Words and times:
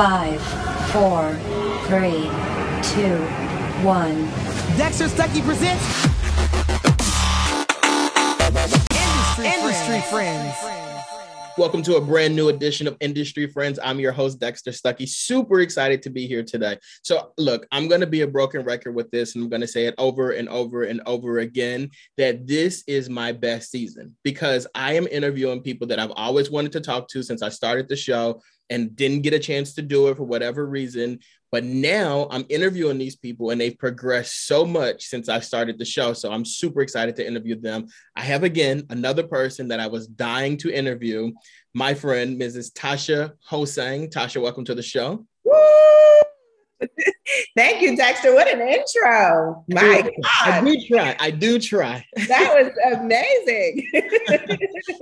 Five, 0.00 0.40
four, 0.92 1.36
three, 1.88 2.22
two, 2.94 3.18
one. 3.84 4.24
Dexter 4.78 5.08
Stuckey 5.08 5.44
presents 5.44 6.06
Industry, 8.48 9.46
Industry 9.46 10.00
Friends. 10.10 10.56
Welcome 11.58 11.82
to 11.82 11.96
a 11.96 12.00
brand 12.00 12.34
new 12.34 12.48
edition 12.48 12.86
of 12.86 12.96
Industry 13.00 13.46
Friends. 13.46 13.78
I'm 13.82 14.00
your 14.00 14.12
host, 14.12 14.40
Dexter 14.40 14.70
Stuckey. 14.70 15.06
Super 15.06 15.60
excited 15.60 16.02
to 16.04 16.08
be 16.08 16.26
here 16.26 16.44
today. 16.44 16.78
So, 17.02 17.34
look, 17.36 17.66
I'm 17.70 17.86
going 17.86 18.00
to 18.00 18.06
be 18.06 18.22
a 18.22 18.26
broken 18.26 18.64
record 18.64 18.94
with 18.94 19.10
this, 19.10 19.34
and 19.34 19.44
I'm 19.44 19.50
going 19.50 19.60
to 19.60 19.68
say 19.68 19.84
it 19.84 19.94
over 19.98 20.30
and 20.30 20.48
over 20.48 20.84
and 20.84 21.02
over 21.04 21.40
again 21.40 21.90
that 22.16 22.46
this 22.46 22.84
is 22.86 23.10
my 23.10 23.32
best 23.32 23.70
season 23.70 24.16
because 24.22 24.66
I 24.74 24.94
am 24.94 25.06
interviewing 25.08 25.60
people 25.60 25.88
that 25.88 25.98
I've 25.98 26.12
always 26.12 26.50
wanted 26.50 26.72
to 26.72 26.80
talk 26.80 27.08
to 27.08 27.22
since 27.22 27.42
I 27.42 27.50
started 27.50 27.86
the 27.86 27.96
show 27.96 28.40
and 28.70 28.94
didn't 28.96 29.22
get 29.22 29.34
a 29.34 29.38
chance 29.38 29.74
to 29.74 29.82
do 29.82 30.08
it 30.08 30.16
for 30.16 30.22
whatever 30.24 30.64
reason. 30.66 31.18
But 31.52 31.64
now 31.64 32.28
I'm 32.30 32.46
interviewing 32.48 32.96
these 32.96 33.16
people 33.16 33.50
and 33.50 33.60
they've 33.60 33.76
progressed 33.76 34.46
so 34.46 34.64
much 34.64 35.06
since 35.06 35.28
I 35.28 35.40
started 35.40 35.78
the 35.78 35.84
show. 35.84 36.12
So 36.12 36.30
I'm 36.30 36.44
super 36.44 36.80
excited 36.80 37.16
to 37.16 37.26
interview 37.26 37.60
them. 37.60 37.88
I 38.14 38.22
have 38.22 38.44
again 38.44 38.84
another 38.90 39.24
person 39.24 39.68
that 39.68 39.80
I 39.80 39.88
was 39.88 40.06
dying 40.06 40.56
to 40.58 40.72
interview, 40.72 41.32
my 41.74 41.94
friend, 41.94 42.40
Mrs. 42.40 42.72
Tasha 42.72 43.32
Hosang. 43.50 44.12
Tasha, 44.12 44.40
welcome 44.40 44.64
to 44.66 44.74
the 44.76 44.82
show. 44.82 45.26
Woo! 45.44 46.29
Thank 47.56 47.82
you, 47.82 47.96
Dexter. 47.96 48.34
What 48.34 48.48
an 48.48 48.60
intro. 48.60 49.64
My 49.68 50.02
God. 50.02 50.12
I 50.42 50.60
do 50.64 50.86
try. 50.86 51.16
I 51.18 51.30
do 51.30 51.58
try. 51.58 52.04
That 52.28 52.72
was 52.86 52.98
amazing. 52.98 53.86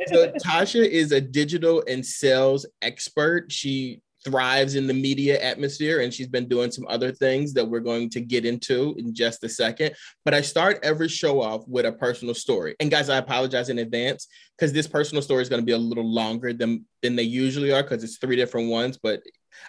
so 0.09 0.32
Tasha 0.45 0.87
is 0.87 1.12
a 1.12 1.20
digital 1.20 1.82
and 1.88 2.04
sales 2.04 2.66
expert. 2.82 3.52
She 3.52 4.02
thrives 4.24 4.74
in 4.74 4.87
the 4.87 4.95
media 4.95 5.41
atmosphere 5.41 6.01
and 6.01 6.12
she's 6.12 6.27
been 6.27 6.48
doing 6.48 6.70
some 6.70 6.84
other 6.88 7.12
things 7.12 7.52
that 7.52 7.64
we're 7.64 7.79
going 7.79 8.10
to 8.10 8.20
get 8.20 8.45
into 8.45 8.95
in 8.98 9.15
just 9.15 9.45
a 9.45 9.48
second 9.48 9.95
but 10.24 10.35
i 10.35 10.40
start 10.40 10.80
every 10.82 11.09
show 11.09 11.40
off 11.40 11.63
with 11.68 11.87
a 11.87 11.92
personal 11.92 12.35
story 12.35 12.74
and 12.80 12.90
guys 12.90 13.09
i 13.09 13.16
apologize 13.16 13.68
in 13.68 13.79
advance 13.79 14.26
because 14.57 14.73
this 14.73 14.88
personal 14.88 15.23
story 15.23 15.40
is 15.40 15.48
going 15.48 15.63
to 15.63 15.66
be 15.66 15.73
a 15.73 15.79
little 15.79 16.13
longer 16.13 16.52
than 16.52 16.85
than 17.01 17.15
they 17.15 17.23
usually 17.23 17.73
are 17.73 17.82
because 17.82 18.02
it's 18.02 18.18
three 18.18 18.37
different 18.37 18.68
ones 18.68 18.98
but 19.01 19.23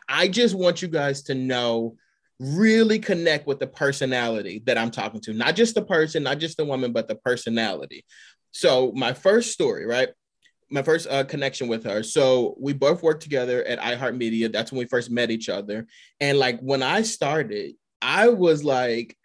i 0.08 0.28
just 0.28 0.56
want 0.56 0.82
you 0.82 0.88
guys 0.88 1.24
to 1.24 1.36
know 1.36 1.96
really 2.40 3.00
connect 3.00 3.48
with 3.48 3.60
the 3.60 3.68
personality 3.68 4.62
that 4.66 4.78
i'm 4.78 4.92
talking 4.92 5.20
to 5.20 5.34
not 5.34 5.56
just 5.56 5.76
the 5.76 5.82
person 5.82 6.24
not 6.24 6.40
just 6.40 6.58
the 6.58 6.66
woman 6.66 6.92
but 6.94 7.08
the 7.08 7.16
personality 7.16 8.06
so 8.52 8.92
my 8.96 9.14
first 9.14 9.52
story 9.52 9.86
right 9.86 10.10
my 10.70 10.84
first 10.84 11.08
uh, 11.10 11.24
connection 11.24 11.68
with 11.68 11.84
her. 11.84 12.04
So 12.04 12.56
we 12.60 12.74
both 12.74 13.02
worked 13.02 13.24
together 13.24 13.64
at 13.64 13.80
iHeartMedia. 13.80 14.52
That's 14.52 14.72
when 14.72 14.80
we 14.80 14.86
first 14.86 15.10
met 15.10 15.32
each 15.32 15.50
other. 15.50 15.88
And 16.20 16.38
like 16.38 16.60
when 16.60 16.84
I 16.84 17.02
started, 17.02 17.76
I 18.02 18.30
was 18.30 18.64
like, 18.64 19.16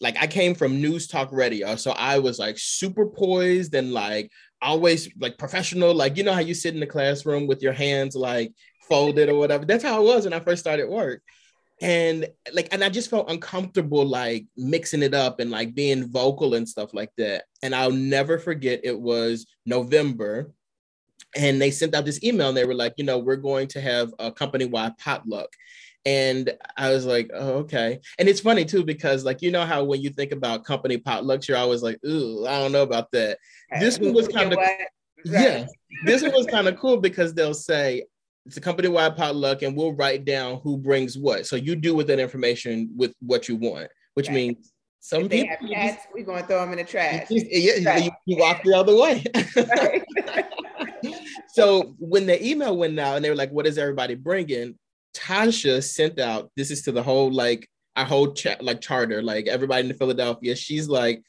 like 0.00 0.16
I 0.20 0.26
came 0.26 0.54
from 0.54 0.80
news 0.80 1.08
talk 1.08 1.32
radio. 1.32 1.76
So 1.76 1.92
I 1.92 2.18
was 2.18 2.38
like 2.38 2.56
super 2.58 3.06
poised 3.06 3.74
and 3.74 3.92
like 3.92 4.30
always 4.60 5.08
like 5.18 5.38
professional. 5.38 5.94
Like, 5.94 6.16
you 6.16 6.24
know 6.24 6.32
how 6.32 6.40
you 6.40 6.54
sit 6.54 6.74
in 6.74 6.80
the 6.80 6.86
classroom 6.86 7.46
with 7.46 7.62
your 7.62 7.72
hands 7.72 8.14
like 8.14 8.52
folded 8.88 9.28
or 9.28 9.36
whatever. 9.36 9.64
That's 9.64 9.84
how 9.84 9.96
I 9.96 10.00
was 10.00 10.24
when 10.24 10.32
I 10.32 10.40
first 10.40 10.60
started 10.60 10.88
work. 10.88 11.22
And 11.80 12.26
like, 12.52 12.68
and 12.72 12.82
I 12.82 12.88
just 12.88 13.08
felt 13.08 13.30
uncomfortable 13.30 14.04
like 14.04 14.46
mixing 14.56 15.02
it 15.02 15.14
up 15.14 15.38
and 15.38 15.50
like 15.50 15.74
being 15.74 16.10
vocal 16.10 16.54
and 16.54 16.68
stuff 16.68 16.92
like 16.92 17.10
that. 17.18 17.44
And 17.62 17.74
I'll 17.74 17.92
never 17.92 18.38
forget 18.38 18.80
it 18.82 18.98
was 18.98 19.46
November 19.64 20.50
and 21.36 21.60
they 21.60 21.70
sent 21.70 21.94
out 21.94 22.04
this 22.04 22.22
email 22.24 22.48
and 22.48 22.56
they 22.56 22.64
were 22.64 22.74
like, 22.74 22.94
you 22.96 23.04
know, 23.04 23.18
we're 23.18 23.36
going 23.36 23.68
to 23.68 23.80
have 23.80 24.12
a 24.18 24.32
company 24.32 24.64
wide 24.64 24.96
potluck. 24.98 25.52
And 26.04 26.50
I 26.76 26.90
was 26.90 27.04
like, 27.04 27.30
oh, 27.34 27.58
okay. 27.58 28.00
And 28.18 28.28
it's 28.28 28.40
funny 28.40 28.64
too, 28.64 28.82
because 28.82 29.24
like, 29.24 29.42
you 29.42 29.50
know 29.50 29.66
how 29.66 29.84
when 29.84 30.00
you 30.00 30.10
think 30.10 30.32
about 30.32 30.64
company 30.64 30.96
potlucks, 30.96 31.46
you're 31.46 31.58
always 31.58 31.82
like, 31.82 31.98
ooh, 32.06 32.46
I 32.46 32.58
don't 32.60 32.72
know 32.72 32.82
about 32.82 33.10
that. 33.12 33.38
This 33.78 33.98
one 33.98 34.14
was 34.14 34.26
kind 34.26 34.52
of, 34.52 34.58
yeah, 35.24 35.66
this 36.06 36.22
one 36.22 36.32
was 36.32 36.46
kind 36.46 36.66
of 36.66 36.76
cool 36.76 36.96
because 36.96 37.34
they'll 37.34 37.52
say, 37.52 38.04
it's 38.48 38.56
a 38.56 38.62
company 38.62 38.88
wide 38.88 39.14
potluck 39.14 39.60
and 39.60 39.76
we'll 39.76 39.92
write 39.92 40.24
down 40.24 40.58
who 40.62 40.78
brings 40.78 41.18
what. 41.18 41.46
So 41.46 41.54
you 41.54 41.76
do 41.76 41.94
with 41.94 42.06
that 42.06 42.18
information 42.18 42.90
with 42.96 43.12
what 43.20 43.46
you 43.46 43.56
want, 43.56 43.88
which 44.14 44.28
right. 44.28 44.34
means 44.34 44.72
some 45.00 45.24
if 45.24 45.30
people 45.30 45.50
have 45.50 45.70
cats, 45.70 46.06
we're 46.14 46.24
gonna 46.24 46.46
throw 46.46 46.60
them 46.62 46.72
in 46.72 46.78
the 46.78 46.84
trash. 46.84 47.26
Yeah, 47.30 47.98
you, 47.98 48.10
you, 48.24 48.38
walk 48.38 48.62
the 48.64 48.72
other 48.72 48.96
way. 48.96 49.22
so 51.48 51.94
when 51.98 52.24
the 52.24 52.42
email 52.44 52.74
went 52.74 52.98
out 52.98 53.16
and 53.16 53.24
they 53.24 53.28
were 53.28 53.36
like, 53.36 53.52
"What 53.52 53.66
is 53.66 53.76
everybody 53.76 54.14
bringing?" 54.14 54.78
Tasha 55.14 55.84
sent 55.84 56.18
out. 56.18 56.50
This 56.56 56.70
is 56.70 56.80
to 56.82 56.92
the 56.92 57.02
whole 57.02 57.30
like 57.30 57.68
our 57.96 58.06
whole 58.06 58.32
chat 58.32 58.64
like 58.64 58.80
charter, 58.80 59.22
like 59.22 59.46
everybody 59.46 59.90
in 59.90 59.94
Philadelphia. 59.94 60.56
She's 60.56 60.88
like, 60.88 61.22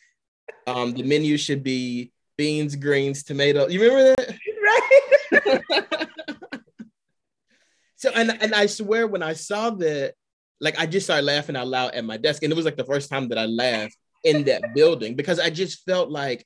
um, 0.67 0.93
the 0.93 1.03
menu 1.03 1.37
should 1.37 1.63
be 1.63 2.13
beans, 2.37 2.77
greens, 2.77 3.23
tomato. 3.23 3.67
You 3.67 3.81
remember 3.81 4.15
that? 4.15 4.35
Right. 5.91 6.07
So 7.99 8.11
and 8.15 8.31
and 8.41 8.55
I 8.55 8.65
swear 8.65 9.07
when 9.07 9.21
I 9.21 9.33
saw 9.33 9.71
that, 9.71 10.13
like 10.61 10.79
I 10.79 10.85
just 10.85 11.05
started 11.05 11.25
laughing 11.25 11.57
out 11.57 11.67
loud 11.67 11.93
at 11.93 12.05
my 12.05 12.15
desk, 12.15 12.43
and 12.43 12.51
it 12.51 12.55
was 12.55 12.65
like 12.65 12.77
the 12.77 12.85
first 12.85 13.09
time 13.09 13.27
that 13.29 13.37
I 13.37 13.45
laughed 13.45 13.97
in 14.23 14.45
that 14.45 14.63
building 14.75 15.15
because 15.15 15.37
I 15.37 15.49
just 15.49 15.85
felt 15.85 16.09
like 16.09 16.45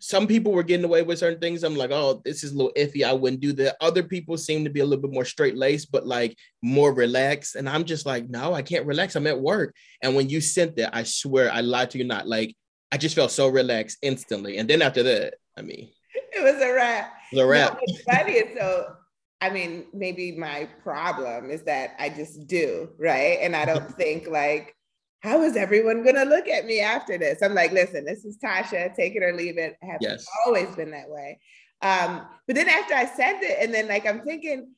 some 0.00 0.28
people 0.28 0.52
were 0.52 0.62
getting 0.62 0.84
away 0.84 1.02
with 1.02 1.18
certain 1.18 1.40
things. 1.40 1.64
I'm 1.64 1.76
like, 1.76 1.90
oh, 1.92 2.22
this 2.24 2.44
is 2.44 2.52
a 2.52 2.56
little 2.56 2.72
iffy. 2.76 3.04
I 3.04 3.12
wouldn't 3.12 3.42
do 3.42 3.52
that. 3.54 3.76
Other 3.80 4.04
people 4.04 4.36
seem 4.36 4.62
to 4.62 4.70
be 4.70 4.80
a 4.80 4.84
little 4.84 5.02
bit 5.02 5.12
more 5.12 5.24
straight 5.24 5.56
laced, 5.56 5.90
but 5.90 6.06
like 6.06 6.36
more 6.62 6.92
relaxed. 6.92 7.56
And 7.56 7.68
I'm 7.68 7.84
just 7.84 8.06
like, 8.06 8.28
no, 8.28 8.54
I 8.54 8.62
can't 8.62 8.86
relax. 8.86 9.16
I'm 9.16 9.26
at 9.26 9.40
work. 9.40 9.74
And 10.02 10.14
when 10.14 10.28
you 10.28 10.40
sent 10.40 10.76
that, 10.76 10.96
I 10.96 11.02
swear 11.02 11.52
I 11.52 11.60
lied 11.60 11.90
to 11.90 11.98
you 11.98 12.04
not. 12.04 12.28
Like, 12.28 12.56
I 12.92 12.96
just 12.96 13.14
felt 13.14 13.30
so 13.30 13.48
relaxed 13.48 13.98
instantly. 14.02 14.58
And 14.58 14.68
then 14.68 14.82
after 14.82 15.02
that, 15.02 15.34
I 15.56 15.62
mean, 15.62 15.90
it 16.32 16.42
was 16.42 16.62
a 16.62 16.72
wrap. 16.72 17.12
It 17.32 17.36
was 17.36 17.44
a 17.44 17.46
wrap. 17.46 17.80
No, 17.86 17.96
funny. 18.12 18.42
So, 18.56 18.96
I 19.42 19.50
mean, 19.50 19.86
maybe 19.92 20.30
my 20.30 20.68
problem 20.84 21.50
is 21.50 21.64
that 21.64 21.96
I 21.98 22.10
just 22.10 22.46
do, 22.46 22.90
right? 22.96 23.38
And 23.42 23.56
I 23.56 23.64
don't 23.64 23.90
think 23.96 24.28
like, 24.28 24.76
how 25.18 25.42
is 25.42 25.56
everyone 25.56 26.04
going 26.04 26.14
to 26.14 26.22
look 26.22 26.46
at 26.46 26.64
me 26.64 26.78
after 26.78 27.18
this? 27.18 27.42
I'm 27.42 27.52
like, 27.52 27.72
listen, 27.72 28.04
this 28.04 28.24
is 28.24 28.38
Tasha, 28.38 28.94
take 28.94 29.16
it 29.16 29.22
or 29.24 29.32
leave 29.32 29.58
it. 29.58 29.76
I 29.82 29.86
have 29.86 29.98
yes. 30.00 30.24
always 30.46 30.72
been 30.76 30.92
that 30.92 31.10
way. 31.10 31.40
Um, 31.82 32.22
but 32.46 32.54
then 32.54 32.68
after 32.68 32.94
I 32.94 33.04
sent 33.04 33.42
it, 33.42 33.58
and 33.60 33.74
then 33.74 33.88
like 33.88 34.06
I'm 34.06 34.20
thinking, 34.20 34.68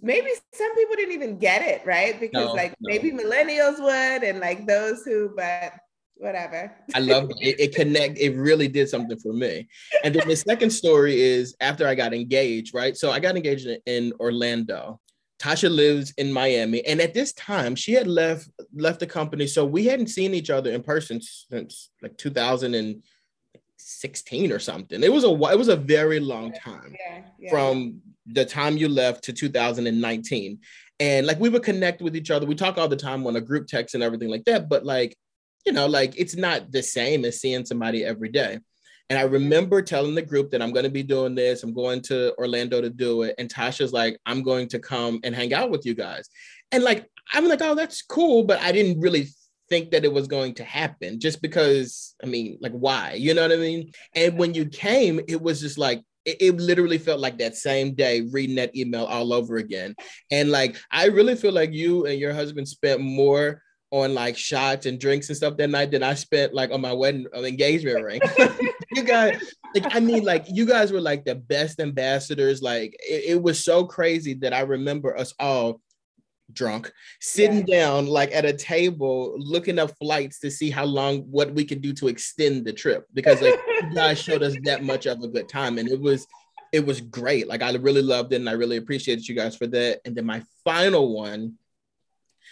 maybe 0.00 0.30
some 0.54 0.74
people 0.76 0.94
didn't 0.94 1.14
even 1.14 1.38
get 1.38 1.62
it, 1.62 1.84
right? 1.84 2.20
Because 2.20 2.46
no, 2.46 2.52
like 2.52 2.76
no. 2.80 2.88
maybe 2.88 3.10
millennials 3.10 3.80
would, 3.80 4.22
and 4.22 4.38
like 4.38 4.64
those 4.64 5.02
who, 5.02 5.32
but 5.34 5.72
whatever. 6.18 6.72
I 6.94 7.00
love 7.00 7.30
it. 7.38 7.60
It 7.60 7.74
connect. 7.74 8.18
It 8.18 8.36
really 8.36 8.68
did 8.68 8.88
something 8.88 9.18
for 9.18 9.32
me. 9.32 9.68
And 10.04 10.14
then 10.14 10.28
the 10.28 10.36
second 10.36 10.70
story 10.70 11.20
is 11.20 11.56
after 11.60 11.86
I 11.86 11.94
got 11.94 12.12
engaged, 12.12 12.74
right? 12.74 12.94
So 12.96 13.10
I 13.10 13.20
got 13.20 13.36
engaged 13.36 13.68
in 13.86 14.12
Orlando, 14.20 15.00
Tasha 15.38 15.70
lives 15.70 16.12
in 16.18 16.30
Miami, 16.32 16.84
and 16.84 17.00
at 17.00 17.14
this 17.14 17.32
time, 17.32 17.76
she 17.76 17.92
had 17.92 18.08
left 18.08 18.50
left 18.74 19.00
the 19.00 19.06
company, 19.06 19.46
so 19.46 19.64
we 19.64 19.84
hadn't 19.84 20.08
seen 20.08 20.34
each 20.34 20.50
other 20.50 20.72
in 20.72 20.82
person 20.82 21.20
since 21.22 21.90
like 22.02 22.18
2016 22.18 24.52
or 24.52 24.58
something. 24.58 25.02
It 25.02 25.12
was 25.12 25.24
a 25.24 25.30
it 25.30 25.58
was 25.58 25.68
a 25.68 25.76
very 25.76 26.18
long 26.18 26.52
time 26.52 26.96
yeah, 26.98 27.22
yeah. 27.38 27.50
from 27.50 28.00
the 28.26 28.44
time 28.44 28.76
you 28.76 28.88
left 28.88 29.22
to 29.24 29.32
2019, 29.32 30.58
and 30.98 31.26
like 31.26 31.38
we 31.38 31.48
would 31.48 31.62
connect 31.62 32.02
with 32.02 32.16
each 32.16 32.32
other. 32.32 32.44
We 32.44 32.56
talk 32.56 32.76
all 32.76 32.88
the 32.88 32.96
time 32.96 33.24
on 33.24 33.36
a 33.36 33.40
group 33.40 33.68
text 33.68 33.94
and 33.94 34.02
everything 34.02 34.30
like 34.30 34.46
that, 34.46 34.68
but 34.68 34.84
like 34.84 35.16
you 35.68 35.74
know, 35.74 35.86
like 35.86 36.14
it's 36.16 36.34
not 36.34 36.72
the 36.72 36.82
same 36.82 37.26
as 37.26 37.42
seeing 37.42 37.66
somebody 37.66 38.02
every 38.02 38.30
day. 38.30 38.58
And 39.10 39.18
I 39.18 39.22
remember 39.22 39.82
telling 39.82 40.14
the 40.14 40.22
group 40.22 40.50
that 40.50 40.62
I'm 40.62 40.72
going 40.72 40.86
to 40.86 40.90
be 40.90 41.02
doing 41.02 41.34
this. 41.34 41.62
I'm 41.62 41.74
going 41.74 42.00
to 42.04 42.34
Orlando 42.38 42.80
to 42.80 42.88
do 42.88 43.20
it. 43.20 43.34
And 43.36 43.52
Tasha's 43.52 43.92
like, 43.92 44.18
I'm 44.24 44.42
going 44.42 44.68
to 44.68 44.78
come 44.78 45.20
and 45.24 45.34
hang 45.34 45.52
out 45.52 45.68
with 45.70 45.84
you 45.84 45.94
guys. 45.94 46.30
And 46.72 46.82
like, 46.82 47.06
I'm 47.34 47.46
like, 47.48 47.60
oh, 47.60 47.74
that's 47.74 48.00
cool. 48.00 48.44
But 48.44 48.60
I 48.62 48.72
didn't 48.72 48.98
really 48.98 49.28
think 49.68 49.90
that 49.90 50.06
it 50.06 50.12
was 50.12 50.26
going 50.26 50.54
to 50.54 50.64
happen 50.64 51.20
just 51.20 51.42
because, 51.42 52.14
I 52.24 52.26
mean, 52.26 52.56
like, 52.62 52.72
why? 52.72 53.12
You 53.12 53.34
know 53.34 53.42
what 53.42 53.52
I 53.52 53.56
mean? 53.56 53.92
And 54.14 54.38
when 54.38 54.54
you 54.54 54.64
came, 54.64 55.20
it 55.28 55.42
was 55.42 55.60
just 55.60 55.76
like, 55.76 56.02
it, 56.24 56.38
it 56.40 56.56
literally 56.56 56.96
felt 56.96 57.20
like 57.20 57.36
that 57.38 57.56
same 57.56 57.94
day 57.94 58.22
reading 58.32 58.56
that 58.56 58.74
email 58.74 59.04
all 59.04 59.34
over 59.34 59.56
again. 59.56 59.94
And 60.30 60.50
like, 60.50 60.78
I 60.90 61.08
really 61.08 61.36
feel 61.36 61.52
like 61.52 61.74
you 61.74 62.06
and 62.06 62.18
your 62.18 62.32
husband 62.32 62.66
spent 62.68 63.02
more 63.02 63.60
on 63.90 64.14
like 64.14 64.36
shots 64.36 64.86
and 64.86 65.00
drinks 65.00 65.28
and 65.28 65.36
stuff 65.36 65.56
that 65.56 65.70
night 65.70 65.90
than 65.90 66.02
I 66.02 66.14
spent 66.14 66.54
like 66.54 66.70
on 66.70 66.80
my 66.80 66.92
wedding 66.92 67.26
on 67.34 67.44
engagement 67.44 68.04
ring. 68.04 68.20
you 68.92 69.02
guys, 69.02 69.40
like, 69.74 69.94
I 69.94 70.00
mean, 70.00 70.24
like 70.24 70.44
you 70.48 70.66
guys 70.66 70.92
were 70.92 71.00
like 71.00 71.24
the 71.24 71.34
best 71.34 71.80
ambassadors. 71.80 72.62
Like 72.62 72.94
it, 73.00 73.36
it 73.36 73.42
was 73.42 73.64
so 73.64 73.84
crazy 73.84 74.34
that 74.34 74.52
I 74.52 74.60
remember 74.60 75.16
us 75.16 75.34
all 75.38 75.80
drunk 76.52 76.90
sitting 77.20 77.66
yeah. 77.66 77.80
down 77.80 78.06
like 78.06 78.32
at 78.34 78.44
a 78.44 78.52
table 78.52 79.34
looking 79.36 79.78
up 79.78 79.90
flights 79.98 80.40
to 80.40 80.50
see 80.50 80.70
how 80.70 80.84
long 80.84 81.20
what 81.30 81.52
we 81.52 81.64
could 81.64 81.82
do 81.82 81.92
to 81.92 82.08
extend 82.08 82.64
the 82.64 82.72
trip 82.72 83.06
because 83.12 83.42
like 83.42 83.60
you 83.82 83.90
guys 83.94 84.18
showed 84.18 84.42
us 84.42 84.56
that 84.64 84.82
much 84.82 85.04
of 85.06 85.22
a 85.22 85.28
good 85.28 85.48
time 85.48 85.76
and 85.76 85.90
it 85.90 86.00
was 86.00 86.26
it 86.72 86.84
was 86.84 87.02
great 87.02 87.46
like 87.48 87.62
i 87.62 87.70
really 87.72 88.00
loved 88.00 88.32
it 88.32 88.36
and 88.36 88.48
i 88.48 88.52
really 88.52 88.78
appreciated 88.78 89.28
you 89.28 89.34
guys 89.34 89.56
for 89.56 89.66
that 89.66 90.00
and 90.06 90.16
then 90.16 90.24
my 90.24 90.42
final 90.64 91.14
one 91.14 91.52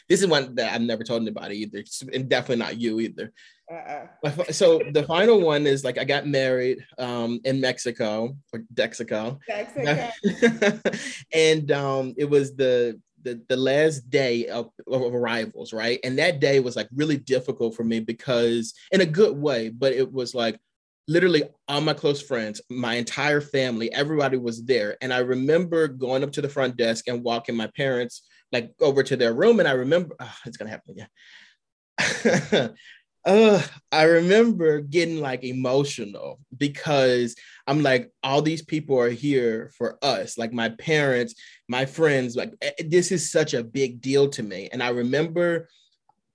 this 0.09 0.21
is 0.21 0.27
one 0.27 0.55
that 0.57 0.73
I've 0.73 0.83
never 0.83 1.05
told 1.05 1.23
anybody 1.23 1.59
either, 1.59 1.85
and 2.13 2.29
definitely 2.29 2.65
not 2.65 2.79
you 2.79 3.01
either. 3.01 3.33
Uh-uh. 3.71 4.45
So 4.53 4.81
the 4.93 5.03
final 5.03 5.41
one 5.41 5.67
is 5.67 5.85
like 5.85 5.99
I 5.99 6.05
got 6.05 6.27
married 6.27 6.85
um, 6.99 7.41
in 7.45 7.61
Mexico 7.61 8.37
or 8.53 8.61
Dexico, 8.73 9.39
Mexico. 9.49 10.81
and 11.33 11.73
um, 11.73 12.15
it 12.17 12.31
was 12.31 12.55
the 12.55 13.01
the, 13.23 13.43
the 13.49 13.57
last 13.57 14.09
day 14.09 14.47
of, 14.47 14.71
of 14.87 15.13
arrivals, 15.13 15.73
right? 15.73 15.99
And 16.05 16.17
that 16.19 16.39
day 16.39 16.61
was 16.61 16.77
like 16.77 16.89
really 16.95 17.17
difficult 17.17 17.75
for 17.75 17.83
me 17.83 17.99
because, 17.99 18.73
in 18.93 19.01
a 19.01 19.07
good 19.07 19.37
way, 19.37 19.69
but 19.69 19.93
it 19.93 20.13
was 20.13 20.33
like 20.33 20.61
literally 21.09 21.43
all 21.67 21.81
my 21.81 21.93
close 21.93 22.23
friends, 22.23 22.61
my 22.71 22.95
entire 22.95 23.41
family, 23.41 23.93
everybody 23.93 24.37
was 24.37 24.65
there. 24.65 24.97
And 25.01 25.13
I 25.13 25.19
remember 25.19 25.89
going 25.89 26.23
up 26.23 26.33
to 26.33 26.41
the 26.41 26.49
front 26.49 26.77
desk 26.77 27.09
and 27.09 27.25
walking 27.25 27.57
my 27.57 27.69
parents 27.77 28.23
like 28.53 28.73
over 28.81 29.03
to 29.03 29.17
their 29.17 29.35
room. 29.35 29.61
And 29.61 29.69
I 29.69 29.73
remember, 29.73 30.15
oh, 30.21 30.35
it's 30.45 30.57
gonna 30.57 30.71
happen 30.71 31.09
again. 31.99 32.75
uh, 33.25 33.63
I 33.91 34.03
remember 34.05 34.81
getting 34.81 35.21
like 35.21 35.45
emotional 35.45 36.39
because 36.57 37.35
I'm 37.67 37.83
like, 37.83 38.11
all 38.23 38.43
these 38.43 38.63
people 38.63 38.99
are 38.99 39.11
here 39.11 39.73
for 39.77 39.99
us, 40.03 40.39
like 40.39 40.53
my 40.53 40.69
parents, 40.71 41.35
my 41.69 41.87
friends. 41.87 42.37
Like, 42.37 42.53
eh, 42.63 42.73
this 42.87 43.11
is 43.13 43.31
such 43.31 43.55
a 43.55 43.65
big 43.65 44.01
deal 44.01 44.29
to 44.31 44.43
me. 44.43 44.69
And 44.73 44.83
I 44.83 44.91
remember 44.91 45.69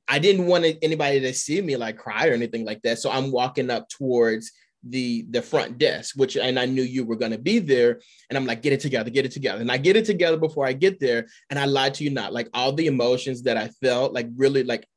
I 0.08 0.20
didn't 0.20 0.48
want 0.48 0.66
anybody 0.82 1.22
to 1.22 1.34
see 1.34 1.62
me 1.62 1.78
like 1.78 1.98
cry 1.98 2.28
or 2.28 2.34
anything 2.34 2.66
like 2.66 2.82
that. 2.82 3.00
So 3.00 3.10
I'm 3.10 3.32
walking 3.32 3.70
up 3.70 3.88
towards 3.88 4.52
the 4.84 5.26
the 5.30 5.42
front 5.42 5.78
desk 5.78 6.16
which 6.16 6.36
and 6.36 6.60
i 6.60 6.66
knew 6.66 6.82
you 6.82 7.06
were 7.06 7.16
going 7.16 7.32
to 7.32 7.38
be 7.38 7.60
there 7.60 8.00
and 8.30 8.38
i'm 8.38 8.46
like 8.46 8.62
get 8.62 8.74
it 8.74 8.80
together 8.80 9.10
get 9.12 9.26
it 9.26 9.32
together 9.32 9.62
and 9.62 9.72
i 9.72 9.78
get 9.78 9.96
it 9.96 10.06
together 10.06 10.38
before 10.38 10.66
i 10.66 10.74
get 10.74 11.00
there 11.00 11.28
and 11.50 11.60
i 11.60 11.66
lied 11.66 11.94
to 11.94 12.04
you 12.04 12.10
not 12.10 12.34
like 12.34 12.50
all 12.54 12.74
the 12.74 12.88
emotions 12.88 13.44
that 13.44 13.58
i 13.58 13.68
felt 13.82 14.12
like 14.12 14.28
really 14.36 14.64
like 14.64 14.88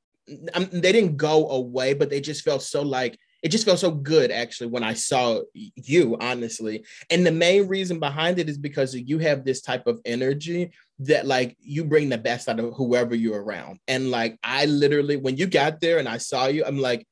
I'm, 0.55 0.69
they 0.71 0.93
didn't 0.93 1.17
go 1.17 1.51
away, 1.51 1.95
but 1.95 2.11
they 2.11 2.21
just 2.21 2.45
felt 2.45 2.63
so 2.63 2.83
like 2.83 3.19
it 3.43 3.51
just 3.51 3.67
felt 3.67 3.79
so 3.79 3.91
good 3.91 4.31
actually 4.31 4.69
when 4.69 4.83
I 4.83 4.95
saw 4.95 5.43
you, 5.53 6.17
honestly. 6.19 6.83
And 7.11 7.27
the 7.27 7.31
main 7.31 7.69
reason 7.69 8.01
behind 8.01 8.39
it 8.39 8.49
is 8.49 8.57
because 8.57 8.95
you 8.95 9.19
have 9.19 9.45
this 9.45 9.61
type 9.61 9.87
of 9.87 10.01
energy 10.07 10.73
that 11.01 11.27
like 11.27 11.55
you 11.61 11.85
bring 11.85 12.09
the 12.09 12.17
best 12.17 12.49
out 12.49 12.59
of 12.59 12.73
whoever 12.75 13.15
you're 13.15 13.43
around. 13.43 13.81
And 13.87 14.11
like 14.11 14.39
I 14.43 14.65
literally, 14.65 15.17
when 15.17 15.37
you 15.37 15.47
got 15.47 15.83
there 15.83 15.99
and 15.99 16.09
I 16.09 16.17
saw 16.17 16.47
you, 16.47 16.65
I'm 16.65 16.79
like, 16.79 17.07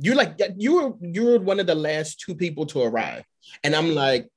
you're 0.00 0.16
like 0.16 0.38
you 0.56 0.74
were 0.74 0.92
you 1.00 1.24
were 1.24 1.38
one 1.38 1.60
of 1.60 1.66
the 1.66 1.74
last 1.74 2.20
two 2.20 2.34
people 2.34 2.66
to 2.66 2.82
arrive. 2.82 3.24
And 3.64 3.74
I'm 3.74 3.94
like, 3.94 4.28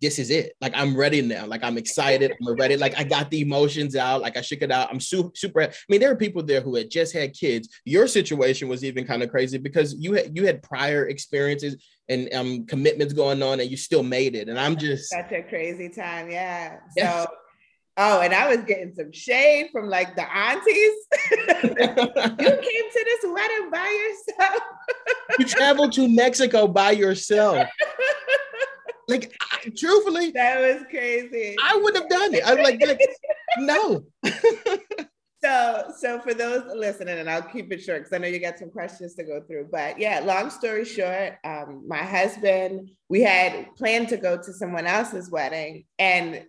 this 0.00 0.18
is 0.18 0.30
it. 0.30 0.52
Like 0.60 0.72
I'm 0.76 0.96
ready 0.96 1.22
now. 1.22 1.46
Like 1.46 1.64
I'm 1.64 1.78
excited. 1.78 2.32
I'm 2.32 2.54
ready. 2.54 2.76
Like 2.76 2.98
I 2.98 3.04
got 3.04 3.30
the 3.30 3.40
emotions 3.40 3.96
out. 3.96 4.20
Like 4.20 4.36
I 4.36 4.42
shook 4.42 4.62
it 4.62 4.70
out. 4.70 4.90
I'm 4.90 5.00
super, 5.00 5.30
super. 5.34 5.62
I 5.62 5.72
mean, 5.88 6.00
there 6.00 6.10
are 6.10 6.16
people 6.16 6.42
there 6.42 6.60
who 6.60 6.76
had 6.76 6.90
just 6.90 7.12
had 7.12 7.32
kids. 7.32 7.68
Your 7.84 8.06
situation 8.06 8.68
was 8.68 8.84
even 8.84 9.06
kind 9.06 9.22
of 9.22 9.30
crazy 9.30 9.58
because 9.58 9.94
you 9.98 10.12
had 10.12 10.36
you 10.36 10.46
had 10.46 10.62
prior 10.62 11.08
experiences 11.08 11.76
and 12.08 12.32
um 12.34 12.66
commitments 12.66 13.14
going 13.14 13.42
on, 13.42 13.60
and 13.60 13.70
you 13.70 13.76
still 13.76 14.02
made 14.02 14.36
it. 14.36 14.48
And 14.48 14.60
I'm 14.60 14.76
just 14.76 15.10
such 15.10 15.32
a 15.32 15.42
crazy 15.42 15.88
time. 15.88 16.30
Yeah. 16.30 16.78
So. 16.96 17.26
Oh, 17.98 18.20
and 18.20 18.34
I 18.34 18.54
was 18.54 18.64
getting 18.66 18.92
some 18.94 19.10
shade 19.10 19.70
from 19.72 19.88
like 19.88 20.16
the 20.16 20.30
aunties. 20.30 20.92
you 21.30 21.56
came 21.56 22.90
to 22.90 23.04
this 23.04 23.24
wedding 23.24 23.70
by 23.70 23.88
yourself. 23.88 24.62
you 25.38 25.46
traveled 25.46 25.92
to 25.94 26.08
Mexico 26.08 26.66
by 26.66 26.90
yourself. 26.92 27.66
Like, 29.08 29.36
I, 29.40 29.70
truthfully, 29.76 30.32
that 30.32 30.60
was 30.60 30.82
crazy. 30.90 31.54
I 31.62 31.76
would 31.76 31.94
have 31.94 32.08
done 32.08 32.34
it. 32.34 32.42
I'm 32.44 32.58
like, 32.58 32.84
like 32.84 33.00
no. 33.58 34.04
so, 35.44 35.92
so 35.96 36.20
for 36.20 36.34
those 36.34 36.64
listening, 36.74 37.18
and 37.18 37.30
I'll 37.30 37.42
keep 37.42 37.72
it 37.72 37.82
short 37.82 38.00
because 38.00 38.12
I 38.12 38.18
know 38.18 38.26
you 38.26 38.40
got 38.40 38.58
some 38.58 38.70
questions 38.70 39.14
to 39.14 39.22
go 39.22 39.42
through. 39.42 39.68
But 39.70 40.00
yeah, 40.00 40.20
long 40.24 40.50
story 40.50 40.84
short, 40.84 41.34
um, 41.44 41.84
my 41.86 42.02
husband, 42.02 42.90
we 43.08 43.22
had 43.22 43.76
planned 43.76 44.08
to 44.08 44.16
go 44.16 44.36
to 44.38 44.52
someone 44.52 44.86
else's 44.88 45.30
wedding, 45.30 45.84
and 46.00 46.44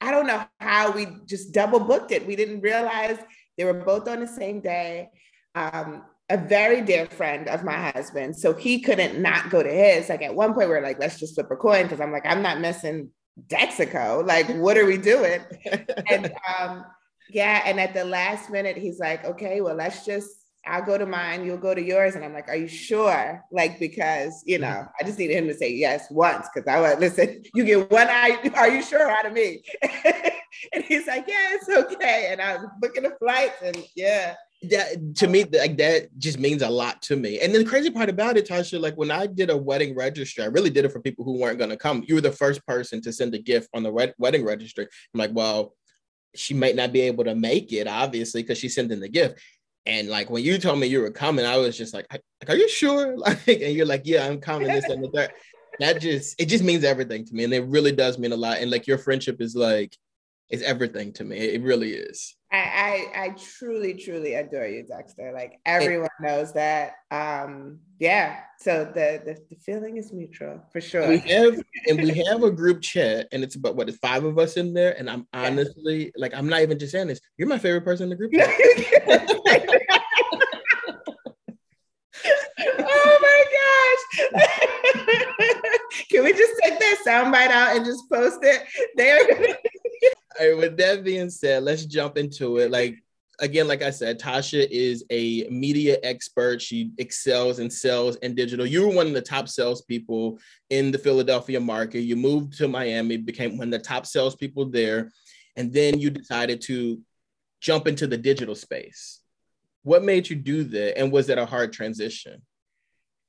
I 0.00 0.10
don't 0.10 0.26
know 0.26 0.44
how 0.60 0.92
we 0.92 1.06
just 1.26 1.52
double 1.52 1.80
booked 1.80 2.12
it. 2.12 2.26
We 2.26 2.36
didn't 2.36 2.60
realize 2.60 3.18
they 3.56 3.64
were 3.64 3.74
both 3.74 4.08
on 4.08 4.20
the 4.20 4.26
same 4.26 4.60
day. 4.60 5.08
Um, 5.54 6.02
a 6.30 6.36
very 6.36 6.80
dear 6.80 7.06
friend 7.06 7.48
of 7.48 7.64
my 7.64 7.90
husband. 7.90 8.36
So 8.36 8.54
he 8.54 8.80
couldn't 8.80 9.20
not 9.20 9.50
go 9.50 9.62
to 9.62 9.70
his. 9.70 10.08
Like 10.08 10.22
at 10.22 10.34
one 10.34 10.54
point, 10.54 10.68
we 10.68 10.74
are 10.74 10.82
like, 10.82 10.98
let's 10.98 11.18
just 11.18 11.34
flip 11.34 11.50
a 11.50 11.56
coin 11.56 11.84
because 11.84 12.00
I'm 12.00 12.12
like, 12.12 12.26
I'm 12.26 12.42
not 12.42 12.60
missing 12.60 13.10
Dexico. 13.46 14.26
Like, 14.26 14.48
what 14.56 14.78
are 14.78 14.86
we 14.86 14.96
doing? 14.96 15.40
and 16.10 16.32
um, 16.58 16.84
yeah, 17.30 17.62
and 17.66 17.78
at 17.78 17.94
the 17.94 18.04
last 18.04 18.50
minute, 18.50 18.76
he's 18.76 18.98
like, 18.98 19.24
okay, 19.24 19.60
well, 19.60 19.74
let's 19.74 20.04
just, 20.04 20.30
I'll 20.66 20.84
go 20.84 20.98
to 20.98 21.06
mine, 21.06 21.44
you'll 21.44 21.58
go 21.58 21.74
to 21.74 21.82
yours. 21.82 22.14
And 22.14 22.24
I'm 22.24 22.32
like, 22.32 22.48
are 22.48 22.56
you 22.56 22.68
sure? 22.68 23.44
Like, 23.50 23.78
because, 23.78 24.42
you 24.46 24.58
know, 24.58 24.86
I 25.00 25.04
just 25.04 25.18
needed 25.18 25.36
him 25.36 25.46
to 25.48 25.54
say 25.54 25.72
yes 25.72 26.06
once 26.10 26.46
because 26.52 26.66
I 26.68 26.80
was, 26.80 26.98
listen, 26.98 27.42
you 27.54 27.64
get 27.64 27.90
one 27.90 28.08
eye, 28.08 28.38
are 28.54 28.68
you 28.68 28.82
sure 28.82 29.10
out 29.10 29.26
of 29.26 29.32
me? 29.32 29.62
and 30.72 30.84
he's 30.84 31.06
like, 31.06 31.26
yeah, 31.28 31.54
it's 31.54 31.68
okay. 31.68 32.28
And 32.30 32.40
I'm 32.40 32.70
booking 32.80 33.06
a 33.06 33.10
flight 33.18 33.52
and 33.62 33.76
yeah 33.94 34.34
that 34.70 35.16
to 35.16 35.26
me 35.26 35.44
like 35.44 35.76
that 35.76 36.16
just 36.18 36.38
means 36.38 36.62
a 36.62 36.68
lot 36.68 37.02
to 37.02 37.16
me 37.16 37.40
and 37.40 37.54
the 37.54 37.64
crazy 37.64 37.90
part 37.90 38.08
about 38.08 38.36
it 38.36 38.48
tasha 38.48 38.80
like 38.80 38.96
when 38.96 39.10
i 39.10 39.26
did 39.26 39.50
a 39.50 39.56
wedding 39.56 39.94
registry 39.94 40.42
i 40.42 40.46
really 40.46 40.70
did 40.70 40.84
it 40.84 40.92
for 40.92 41.00
people 41.00 41.24
who 41.24 41.38
weren't 41.38 41.58
going 41.58 41.70
to 41.70 41.76
come 41.76 42.04
you 42.06 42.14
were 42.14 42.20
the 42.20 42.32
first 42.32 42.64
person 42.66 43.00
to 43.00 43.12
send 43.12 43.34
a 43.34 43.38
gift 43.38 43.68
on 43.74 43.82
the 43.82 43.92
wed- 43.92 44.14
wedding 44.18 44.44
registry 44.44 44.84
i'm 44.84 45.18
like 45.18 45.30
well 45.32 45.74
she 46.34 46.54
might 46.54 46.76
not 46.76 46.92
be 46.92 47.02
able 47.02 47.24
to 47.24 47.34
make 47.34 47.72
it 47.72 47.86
obviously 47.86 48.42
because 48.42 48.58
she's 48.58 48.74
sending 48.74 49.00
the 49.00 49.08
gift 49.08 49.40
and 49.86 50.08
like 50.08 50.30
when 50.30 50.42
you 50.42 50.58
told 50.58 50.78
me 50.78 50.86
you 50.86 51.00
were 51.00 51.10
coming 51.10 51.44
i 51.44 51.56
was 51.56 51.76
just 51.76 51.94
like, 51.94 52.06
like 52.10 52.22
are 52.48 52.56
you 52.56 52.68
sure? 52.68 53.16
Like 53.18 53.46
and 53.48 53.74
you're 53.74 53.86
like 53.86 54.02
yeah 54.04 54.26
i'm 54.26 54.40
coming 54.40 54.68
this 54.68 54.88
and 54.88 55.02
the 55.02 55.10
third. 55.10 55.32
That 55.80 56.00
just 56.00 56.40
it 56.40 56.46
just 56.46 56.62
means 56.62 56.84
everything 56.84 57.24
to 57.24 57.34
me 57.34 57.44
and 57.44 57.52
it 57.52 57.64
really 57.66 57.92
does 57.92 58.18
mean 58.18 58.32
a 58.32 58.36
lot 58.36 58.58
and 58.58 58.70
like 58.70 58.86
your 58.86 58.98
friendship 58.98 59.40
is 59.40 59.56
like 59.56 59.96
is 60.50 60.62
everything 60.62 61.12
to 61.14 61.24
me. 61.24 61.36
It 61.38 61.62
really 61.62 61.92
is 61.92 62.36
I, 62.54 63.08
I, 63.16 63.24
I 63.24 63.28
truly, 63.30 63.94
truly 63.94 64.34
adore 64.34 64.66
you, 64.66 64.84
Dexter. 64.84 65.32
Like 65.32 65.58
everyone 65.66 66.08
knows 66.20 66.52
that. 66.52 66.92
Um, 67.10 67.80
yeah. 67.98 68.42
So 68.60 68.84
the, 68.84 69.20
the 69.24 69.36
the 69.50 69.56
feeling 69.56 69.96
is 69.96 70.12
mutual 70.12 70.62
for 70.72 70.80
sure. 70.80 71.08
We 71.08 71.18
have 71.18 71.60
and 71.88 72.00
we 72.00 72.22
have 72.28 72.44
a 72.44 72.52
group 72.52 72.80
chat, 72.80 73.26
and 73.32 73.42
it's 73.42 73.56
about 73.56 73.74
what 73.74 73.88
is 73.88 73.96
five 73.96 74.22
of 74.22 74.38
us 74.38 74.56
in 74.56 74.72
there. 74.72 74.96
And 74.96 75.10
I'm 75.10 75.26
honestly 75.34 76.12
like, 76.16 76.32
I'm 76.32 76.48
not 76.48 76.60
even 76.60 76.78
just 76.78 76.92
saying 76.92 77.08
this. 77.08 77.20
You're 77.36 77.48
my 77.48 77.58
favorite 77.58 77.84
person 77.84 78.04
in 78.04 78.10
the 78.10 78.16
group 78.16 78.32
chat. 78.34 78.48
oh 82.68 83.18
my 83.20 83.44
gosh. 83.56 84.44
Can 86.10 86.22
we 86.22 86.32
just 86.32 86.52
take 86.62 86.78
that 86.78 86.98
soundbite 87.04 87.50
out 87.50 87.76
and 87.76 87.84
just 87.84 88.08
post 88.08 88.38
it? 88.42 88.62
They 88.96 89.10
are 89.10 89.56
all 90.38 90.48
right, 90.48 90.56
with 90.56 90.76
that 90.78 91.04
being 91.04 91.30
said, 91.30 91.62
let's 91.62 91.84
jump 91.84 92.16
into 92.16 92.58
it. 92.58 92.70
Like 92.70 92.96
again, 93.40 93.68
like 93.68 93.82
I 93.82 93.90
said, 93.90 94.20
Tasha 94.20 94.66
is 94.70 95.04
a 95.10 95.46
media 95.48 95.98
expert. 96.02 96.62
She 96.62 96.90
excels 96.98 97.58
in 97.58 97.70
sales 97.70 98.16
and 98.16 98.36
digital. 98.36 98.66
You 98.66 98.86
were 98.86 98.94
one 98.94 99.06
of 99.06 99.14
the 99.14 99.22
top 99.22 99.48
salespeople 99.48 100.38
in 100.70 100.90
the 100.90 100.98
Philadelphia 100.98 101.60
market. 101.60 102.00
You 102.00 102.16
moved 102.16 102.56
to 102.58 102.68
Miami, 102.68 103.16
became 103.16 103.58
one 103.58 103.68
of 103.68 103.72
the 103.72 103.86
top 103.86 104.06
salespeople 104.06 104.66
there, 104.66 105.10
and 105.56 105.72
then 105.72 105.98
you 105.98 106.10
decided 106.10 106.60
to 106.62 107.00
jump 107.60 107.86
into 107.86 108.06
the 108.06 108.18
digital 108.18 108.54
space. 108.54 109.20
What 109.82 110.04
made 110.04 110.28
you 110.28 110.36
do 110.36 110.64
that, 110.64 110.98
and 110.98 111.12
was 111.12 111.26
that 111.26 111.38
a 111.38 111.46
hard 111.46 111.72
transition? 111.72 112.42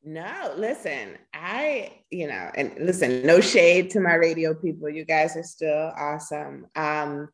No, 0.08 0.54
listen, 0.56 1.18
I, 1.34 1.92
you 2.12 2.28
know, 2.28 2.52
and 2.56 2.76
listen, 2.80 3.26
no 3.26 3.42
shade 3.42 3.90
to 3.92 4.00
my 4.00 4.14
radio 4.14 4.54
people. 4.54 4.88
You 4.88 5.04
guys 5.04 5.36
are 5.36 5.42
still 5.44 5.92
awesome. 5.98 6.68
Um, 6.76 7.30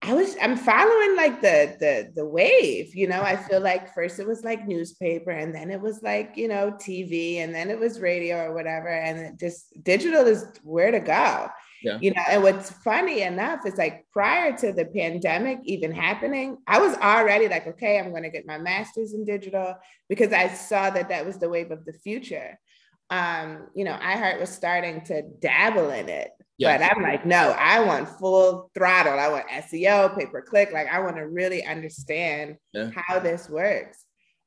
I 0.00 0.14
was 0.14 0.36
I'm 0.40 0.56
following 0.56 1.16
like 1.16 1.42
the 1.42 1.76
the 1.78 2.12
the 2.14 2.24
wave, 2.24 2.94
you 2.94 3.06
know. 3.06 3.20
I 3.20 3.36
feel 3.36 3.60
like 3.60 3.92
first 3.92 4.18
it 4.18 4.26
was 4.26 4.42
like 4.42 4.66
newspaper 4.66 5.30
and 5.30 5.54
then 5.54 5.70
it 5.70 5.80
was 5.80 6.02
like, 6.02 6.32
you 6.36 6.48
know, 6.48 6.70
TV 6.70 7.38
and 7.38 7.54
then 7.54 7.70
it 7.70 7.78
was 7.78 8.00
radio 8.00 8.44
or 8.44 8.54
whatever 8.54 8.88
and 8.88 9.38
just 9.38 9.66
digital 9.82 10.26
is 10.26 10.46
where 10.62 10.90
to 10.90 11.00
go. 11.00 11.48
Yeah. 11.82 11.98
You 12.00 12.12
know, 12.12 12.22
and 12.28 12.42
what's 12.42 12.70
funny 12.70 13.22
enough 13.22 13.66
is 13.66 13.76
like 13.76 14.06
prior 14.12 14.56
to 14.58 14.72
the 14.72 14.86
pandemic 14.86 15.60
even 15.64 15.92
happening, 15.92 16.58
I 16.66 16.78
was 16.78 16.96
already 16.96 17.48
like, 17.48 17.66
okay, 17.66 17.98
I'm 17.98 18.10
going 18.10 18.22
to 18.22 18.30
get 18.30 18.46
my 18.46 18.58
master's 18.58 19.12
in 19.12 19.24
digital 19.24 19.76
because 20.08 20.32
I 20.32 20.48
saw 20.48 20.90
that 20.90 21.08
that 21.10 21.26
was 21.26 21.38
the 21.38 21.48
wave 21.48 21.70
of 21.70 21.84
the 21.84 21.92
future. 21.92 22.58
Um, 23.10 23.68
you 23.74 23.84
know, 23.84 23.92
iHeart 23.92 24.40
was 24.40 24.50
starting 24.50 25.02
to 25.02 25.22
dabble 25.40 25.90
in 25.90 26.08
it, 26.08 26.30
yeah. 26.58 26.76
but 26.76 26.90
I'm 26.90 27.02
like, 27.02 27.24
no, 27.24 27.54
I 27.56 27.80
want 27.80 28.08
full 28.08 28.70
throttle. 28.74 29.18
I 29.18 29.28
want 29.28 29.48
SEO, 29.48 30.18
pay 30.18 30.26
per 30.26 30.42
click. 30.42 30.72
Like, 30.72 30.88
I 30.88 31.00
want 31.00 31.16
to 31.16 31.26
really 31.26 31.64
understand 31.64 32.56
yeah. 32.72 32.90
how 32.94 33.20
this 33.20 33.48
works. 33.48 34.04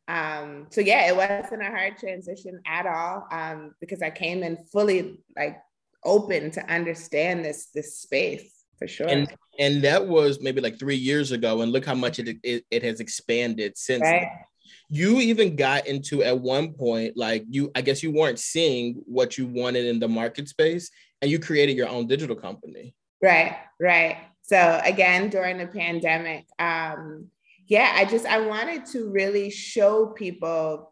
Um, 0.09 0.65
so 0.71 0.81
yeah, 0.81 1.07
it 1.07 1.15
wasn't 1.15 1.61
a 1.61 1.65
hard 1.65 1.97
transition 1.99 2.59
at 2.65 2.87
all 2.87 3.27
um, 3.31 3.75
because 3.79 4.01
I 4.01 4.09
came 4.09 4.41
in 4.41 4.57
fully 4.73 5.19
like 5.37 5.57
open 6.05 6.51
to 6.51 6.71
understand 6.71 7.43
this 7.43 7.67
this 7.73 7.97
space 7.97 8.59
for 8.79 8.87
sure. 8.87 9.07
And 9.07 9.31
and 9.59 9.81
that 9.83 10.07
was 10.07 10.41
maybe 10.41 10.61
like 10.61 10.79
three 10.79 10.95
years 10.95 11.31
ago, 11.31 11.61
and 11.61 11.71
look 11.71 11.85
how 11.85 11.95
much 11.95 12.17
it 12.17 12.37
it, 12.43 12.65
it 12.71 12.83
has 12.83 12.99
expanded 12.99 13.77
since. 13.77 14.01
right. 14.01 14.29
You 14.91 15.19
even 15.19 15.55
got 15.55 15.85
into 15.85 16.23
at 16.23 16.39
one 16.39 16.73
point, 16.73 17.15
like 17.15 17.43
you, 17.47 17.71
I 17.75 17.81
guess 17.81 18.01
you 18.01 18.11
weren't 18.11 18.39
seeing 18.39 19.01
what 19.05 19.37
you 19.37 19.45
wanted 19.45 19.85
in 19.85 19.99
the 19.99 20.07
market 20.07 20.47
space, 20.47 20.89
and 21.21 21.29
you 21.29 21.37
created 21.37 21.77
your 21.77 21.87
own 21.87 22.07
digital 22.07 22.35
company. 22.35 22.95
Right, 23.21 23.55
right. 23.79 24.17
So 24.41 24.81
again, 24.83 25.29
during 25.29 25.59
the 25.59 25.67
pandemic, 25.67 26.45
um, 26.57 27.27
yeah, 27.67 27.91
I 27.95 28.05
just 28.05 28.25
I 28.25 28.41
wanted 28.41 28.85
to 28.87 29.11
really 29.11 29.51
show 29.51 30.07
people 30.07 30.88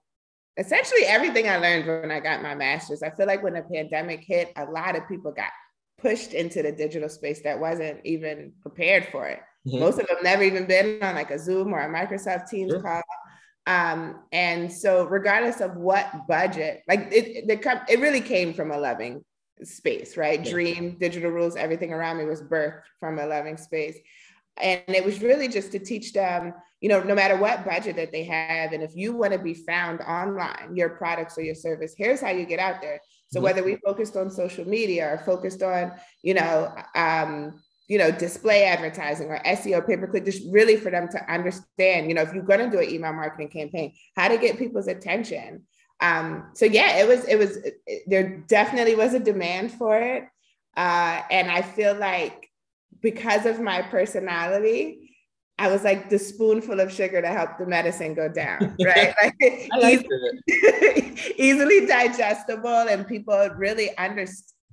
essentially 0.58 1.04
everything 1.06 1.48
I 1.48 1.58
learned 1.58 1.88
when 1.88 2.12
I 2.12 2.20
got 2.20 2.42
my 2.42 2.56
master's. 2.56 3.04
I 3.04 3.12
feel 3.12 3.28
like 3.28 3.44
when 3.44 3.54
the 3.54 3.62
pandemic 3.62 4.22
hit, 4.22 4.52
a 4.56 4.66
lot 4.66 4.96
of 4.96 5.08
people 5.08 5.32
got 5.32 5.52
pushed 6.00 6.34
into 6.34 6.62
the 6.62 6.72
digital 6.72 7.10
space 7.10 7.42
that 7.44 7.60
wasn't 7.60 8.00
even 8.06 8.54
prepared 8.62 9.08
for 9.12 9.28
it. 9.28 9.40
Mhm. 9.68 9.80
Most 9.80 10.00
of 10.00 10.08
them 10.08 10.18
never 10.24 10.44
even 10.44 10.66
been 10.66 11.02
on 11.04 11.16
like 11.16 11.32
a 11.32 11.40
Zoom 11.40 11.74
or 11.74 11.80
a 11.80 11.90
Microsoft 11.90 12.50
Teams 12.50 12.72
Sure. 12.72 12.82
call. 12.82 13.02
Um, 13.66 14.24
and 14.32 14.72
so 14.72 15.06
regardless 15.06 15.60
of 15.60 15.76
what 15.76 16.28
budget, 16.28 16.84
like 16.88 17.10
it, 17.12 17.48
the, 17.48 17.82
it 17.90 18.00
really 18.00 18.22
came 18.22 18.54
from 18.54 18.72
a 18.72 18.78
loving 18.78 19.26
space, 19.64 20.16
right? 20.16 20.44
Yeah. 20.44 20.52
Dream, 20.52 20.98
digital 21.00 21.32
rules, 21.32 21.56
everything 21.56 21.92
around 21.92 22.18
me 22.18 22.26
was 22.26 22.42
birthed 22.42 22.84
from 23.00 23.20
a 23.20 23.26
loving 23.26 23.58
space. 23.58 23.98
And 24.56 24.84
it 24.88 25.04
was 25.04 25.22
really 25.22 25.48
just 25.48 25.72
to 25.74 25.80
teach 25.80 26.14
them, 26.14 26.54
you 26.81 26.89
know, 26.89 27.01
no 27.01 27.15
matter 27.15 27.38
what 27.38 27.65
budget 27.65 27.96
that 27.96 28.12
they 28.12 28.24
have, 28.24 28.72
and 28.72 28.84
if 28.84 28.96
you 28.96 29.13
want 29.13 29.34
to 29.34 29.39
be 29.39 29.53
found 29.53 30.01
online, 30.01 30.75
your 30.75 30.89
products 30.89 31.38
or 31.38 31.41
your 31.41 31.55
service, 31.55 31.96
here's 31.98 32.22
how 32.22 32.29
you 32.29 32.46
get 32.46 32.60
out 32.60 32.81
there. 32.81 33.00
So 33.29 33.41
whether 33.41 33.63
we 33.63 33.75
focused 33.77 34.15
on 34.15 34.29
social 34.31 34.65
media 34.65 35.13
or 35.13 35.17
focused 35.17 35.62
on, 35.62 35.91
you 36.24 36.34
know, 36.34 36.74
um, 36.96 37.62
you 37.88 37.98
know, 37.98 38.12
display 38.12 38.63
advertising 38.65 39.27
or 39.29 39.39
SEO, 39.46 39.86
pay 39.86 39.98
per 39.98 40.07
click, 40.07 40.25
just 40.25 40.43
really 40.51 40.75
for 40.77 40.91
them 40.91 41.07
to 41.10 41.31
understand, 41.31 42.07
you 42.07 42.13
know, 42.13 42.22
if 42.22 42.34
you're 42.34 42.43
going 42.43 42.60
to 42.60 42.69
do 42.69 42.79
an 42.81 42.89
email 42.89 43.13
marketing 43.13 43.50
campaign, 43.50 43.93
how 44.15 44.27
to 44.27 44.38
get 44.38 44.57
people's 44.57 44.88
attention. 44.88 45.63
Um, 46.00 46.51
so 46.53 46.65
yeah, 46.65 46.98
it 46.98 47.07
was, 47.07 47.25
it 47.25 47.38
was, 47.38 47.57
it- 47.57 48.03
there 48.07 48.38
definitely 48.48 48.96
was 48.96 49.13
a 49.13 49.19
demand 49.19 49.72
for 49.72 49.98
it. 50.00 50.25
Uh, 50.75 51.22
and 51.31 51.50
I 51.50 51.62
feel 51.63 51.96
like 51.96 52.50
because 53.01 53.46
of 53.46 53.60
my 53.60 53.81
personality, 53.81 55.07
I 55.60 55.70
was 55.72 55.84
like 55.84 56.10
the 56.10 56.20
spoonful 56.20 56.80
of 56.80 56.92
sugar 56.92 57.22
to 57.22 57.28
help 57.28 57.58
the 57.58 57.66
medicine 57.66 58.14
go 58.14 58.30
down, 58.30 58.76
right? 58.84 59.14
Like 59.22 59.36
I 59.42 59.78
like 59.80 60.00
easy- 60.00 60.08
that. 60.08 61.34
easily 61.38 61.86
digestible, 61.88 62.88
and 62.90 63.08
people 63.08 63.50
really 63.58 63.96
under, 63.98 64.26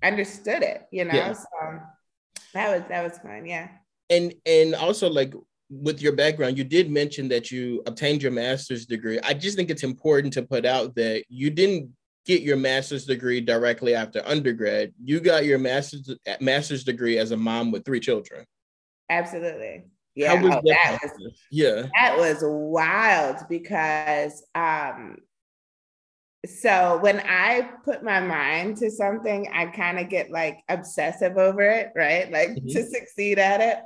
understood 0.03 0.63
it, 0.63 0.87
you 0.91 1.05
know. 1.05 1.15
Yeah. 1.15 1.33
So 1.33 1.81
that 2.53 2.71
was 2.71 2.89
that 2.89 3.03
was 3.03 3.19
fun, 3.19 3.47
yeah. 3.47 3.69
and 4.11 4.35
and 4.45 4.75
also 4.75 5.09
like 5.09 5.35
with 5.71 6.03
your 6.03 6.13
background 6.13 6.59
you 6.59 6.63
did 6.63 6.91
mention 6.91 7.27
that 7.27 7.51
you 7.51 7.83
obtained 7.87 8.23
your 8.23 8.31
master's 8.31 8.85
degree 8.85 9.19
i 9.25 9.33
just 9.33 9.57
think 9.57 9.71
it's 9.71 9.83
important 9.83 10.31
to 10.31 10.43
put 10.43 10.67
out 10.67 10.95
that 10.95 11.25
you 11.31 11.49
didn't 11.51 11.89
get 12.27 12.43
your 12.43 12.57
master's 12.57 13.07
degree 13.07 13.41
directly 13.41 13.95
after 13.95 14.23
undergrad 14.27 14.93
you 15.03 15.21
got 15.21 15.47
your 15.47 15.59
master's 15.59 16.15
master's 16.39 16.85
degree 16.85 17.17
as 17.19 17.31
a 17.31 17.37
mom 17.37 17.73
with 17.73 17.83
three 17.85 17.99
children 17.99 18.45
Absolutely. 19.11 19.85
Yeah. 20.15 20.33
oh, 20.35 20.49
that 20.49 20.63
that 20.65 20.99
was 21.03 21.35
yeah 21.51 21.83
that 21.95 22.17
was 22.17 22.39
wild 22.43 23.39
because 23.49 24.45
um 24.55 25.19
so 26.47 26.99
when 27.01 27.21
I 27.21 27.71
put 27.85 28.03
my 28.03 28.21
mind 28.21 28.77
to 28.79 28.91
something, 28.91 29.49
I 29.53 29.67
kind 29.67 29.99
of 29.99 30.11
get 30.11 30.31
like 30.31 30.59
obsessive 30.69 31.39
over 31.39 31.63
it, 31.63 31.93
right? 31.97 32.31
Like 32.31 32.51
Mhm. 32.51 32.71
to 32.73 32.85
succeed 32.85 33.39
at 33.39 33.61
it. 33.63 33.79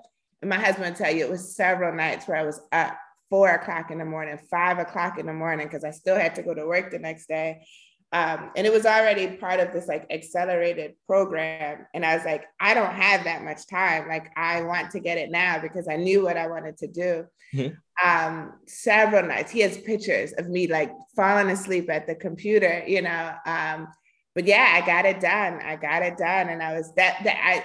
And 0.42 0.48
my 0.50 0.56
husband 0.58 0.96
tell 0.96 1.14
you 1.14 1.24
it 1.24 1.30
was 1.30 1.54
several 1.54 1.94
nights 1.94 2.26
where 2.26 2.36
I 2.36 2.42
was 2.44 2.60
up 2.72 2.98
four 3.30 3.48
o'clock 3.50 3.90
in 3.90 3.98
the 3.98 4.04
morning, 4.04 4.38
five 4.50 4.78
o'clock 4.78 5.18
in 5.18 5.26
the 5.26 5.32
morning, 5.32 5.66
because 5.68 5.84
I 5.84 5.90
still 5.92 6.16
had 6.16 6.34
to 6.36 6.42
go 6.42 6.54
to 6.54 6.66
work 6.66 6.90
the 6.90 6.98
next 6.98 7.26
day. 7.28 7.64
Um, 8.12 8.50
and 8.56 8.66
it 8.66 8.72
was 8.72 8.86
already 8.86 9.36
part 9.36 9.60
of 9.60 9.72
this 9.72 9.86
like 9.86 10.06
accelerated 10.10 10.94
program. 11.06 11.86
And 11.92 12.06
I 12.06 12.16
was 12.16 12.24
like, 12.24 12.44
I 12.58 12.72
don't 12.72 12.94
have 12.94 13.24
that 13.24 13.44
much 13.44 13.66
time. 13.66 14.08
Like, 14.08 14.30
I 14.36 14.62
want 14.62 14.90
to 14.92 15.00
get 15.00 15.18
it 15.18 15.30
now 15.30 15.60
because 15.60 15.88
I 15.88 15.96
knew 15.96 16.22
what 16.24 16.38
I 16.38 16.46
wanted 16.46 16.78
to 16.78 16.86
do. 16.86 17.26
Mhm. 17.54 17.76
Um, 18.02 18.54
several 18.66 19.26
nights. 19.26 19.50
He 19.50 19.60
has 19.60 19.76
pictures 19.78 20.32
of 20.32 20.48
me 20.48 20.66
like 20.68 20.90
falling 21.16 21.50
asleep 21.50 21.90
at 21.90 22.06
the 22.06 22.14
computer, 22.14 22.82
you 22.86 23.02
know. 23.02 23.34
Um, 23.44 23.88
but 24.34 24.46
yeah, 24.46 24.70
I 24.72 24.86
got 24.86 25.04
it 25.04 25.20
done. 25.20 25.60
I 25.62 25.76
got 25.76 26.02
it 26.02 26.16
done. 26.16 26.48
And 26.48 26.62
I 26.62 26.74
was 26.74 26.94
that 26.94 27.22
that 27.24 27.36
I 27.44 27.64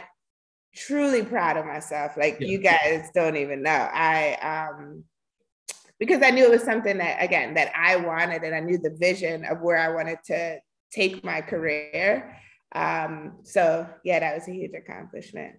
truly 0.75 1.23
proud 1.23 1.55
of 1.55 1.65
myself. 1.65 2.17
Like 2.17 2.37
Yeah. 2.39 2.47
you 2.47 2.57
guys 2.57 3.09
don't 3.13 3.37
even 3.37 3.61
know. 3.61 3.89
I 3.93 4.33
um 4.41 5.03
because 5.99 6.21
I 6.23 6.31
knew 6.31 6.45
it 6.45 6.51
was 6.51 6.63
something 6.63 6.97
that 6.97 7.21
again 7.23 7.53
that 7.55 7.71
I 7.75 7.95
wanted 7.97 8.43
and 8.43 8.53
I 8.55 8.59
knew 8.59 8.77
the 8.77 8.95
vision 8.99 9.45
of 9.45 9.61
where 9.61 9.77
I 9.77 9.89
wanted 9.89 10.17
to 10.25 10.59
take 10.91 11.23
my 11.23 11.41
career. 11.41 12.35
Um, 12.75 13.37
so 13.43 13.87
yeah, 14.03 14.19
that 14.19 14.35
was 14.35 14.47
a 14.47 14.51
huge 14.51 14.73
accomplishment. 14.73 15.55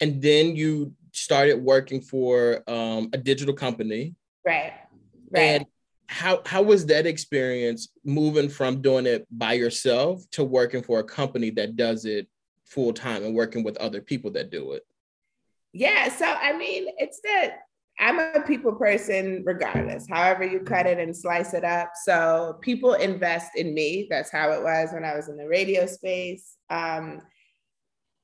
and 0.00 0.20
then 0.22 0.56
you 0.56 0.92
started 1.12 1.56
working 1.62 2.00
for 2.00 2.62
um, 2.68 3.10
a 3.12 3.18
digital 3.18 3.54
company 3.54 4.14
Right. 4.44 4.72
Right. 5.30 5.42
and 5.42 5.66
how 6.08 6.42
how 6.44 6.60
was 6.62 6.86
that 6.86 7.06
experience 7.06 7.88
moving 8.04 8.48
from 8.48 8.82
doing 8.82 9.06
it 9.06 9.26
by 9.30 9.54
yourself 9.54 10.22
to 10.32 10.44
working 10.44 10.82
for 10.82 10.98
a 11.00 11.04
company 11.04 11.50
that 11.50 11.76
does 11.76 12.04
it 12.04 12.28
full 12.66 12.92
time 12.92 13.24
and 13.24 13.34
working 13.34 13.62
with 13.64 13.76
other 13.78 14.00
people 14.00 14.30
that 14.32 14.50
do 14.50 14.72
it 14.72 14.82
Yeah, 15.72 16.08
so 16.08 16.24
I 16.26 16.56
mean, 16.56 16.86
it's 16.98 17.20
that 17.22 17.63
I'm 17.98 18.18
a 18.18 18.42
people 18.46 18.72
person 18.72 19.42
regardless, 19.46 20.06
however 20.08 20.44
you 20.44 20.60
cut 20.60 20.86
it 20.86 20.98
and 20.98 21.16
slice 21.16 21.54
it 21.54 21.64
up. 21.64 21.92
So 22.04 22.58
people 22.60 22.94
invest 22.94 23.52
in 23.56 23.72
me. 23.72 24.08
That's 24.10 24.30
how 24.30 24.50
it 24.50 24.62
was 24.62 24.90
when 24.92 25.04
I 25.04 25.14
was 25.14 25.28
in 25.28 25.36
the 25.36 25.46
radio 25.46 25.86
space. 25.86 26.56
Um, 26.70 27.22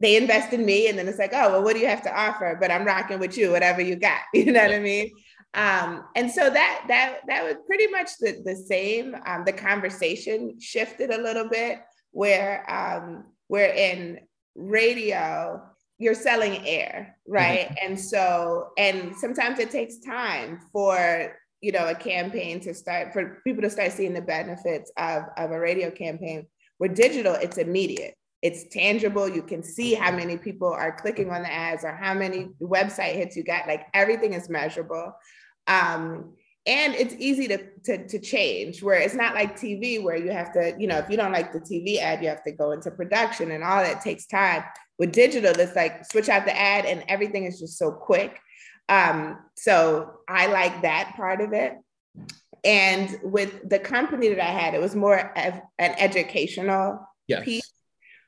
they 0.01 0.17
invest 0.17 0.53
in 0.53 0.65
me, 0.65 0.89
and 0.89 0.99
then 0.99 1.07
it's 1.07 1.19
like, 1.19 1.35
oh, 1.35 1.53
well, 1.53 1.63
what 1.63 1.75
do 1.75 1.81
you 1.81 1.89
have 1.89 2.03
to 2.03 2.19
offer? 2.19 2.57
But 2.59 2.71
I'm 2.71 2.87
rocking 2.87 3.19
with 3.19 3.37
you, 3.37 3.51
whatever 3.53 3.81
you 3.81 3.97
got. 3.97 4.21
You 4.35 4.51
know 4.53 4.63
what 4.63 4.75
I 4.75 4.81
mean? 4.81 5.11
Um, 5.53 6.05
and 6.15 6.31
so 6.31 6.49
that 6.49 6.85
that 6.89 7.19
that 7.27 7.45
was 7.45 7.57
pretty 7.67 7.89
much 7.89 8.11
the, 8.19 8.41
the 8.45 8.57
same. 8.57 9.17
Um, 9.27 9.45
the 9.45 9.53
conversation 9.53 10.59
shifted 10.61 11.11
a 11.11 11.21
little 11.21 11.49
bit 11.49 11.81
where 12.13 12.65
um, 12.71 13.25
where 13.49 13.73
in 13.73 14.21
radio 14.55 15.63
you're 16.01 16.15
selling 16.15 16.67
air, 16.67 17.17
right? 17.29 17.77
And 17.85 18.01
so, 18.01 18.71
and 18.79 19.15
sometimes 19.15 19.59
it 19.59 19.71
takes 19.71 19.99
time 19.99 20.59
for 20.73 21.37
you 21.61 21.73
know 21.73 21.89
a 21.89 21.95
campaign 21.95 22.59
to 22.61 22.73
start 22.73 23.13
for 23.13 23.43
people 23.45 23.63
to 23.63 23.71
start 23.71 23.93
seeing 23.93 24.15
the 24.15 24.23
benefits 24.23 24.91
of, 24.97 25.25
of 25.37 25.53
a 25.53 25.61
radio 25.61 25.91
campaign. 25.91 26.47
With 26.79 26.97
digital, 26.97 27.35
it's 27.35 27.59
immediate. 27.59 28.15
It's 28.41 28.65
tangible. 28.69 29.29
You 29.29 29.43
can 29.43 29.63
see 29.63 29.93
how 29.93 30.11
many 30.11 30.39
people 30.39 30.73
are 30.73 30.97
clicking 30.97 31.31
on 31.31 31.43
the 31.43 31.53
ads 31.53 31.85
or 31.85 31.93
how 31.93 32.15
many 32.15 32.49
website 32.63 33.17
hits 33.17 33.37
you 33.37 33.45
got. 33.45 33.69
Like 33.69 33.87
everything 33.93 34.33
is 34.33 34.49
measurable. 34.49 35.13
Um, 35.67 36.33
and 36.67 36.95
it's 36.95 37.15
easy 37.19 37.49
to, 37.49 37.59
to, 37.85 38.07
to 38.09 38.19
change 38.19 38.83
where 38.83 38.99
it's 38.99 39.15
not 39.15 39.35
like 39.35 39.59
TV 39.59 40.03
where 40.03 40.17
you 40.17 40.31
have 40.31 40.53
to, 40.53 40.75
you 40.79 40.87
know, 40.87 40.99
if 40.99 41.11
you 41.11 41.17
don't 41.19 41.33
like 41.33 41.53
the 41.53 41.61
TV 41.61 41.99
ad, 41.99 42.23
you 42.23 42.29
have 42.29 42.43
to 42.45 42.53
go 42.53 42.73
into 42.73 42.91
production 42.91 43.51
and 43.51 43.63
all 43.65 43.83
that 43.83 44.03
takes 44.03 44.27
time. 44.27 44.63
With 45.01 45.13
digital, 45.13 45.59
it's 45.59 45.75
like 45.75 46.05
switch 46.05 46.29
out 46.29 46.45
the 46.45 46.57
ad 46.57 46.85
and 46.85 47.03
everything 47.09 47.47
is 47.47 47.59
just 47.59 47.79
so 47.79 47.91
quick. 47.91 48.39
Um, 48.91 49.39
so 49.57 50.13
I 50.29 50.47
like 50.47 50.83
that 50.83 51.15
part 51.17 51.41
of 51.41 51.55
it. 51.55 51.73
And 52.65 53.19
with 53.23 53.67
the 53.67 53.79
company 53.79 54.29
that 54.29 54.41
I 54.41 54.51
had, 54.51 54.75
it 54.75 54.81
was 54.81 54.95
more 54.95 55.19
of 55.19 55.55
an 55.79 55.95
educational 55.99 57.01
yes 57.27 57.45
piece 57.45 57.73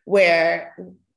where 0.06 0.74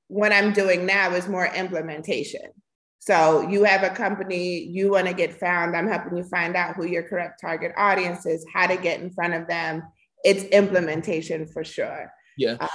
what 0.07 0.33
I'm 0.33 0.51
doing 0.51 0.85
now 0.85 1.11
is 1.13 1.29
more 1.29 1.47
implementation. 1.47 2.51
So 2.99 3.47
you 3.47 3.63
have 3.63 3.83
a 3.83 3.91
company, 3.91 4.61
you 4.61 4.91
want 4.91 5.07
to 5.07 5.13
get 5.13 5.39
found, 5.39 5.77
I'm 5.77 5.87
helping 5.87 6.17
you 6.17 6.23
find 6.23 6.57
out 6.57 6.75
who 6.75 6.85
your 6.85 7.03
correct 7.03 7.39
target 7.39 7.71
audience 7.77 8.25
is, 8.25 8.45
how 8.53 8.67
to 8.67 8.75
get 8.75 8.99
in 8.99 9.09
front 9.09 9.35
of 9.35 9.47
them. 9.47 9.83
It's 10.25 10.43
implementation 10.45 11.47
for 11.47 11.63
sure. 11.63 12.11
Yeah. 12.37 12.57
Uh, 12.59 12.67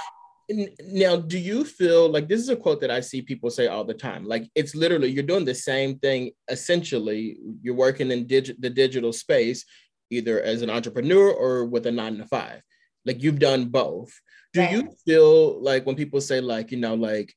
Now, 0.49 1.15
do 1.15 1.37
you 1.37 1.63
feel 1.63 2.09
like 2.09 2.27
this 2.27 2.41
is 2.41 2.49
a 2.49 2.55
quote 2.55 2.81
that 2.81 2.91
I 2.91 2.99
see 2.99 3.21
people 3.21 3.49
say 3.49 3.67
all 3.67 3.83
the 3.83 3.93
time? 3.93 4.25
Like 4.25 4.49
it's 4.55 4.75
literally 4.75 5.09
you're 5.09 5.23
doing 5.23 5.45
the 5.45 5.55
same 5.55 5.97
thing. 5.99 6.31
Essentially, 6.49 7.37
you're 7.61 7.75
working 7.75 8.11
in 8.11 8.27
the 8.27 8.69
digital 8.69 9.13
space, 9.13 9.65
either 10.09 10.41
as 10.41 10.61
an 10.61 10.69
entrepreneur 10.69 11.31
or 11.31 11.65
with 11.65 11.85
a 11.87 11.91
nine 11.91 12.17
to 12.17 12.25
five. 12.25 12.61
Like 13.05 13.23
you've 13.23 13.39
done 13.39 13.65
both. 13.69 14.11
Do 14.53 14.61
Right. 14.61 14.71
you 14.71 14.89
feel 15.05 15.61
like 15.61 15.85
when 15.85 15.95
people 15.95 16.19
say 16.19 16.41
like 16.41 16.71
you 16.71 16.77
know 16.77 16.95
like 16.95 17.33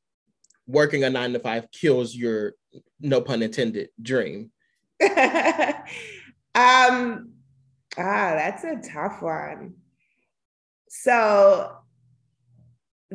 working 0.66 1.04
a 1.04 1.10
nine 1.10 1.32
to 1.34 1.38
five 1.38 1.70
kills 1.70 2.14
your 2.14 2.54
no 3.00 3.20
pun 3.20 3.42
intended 3.42 3.90
dream? 4.00 4.50
um, 5.02 5.10
ah, 6.54 7.22
that's 7.96 8.64
a 8.64 8.80
tough 8.82 9.22
one. 9.22 9.74
So 10.88 11.76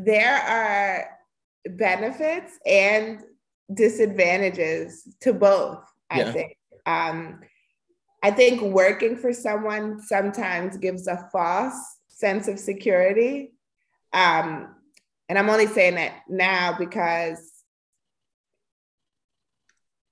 there 0.06 0.36
are 0.38 1.10
benefits 1.76 2.58
and 2.66 3.24
disadvantages 3.74 5.08
to 5.22 5.34
both, 5.34 5.84
I 6.10 6.20
Yeah. 6.20 6.32
think. 6.32 6.58
Um, 6.86 7.42
I 8.24 8.32
think 8.32 8.62
working 8.62 9.16
for 9.18 9.32
someone 9.34 10.02
sometimes 10.02 10.78
gives 10.78 11.08
a 11.08 11.30
false 11.32 11.76
sense 12.08 12.48
of 12.48 12.60
security. 12.60 13.54
Um, 14.12 14.76
and 15.30 15.38
I'm 15.38 15.50
only 15.50 15.68
saying 15.68 15.96
that 15.96 16.24
now 16.28 16.76
because 16.78 17.64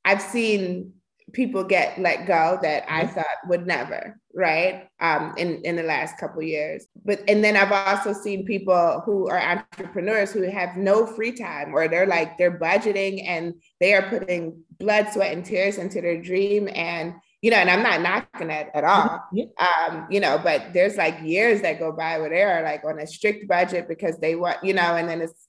I've 0.05 0.21
seen 0.21 0.93
people 1.33 1.63
get 1.63 1.99
let 1.99 2.25
go 2.25 2.57
that 2.61 2.85
I 2.89 3.05
thought 3.05 3.25
would 3.47 3.67
never, 3.67 4.19
right? 4.33 4.87
Um, 4.99 5.33
in 5.37 5.61
in 5.63 5.75
the 5.75 5.83
last 5.83 6.17
couple 6.17 6.41
years. 6.41 6.87
But 7.03 7.21
and 7.27 7.43
then 7.43 7.57
I've 7.57 7.71
also 7.71 8.13
seen 8.13 8.45
people 8.45 9.01
who 9.05 9.27
are 9.29 9.39
entrepreneurs 9.39 10.31
who 10.31 10.43
have 10.43 10.77
no 10.77 11.05
free 11.05 11.33
time, 11.33 11.73
or 11.73 11.87
they're 11.87 12.07
like 12.07 12.37
they're 12.37 12.59
budgeting 12.59 13.27
and 13.27 13.55
they 13.79 13.93
are 13.93 14.09
putting 14.09 14.63
blood, 14.79 15.09
sweat, 15.11 15.33
and 15.33 15.45
tears 15.45 15.77
into 15.77 16.01
their 16.01 16.21
dream. 16.21 16.69
And 16.73 17.15
you 17.41 17.51
know, 17.51 17.57
and 17.57 17.69
I'm 17.69 17.83
not 17.83 18.01
knocking 18.01 18.47
that 18.47 18.71
at 18.73 18.83
all. 18.83 19.23
Um, 19.59 20.07
you 20.09 20.19
know, 20.19 20.39
but 20.41 20.73
there's 20.73 20.97
like 20.97 21.21
years 21.21 21.61
that 21.61 21.79
go 21.79 21.91
by 21.91 22.19
where 22.19 22.29
they 22.29 22.41
are 22.41 22.63
like 22.63 22.83
on 22.83 22.99
a 22.99 23.05
strict 23.05 23.47
budget 23.47 23.87
because 23.87 24.17
they 24.19 24.35
want, 24.35 24.63
you 24.63 24.73
know, 24.73 24.95
and 24.95 25.07
then 25.07 25.21
it's 25.21 25.47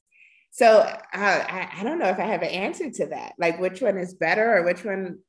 so 0.50 0.80
uh, 0.80 0.96
I, 1.12 1.68
I 1.78 1.84
don't 1.84 1.98
know 1.98 2.08
if 2.08 2.18
I 2.18 2.24
have 2.24 2.42
an 2.42 2.48
answer 2.48 2.90
to 2.90 3.06
that. 3.06 3.34
Like 3.38 3.60
which 3.60 3.80
one 3.80 3.96
is 3.96 4.14
better 4.14 4.56
or 4.56 4.64
which 4.64 4.84
one 4.84 5.20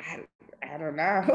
I, 0.00 0.24
I 0.62 0.78
don't 0.78 0.96
know. 0.96 1.22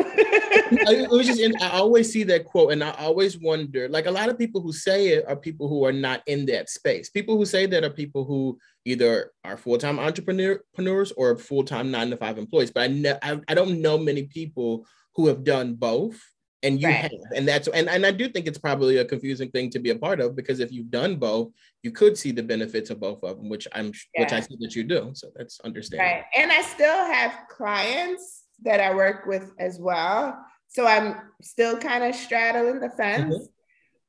I, 0.88 0.94
it 0.94 1.10
was 1.10 1.28
just 1.28 1.40
in, 1.40 1.54
I 1.62 1.70
always 1.72 2.12
see 2.12 2.24
that 2.24 2.46
quote 2.46 2.72
and 2.72 2.84
I 2.84 2.92
always 2.92 3.40
wonder 3.40 3.88
like 3.90 4.06
a 4.06 4.12
lot 4.12 4.30
of 4.30 4.38
people 4.38 4.62
who 4.62 4.74
say 4.74 5.10
it 5.10 5.26
are 5.28 5.36
people 5.36 5.68
who 5.68 5.86
are 5.86 5.94
not 5.94 6.22
in 6.28 6.46
that 6.48 6.70
space. 6.70 7.10
People 7.10 7.38
who 7.38 7.46
say 7.46 7.66
that 7.66 7.84
are 7.84 7.90
people 7.90 8.26
who 8.26 8.58
either 8.86 9.32
are 9.44 9.58
full-time 9.58 10.00
entrepreneurs 10.00 11.12
or 11.16 11.38
full-time 11.38 11.92
nine 11.92 12.10
to 12.10 12.18
five 12.18 12.38
employees. 12.38 12.72
But 12.72 12.84
I, 12.84 12.88
ne- 12.88 13.20
I 13.22 13.40
I 13.48 13.54
don't 13.54 13.82
know 13.82 13.98
many 13.98 14.24
people 14.24 14.86
who 15.16 15.28
have 15.28 15.44
done 15.44 15.76
both. 15.76 16.22
And 16.64 16.80
you 16.80 16.88
Right. 16.88 17.02
have, 17.02 17.12
and 17.36 17.46
that's 17.46 17.68
and, 17.68 17.90
and 17.90 18.06
I 18.06 18.12
do 18.12 18.30
think 18.30 18.48
it's 18.48 18.58
probably 18.58 18.96
a 18.96 19.04
confusing 19.04 19.52
thing 19.52 19.70
to 19.72 19.80
be 19.80 19.90
a 19.90 19.98
part 19.98 20.22
of 20.22 20.34
because 20.34 20.62
if 20.62 20.72
you've 20.72 20.90
done 20.90 21.18
both, 21.18 21.52
you 21.82 21.92
could 21.92 22.18
see 22.18 22.32
the 22.32 22.42
benefits 22.42 22.90
of 22.90 23.02
both 23.02 23.22
of 23.22 23.36
them, 23.36 23.50
which 23.50 23.68
I'm 23.74 23.92
which 24.16 24.32
I 24.32 24.40
see 24.40 24.56
that 24.62 24.74
you 24.74 24.86
do. 24.86 25.12
So 25.14 25.28
that's 25.36 25.60
understandable. 25.60 26.10
right. 26.10 26.24
And 26.38 26.54
I 26.54 26.62
still 26.62 27.06
have 27.06 27.34
clients 27.50 28.43
that 28.64 28.80
I 28.80 28.94
work 28.94 29.26
with 29.26 29.52
as 29.60 29.80
well. 29.80 30.38
So 30.68 30.88
I'm 30.88 31.18
still 31.42 31.78
kind 31.78 32.04
of 32.04 32.16
straddling 32.16 32.80
the 32.80 32.90
fence. 32.90 33.36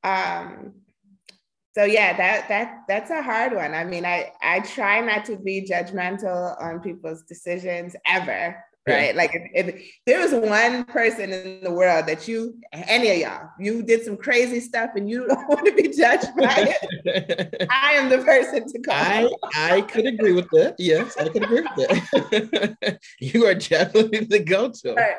Um, 0.03 0.73
so 1.75 1.83
yeah, 1.83 2.15
that 2.15 2.47
that 2.47 2.83
that's 2.87 3.11
a 3.11 3.21
hard 3.21 3.53
one. 3.53 3.73
I 3.73 3.83
mean, 3.83 4.05
I 4.05 4.31
I 4.41 4.61
try 4.61 5.01
not 5.01 5.25
to 5.25 5.35
be 5.35 5.67
judgmental 5.69 6.59
on 6.61 6.79
people's 6.79 7.23
decisions 7.23 7.95
ever. 8.05 8.63
Yeah. 8.87 8.95
Right. 8.95 9.15
Like 9.15 9.31
if, 9.33 9.67
if 9.67 9.91
there 10.05 10.19
was 10.19 10.31
one 10.31 10.83
person 10.85 11.31
in 11.31 11.63
the 11.63 11.71
world 11.71 12.05
that 12.05 12.27
you, 12.27 12.55
any 12.71 13.09
of 13.09 13.17
y'all, 13.17 13.49
you 13.59 13.81
did 13.81 14.05
some 14.05 14.15
crazy 14.15 14.59
stuff 14.59 14.91
and 14.95 15.09
you 15.09 15.27
don't 15.27 15.49
want 15.49 15.65
to 15.65 15.73
be 15.73 15.89
judged 15.89 16.27
by 16.37 16.75
it, 17.03 17.67
I 17.71 17.93
am 17.93 18.09
the 18.09 18.19
person 18.19 18.67
to 18.71 18.79
call. 18.81 18.95
I 18.95 19.75
I 19.75 19.81
could 19.81 20.05
agree 20.05 20.33
with 20.33 20.49
that. 20.51 20.75
Yes, 20.77 21.17
I 21.17 21.29
could 21.29 21.43
agree 21.43 21.61
with 21.61 21.89
that. 21.89 22.99
you 23.19 23.45
are 23.47 23.55
definitely 23.55 24.19
the 24.19 24.39
go-to. 24.39 24.93
Right. 24.93 25.17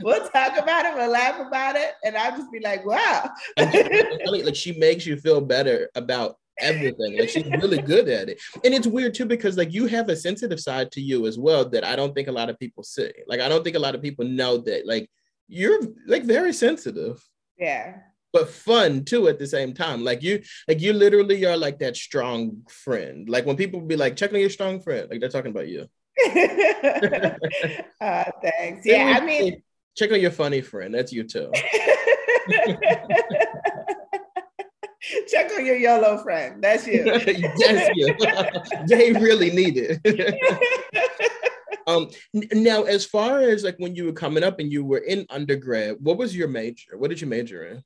we'll 0.00 0.28
talk 0.30 0.56
about 0.58 0.86
it, 0.86 0.94
we'll 0.94 1.10
laugh 1.10 1.38
about 1.46 1.76
it, 1.76 1.92
and 2.04 2.16
I'll 2.16 2.36
just 2.36 2.50
be 2.50 2.60
like, 2.60 2.86
wow. 2.86 3.30
I'm 3.58 3.70
telling 3.70 4.40
you, 4.40 4.46
like 4.46 4.56
she 4.56 4.78
makes 4.78 5.04
you 5.04 5.18
feel 5.18 5.42
better 5.42 5.90
about 5.94 6.38
everything. 6.60 7.18
Like 7.18 7.28
she's 7.28 7.46
really 7.46 7.78
good 7.78 8.08
at 8.08 8.28
it. 8.28 8.40
And 8.64 8.74
it's 8.74 8.86
weird 8.86 9.14
too 9.14 9.26
because 9.26 9.56
like 9.56 9.72
you 9.72 9.86
have 9.86 10.08
a 10.08 10.16
sensitive 10.16 10.60
side 10.60 10.90
to 10.92 11.00
you 11.00 11.26
as 11.26 11.38
well 11.38 11.68
that 11.70 11.84
I 11.84 11.96
don't 11.96 12.14
think 12.14 12.28
a 12.28 12.32
lot 12.32 12.50
of 12.50 12.58
people 12.58 12.82
see. 12.82 13.10
Like 13.26 13.40
I 13.40 13.48
don't 13.48 13.64
think 13.64 13.76
a 13.76 13.80
lot 13.80 13.94
of 13.94 14.02
people 14.02 14.24
know 14.24 14.58
that 14.58 14.86
like 14.86 15.10
you're 15.48 15.80
like 16.06 16.24
very 16.24 16.52
sensitive. 16.52 17.22
yeah. 17.58 17.98
But 18.32 18.50
fun 18.50 19.04
too 19.04 19.28
at 19.28 19.38
the 19.38 19.46
same 19.46 19.72
time. 19.72 20.04
Like 20.04 20.22
you, 20.22 20.42
like 20.68 20.80
you 20.80 20.92
literally 20.92 21.46
are 21.46 21.56
like 21.56 21.78
that 21.78 21.96
strong 21.96 22.62
friend. 22.68 23.28
Like 23.30 23.46
when 23.46 23.56
people 23.56 23.80
be 23.80 23.96
like, 23.96 24.14
check 24.16 24.32
on 24.34 24.40
your 24.40 24.50
strong 24.50 24.80
friend, 24.80 25.08
like 25.08 25.20
they're 25.20 25.30
talking 25.30 25.52
about 25.52 25.68
you. 25.68 25.86
uh, 27.98 28.24
thanks. 28.42 28.84
Yeah, 28.84 29.18
I 29.18 29.24
mean, 29.24 29.62
check 29.96 30.12
on 30.12 30.20
your 30.20 30.32
funny 30.32 30.60
friend. 30.60 30.94
That's 30.94 31.12
you 31.12 31.24
too. 31.24 31.50
check 35.26 35.50
on 35.56 35.66
your 35.66 35.76
YOLO 35.76 36.22
friend. 36.22 36.62
That's 36.62 36.86
you. 36.86 37.04
yes, 37.56 37.90
yeah. 37.94 38.50
they 38.86 39.12
really 39.12 39.50
need 39.50 39.76
it. 39.76 41.20
um, 41.86 42.08
now, 42.32 42.82
as 42.84 43.04
far 43.04 43.40
as 43.40 43.64
like 43.64 43.76
when 43.78 43.94
you 43.94 44.04
were 44.06 44.12
coming 44.12 44.42
up 44.42 44.60
and 44.60 44.72
you 44.72 44.84
were 44.84 44.98
in 44.98 45.26
undergrad, 45.30 45.96
what 46.00 46.18
was 46.18 46.36
your 46.36 46.48
major? 46.48 46.96
What 46.96 47.10
did 47.10 47.20
you 47.20 47.26
major 47.26 47.64
in? 47.66 47.82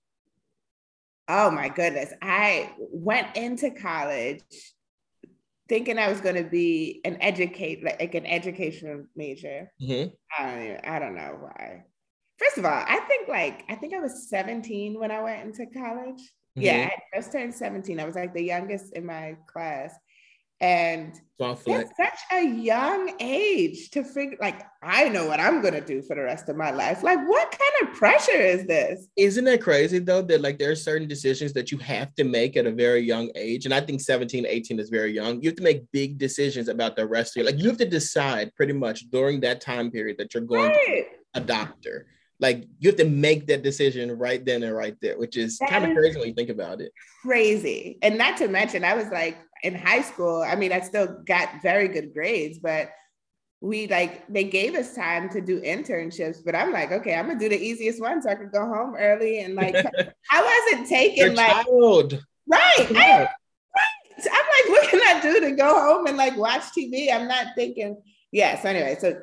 Oh 1.28 1.50
my 1.50 1.68
goodness. 1.68 2.12
I 2.20 2.72
went 2.78 3.36
into 3.36 3.70
college 3.70 4.42
thinking 5.68 5.98
I 5.98 6.08
was 6.08 6.20
going 6.20 6.34
to 6.34 6.42
be 6.50 7.00
an 7.04 7.18
educate 7.20 7.84
like 7.84 8.16
an 8.16 8.26
educational 8.26 9.04
major. 9.14 9.70
Mhm. 9.80 10.12
I 10.36 10.46
don't 10.46 10.62
even, 10.64 10.80
I 10.84 10.98
don't 10.98 11.14
know 11.14 11.38
why. 11.40 11.84
First 12.38 12.58
of 12.58 12.64
all, 12.64 12.72
I 12.72 12.98
think 13.06 13.28
like 13.28 13.62
I 13.68 13.76
think 13.76 13.94
I 13.94 14.00
was 14.00 14.28
17 14.28 14.98
when 14.98 15.12
I 15.12 15.22
went 15.22 15.44
into 15.44 15.66
college. 15.66 16.20
Yeah, 16.56 16.86
Mhm. 16.88 16.90
I 17.14 17.16
just 17.18 17.32
turned 17.32 17.54
17. 17.54 18.00
I 18.00 18.04
was 18.04 18.14
like 18.16 18.34
the 18.34 18.42
youngest 18.42 18.94
in 18.94 19.06
my 19.06 19.36
class. 19.46 19.94
And 20.62 21.14
that's 21.38 21.64
such 21.96 22.18
a 22.32 22.44
young 22.46 23.14
age 23.18 23.88
to 23.92 24.04
figure 24.04 24.36
like 24.42 24.60
I 24.82 25.08
know 25.08 25.26
what 25.26 25.40
I'm 25.40 25.62
gonna 25.62 25.80
do 25.80 26.02
for 26.02 26.14
the 26.14 26.22
rest 26.22 26.50
of 26.50 26.56
my 26.56 26.70
life. 26.70 27.02
Like, 27.02 27.18
what 27.26 27.50
kind 27.50 27.88
of 27.90 27.96
pressure 27.96 28.32
is 28.36 28.66
this? 28.66 29.08
Isn't 29.16 29.44
that 29.44 29.62
crazy 29.62 30.00
though? 30.00 30.20
That 30.20 30.42
like 30.42 30.58
there 30.58 30.70
are 30.70 30.76
certain 30.76 31.08
decisions 31.08 31.54
that 31.54 31.72
you 31.72 31.78
have 31.78 32.14
to 32.16 32.24
make 32.24 32.58
at 32.58 32.66
a 32.66 32.70
very 32.72 33.00
young 33.00 33.30
age. 33.36 33.64
And 33.64 33.72
I 33.72 33.80
think 33.80 34.02
17, 34.02 34.44
18 34.44 34.78
is 34.78 34.90
very 34.90 35.12
young. 35.14 35.40
You 35.40 35.48
have 35.48 35.56
to 35.56 35.62
make 35.62 35.90
big 35.92 36.18
decisions 36.18 36.68
about 36.68 36.94
the 36.94 37.06
rest 37.06 37.32
of 37.32 37.42
your 37.42 37.50
like 37.50 37.58
you 37.62 37.68
have 37.70 37.78
to 37.78 37.86
decide 37.88 38.54
pretty 38.54 38.74
much 38.74 39.08
during 39.10 39.40
that 39.40 39.62
time 39.62 39.90
period 39.90 40.18
that 40.18 40.34
you're 40.34 40.42
going 40.42 40.72
to 40.72 40.76
Right. 40.76 41.06
a 41.32 41.40
doctor. 41.40 42.06
Like 42.40 42.66
you 42.78 42.88
have 42.88 42.98
to 42.98 43.04
make 43.04 43.46
that 43.48 43.62
decision 43.62 44.16
right 44.16 44.44
then 44.44 44.62
and 44.62 44.74
right 44.74 44.96
there, 45.02 45.18
which 45.18 45.36
is 45.36 45.60
kind 45.68 45.84
of 45.84 45.96
crazy 45.96 46.18
when 46.18 46.28
you 46.28 46.34
think 46.34 46.50
about 46.50 46.80
it. 46.80 46.92
Crazy. 47.22 47.98
And 48.02 48.16
not 48.16 48.38
to 48.38 48.48
mention, 48.48 48.84
I 48.84 48.94
was 48.94 49.06
like 49.08 49.36
in 49.62 49.74
high 49.74 50.02
school. 50.02 50.42
I 50.42 50.56
mean, 50.56 50.72
I 50.72 50.80
still 50.80 51.22
got 51.26 51.62
very 51.62 51.88
good 51.88 52.14
grades, 52.14 52.58
but 52.58 52.90
we 53.60 53.86
like 53.88 54.26
they 54.28 54.44
gave 54.44 54.74
us 54.74 54.94
time 54.94 55.28
to 55.30 55.40
do 55.40 55.60
internships. 55.60 56.38
But 56.44 56.54
I'm 56.54 56.72
like, 56.72 56.92
okay, 56.92 57.14
I'm 57.14 57.26
gonna 57.26 57.38
do 57.38 57.48
the 57.50 57.60
easiest 57.60 58.00
one 58.00 58.22
so 58.22 58.30
I 58.30 58.34
could 58.34 58.52
go 58.52 58.66
home 58.66 58.94
early 58.98 59.40
and 59.40 59.54
like 59.54 59.74
I 60.32 60.64
wasn't 60.70 60.88
Your 60.90 60.98
taking 60.98 61.34
like 61.34 61.66
child. 61.66 62.24
right. 62.46 62.86
I, 62.96 63.28
I'm 64.18 64.46
like, 64.46 64.68
what 64.68 64.88
can 64.90 65.00
I 65.04 65.20
do 65.20 65.40
to 65.40 65.52
go 65.52 65.78
home 65.78 66.06
and 66.06 66.16
like 66.16 66.36
watch 66.36 66.62
TV? 66.76 67.12
I'm 67.12 67.28
not 67.28 67.48
thinking, 67.54 68.00
yeah. 68.32 68.60
So 68.60 68.68
anyway, 68.70 68.96
so 68.98 69.20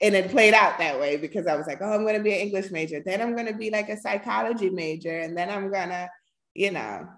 and 0.00 0.14
it 0.14 0.30
played 0.30 0.54
out 0.54 0.78
that 0.78 1.00
way 1.00 1.16
because 1.16 1.46
I 1.46 1.56
was 1.56 1.66
like, 1.66 1.78
oh, 1.80 1.92
I'm 1.92 2.06
gonna 2.06 2.22
be 2.22 2.32
an 2.32 2.40
English 2.40 2.70
major, 2.70 3.02
then 3.04 3.20
I'm 3.20 3.34
gonna 3.34 3.56
be 3.56 3.70
like 3.70 3.88
a 3.88 3.96
psychology 3.96 4.70
major, 4.70 5.18
and 5.18 5.36
then 5.36 5.50
I'm 5.50 5.72
gonna, 5.72 6.08
you 6.54 6.70
know, 6.70 7.08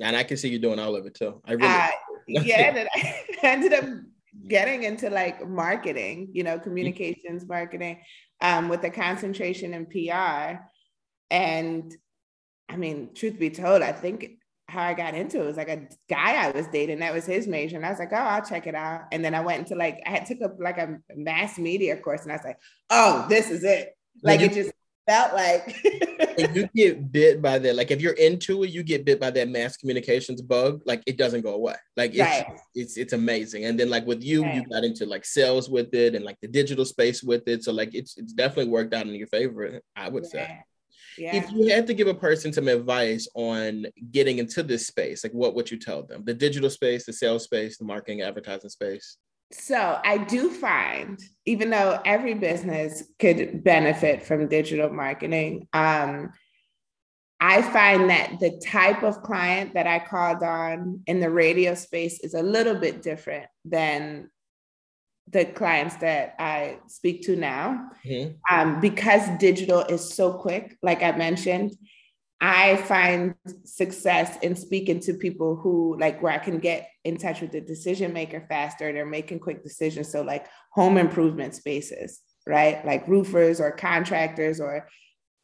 And 0.00 0.16
I 0.16 0.24
can 0.24 0.36
see 0.36 0.48
you 0.48 0.58
doing 0.58 0.78
all 0.78 0.96
of 0.96 1.06
it 1.06 1.14
too. 1.14 1.40
I 1.44 1.52
really 1.52 1.68
uh, 1.68 1.88
yeah. 2.26 2.88
I 2.94 3.22
ended 3.42 3.72
up 3.72 3.84
getting 4.48 4.82
into 4.82 5.10
like 5.10 5.46
marketing, 5.48 6.30
you 6.32 6.42
know, 6.42 6.58
communications 6.58 7.46
marketing, 7.46 8.00
um, 8.40 8.68
with 8.68 8.82
a 8.84 8.90
concentration 8.90 9.74
in 9.74 9.86
PR, 9.86 10.60
and 11.30 11.94
I 12.68 12.76
mean, 12.76 13.10
truth 13.14 13.38
be 13.38 13.50
told, 13.50 13.82
I 13.82 13.92
think 13.92 14.38
how 14.74 14.82
I 14.82 14.94
got 14.94 15.14
into 15.14 15.40
it 15.40 15.46
was 15.46 15.56
like 15.56 15.68
a 15.68 15.88
guy 16.10 16.34
I 16.44 16.50
was 16.50 16.66
dating 16.66 16.98
that 16.98 17.14
was 17.14 17.24
his 17.24 17.46
major, 17.46 17.76
and 17.76 17.86
I 17.86 17.90
was 17.90 17.98
like, 17.98 18.12
oh, 18.12 18.16
I'll 18.16 18.44
check 18.44 18.66
it 18.66 18.74
out. 18.74 19.02
And 19.12 19.24
then 19.24 19.34
I 19.34 19.40
went 19.40 19.60
into 19.60 19.76
like 19.76 20.02
I 20.04 20.10
had 20.10 20.26
took 20.26 20.42
up 20.42 20.56
like 20.58 20.78
a 20.78 20.98
mass 21.16 21.58
media 21.58 21.96
course, 21.96 22.22
and 22.22 22.32
I 22.32 22.36
was 22.36 22.44
like, 22.44 22.58
oh, 22.90 23.26
this 23.28 23.50
is 23.50 23.64
it. 23.64 23.96
Like 24.22 24.40
it 24.40 24.52
just 24.52 24.72
felt 25.06 25.34
like 25.34 25.76
you 26.54 26.68
get 26.74 27.12
bit 27.12 27.42
by 27.42 27.58
that, 27.58 27.76
like 27.76 27.90
if 27.90 28.00
you're 28.00 28.14
into 28.14 28.64
it, 28.64 28.70
you 28.70 28.82
get 28.82 29.04
bit 29.04 29.20
by 29.20 29.30
that 29.30 29.48
mass 29.48 29.76
communications 29.76 30.40
bug, 30.42 30.82
like 30.86 31.02
it 31.06 31.16
doesn't 31.16 31.42
go 31.42 31.54
away. 31.54 31.76
Like 31.96 32.12
it's 32.12 32.20
Right. 32.20 32.46
it's 32.74 32.96
it's 32.96 33.12
amazing. 33.12 33.64
And 33.66 33.78
then 33.78 33.90
like 33.90 34.06
with 34.06 34.22
you, 34.22 34.44
you 34.46 34.64
got 34.64 34.84
into 34.84 35.06
like 35.06 35.24
sales 35.24 35.68
with 35.70 35.94
it 35.94 36.14
and 36.14 36.24
like 36.24 36.38
the 36.40 36.48
digital 36.48 36.84
space 36.84 37.22
with 37.22 37.46
it. 37.48 37.64
So 37.64 37.72
like 37.72 37.94
it's 37.94 38.16
it's 38.16 38.32
definitely 38.32 38.72
worked 38.72 38.94
out 38.94 39.06
in 39.06 39.14
your 39.14 39.28
favor, 39.28 39.80
I 39.94 40.08
would 40.08 40.26
say. 40.26 40.60
Yeah. 41.18 41.36
If 41.36 41.50
you 41.52 41.68
had 41.68 41.86
to 41.86 41.94
give 41.94 42.08
a 42.08 42.14
person 42.14 42.52
some 42.52 42.68
advice 42.68 43.28
on 43.34 43.86
getting 44.10 44.38
into 44.38 44.62
this 44.62 44.86
space, 44.86 45.24
like 45.24 45.32
what 45.32 45.54
would 45.54 45.70
you 45.70 45.78
tell 45.78 46.02
them? 46.02 46.24
The 46.24 46.34
digital 46.34 46.70
space, 46.70 47.06
the 47.06 47.12
sales 47.12 47.44
space, 47.44 47.78
the 47.78 47.84
marketing, 47.84 48.22
advertising 48.22 48.70
space. 48.70 49.16
So 49.52 50.00
I 50.02 50.18
do 50.18 50.50
find, 50.50 51.20
even 51.46 51.70
though 51.70 52.00
every 52.04 52.34
business 52.34 53.04
could 53.18 53.62
benefit 53.62 54.24
from 54.24 54.48
digital 54.48 54.90
marketing, 54.90 55.68
um, 55.72 56.32
I 57.40 57.62
find 57.62 58.08
that 58.10 58.40
the 58.40 58.60
type 58.64 59.02
of 59.02 59.22
client 59.22 59.74
that 59.74 59.86
I 59.86 59.98
called 59.98 60.42
on 60.42 61.02
in 61.06 61.20
the 61.20 61.30
radio 61.30 61.74
space 61.74 62.20
is 62.20 62.34
a 62.34 62.42
little 62.42 62.74
bit 62.74 63.02
different 63.02 63.46
than 63.64 64.30
the 65.30 65.44
clients 65.44 65.96
that 65.96 66.34
I 66.38 66.78
speak 66.86 67.22
to 67.22 67.36
now, 67.36 67.90
Mhm. 68.04 68.36
um, 68.50 68.80
because 68.80 69.28
digital 69.38 69.80
is 69.80 70.14
so 70.14 70.34
quick, 70.34 70.76
like 70.82 71.02
I 71.02 71.12
mentioned, 71.12 71.72
I 72.40 72.76
find 72.76 73.34
success 73.64 74.36
in 74.42 74.54
speaking 74.54 75.00
to 75.00 75.14
people 75.14 75.56
who 75.56 75.96
like 75.98 76.22
where 76.22 76.32
I 76.32 76.38
can 76.38 76.58
get 76.58 76.90
in 77.04 77.16
touch 77.16 77.40
with 77.40 77.52
the 77.52 77.60
decision 77.60 78.12
maker 78.12 78.44
faster. 78.48 78.92
They're 78.92 79.06
making 79.06 79.38
quick 79.38 79.62
decisions. 79.62 80.10
So 80.12 80.20
like 80.22 80.46
home 80.72 80.98
improvement 80.98 81.54
spaces, 81.54 82.20
right? 82.46 82.84
Like 82.84 83.08
roofers 83.08 83.60
or 83.60 83.70
contractors 83.70 84.60
or 84.60 84.88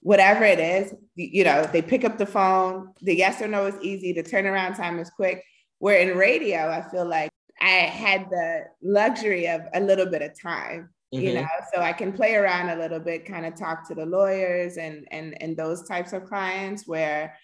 whatever 0.03 0.45
it 0.45 0.59
is, 0.59 0.93
you 1.15 1.29
you 1.33 1.45
know, 1.45 1.65
they 1.73 1.81
pick 1.81 2.05
up 2.05 2.19
the 2.19 2.27
phone. 2.27 2.93
The 3.01 3.17
yes 3.17 3.41
or 3.41 3.49
no 3.49 3.67
is 3.67 3.77
easy. 3.81 4.13
The 4.13 4.23
turnaround 4.23 4.77
time 4.77 4.99
is 4.99 5.09
quick. 5.11 5.43
Where 5.79 5.97
in 6.01 6.19
radio, 6.19 6.69
I 6.69 6.83
feel 6.91 7.07
like 7.07 7.30
I 7.61 7.67
had 8.05 8.31
the 8.31 8.65
luxury 8.83 9.49
of 9.49 9.63
a 9.75 9.81
little 9.81 10.07
bit 10.07 10.23
of 10.23 10.41
time 10.41 10.91
you 11.13 11.33
Mhm. 11.33 11.35
know 11.43 11.47
so 11.75 11.81
i 11.81 11.93
can 11.93 12.13
play 12.13 12.37
around 12.37 12.69
a 12.69 12.77
little 12.77 13.01
bit 13.01 13.27
kind 13.27 13.45
of 13.45 13.57
talk 13.57 13.87
to 13.89 13.95
the 13.97 14.07
lawyers 14.07 14.77
and 14.77 15.09
and 15.11 15.41
and 15.43 15.57
those 15.57 15.83
types 15.89 16.13
of 16.13 16.25
clients 16.25 16.87
where 16.87 17.37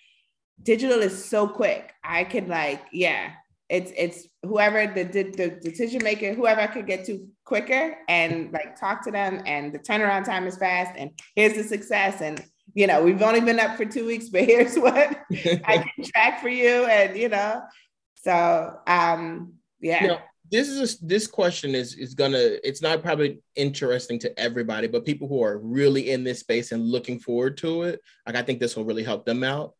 digital 0.62 1.00
is 1.00 1.24
so 1.24 1.48
quick 1.48 1.92
i 2.04 2.22
could 2.22 2.48
like 2.48 2.82
yeah 2.92 3.32
it's 3.68 3.90
it's 3.96 4.28
whoever 4.44 4.86
the, 4.86 5.02
the, 5.02 5.24
the 5.32 5.48
decision 5.68 6.00
maker 6.04 6.32
whoever 6.32 6.60
i 6.60 6.66
could 6.68 6.86
get 6.86 7.04
to 7.04 7.26
quicker 7.44 7.96
and 8.08 8.52
like 8.52 8.78
talk 8.78 9.02
to 9.02 9.10
them 9.10 9.42
and 9.46 9.72
the 9.72 9.78
turnaround 9.80 10.24
time 10.24 10.46
is 10.46 10.56
fast 10.56 10.92
and 10.96 11.10
here's 11.34 11.54
the 11.54 11.64
success 11.64 12.20
and 12.20 12.44
you 12.74 12.86
know 12.86 13.02
we've 13.02 13.22
only 13.22 13.40
been 13.40 13.58
up 13.58 13.76
for 13.76 13.84
two 13.84 14.06
weeks 14.06 14.28
but 14.28 14.44
here's 14.50 14.76
what 14.76 15.18
i 15.64 15.78
can 15.78 16.04
track 16.04 16.40
for 16.40 16.48
you 16.48 16.84
and 16.86 17.16
you 17.16 17.28
know 17.28 17.60
so 18.14 18.78
um 18.86 19.54
yeah 19.86 20.06
Now, 20.06 20.18
this 20.50 20.68
is 20.68 20.78
a, 20.94 21.06
this 21.06 21.26
question 21.26 21.74
is 21.74 21.94
is 21.94 22.14
gonna 22.14 22.44
it's 22.68 22.82
not 22.82 23.02
probably 23.02 23.40
interesting 23.54 24.18
to 24.20 24.38
everybody, 24.38 24.86
but 24.86 25.04
people 25.04 25.28
who 25.28 25.42
are 25.42 25.58
really 25.58 26.10
in 26.10 26.24
this 26.24 26.40
space 26.40 26.72
and 26.72 26.84
looking 26.84 27.18
forward 27.18 27.56
to 27.58 27.82
it, 27.82 28.00
like 28.26 28.36
I 28.36 28.42
think 28.42 28.60
this 28.60 28.76
will 28.76 28.84
really 28.84 29.02
help 29.02 29.24
them 29.26 29.42
out. 29.42 29.74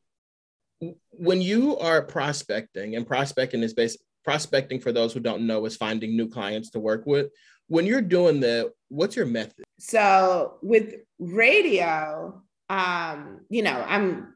When 1.10 1.40
you 1.40 1.78
are 1.78 2.02
prospecting, 2.02 2.96
and 2.96 3.06
prospecting 3.06 3.62
is 3.62 3.74
based 3.74 3.98
prospecting 4.24 4.80
for 4.80 4.92
those 4.92 5.12
who 5.12 5.20
don't 5.20 5.46
know 5.46 5.64
is 5.66 5.76
finding 5.76 6.16
new 6.16 6.28
clients 6.28 6.70
to 6.70 6.80
work 6.80 7.06
with. 7.06 7.28
When 7.68 7.86
you're 7.86 8.02
doing 8.02 8.40
that, 8.40 8.72
what's 8.88 9.16
your 9.16 9.26
method? 9.26 9.64
so 9.78 10.58
with 10.62 10.94
radio 11.18 12.42
um 12.70 13.40
you 13.48 13.62
know 13.62 13.84
i'm 13.86 14.34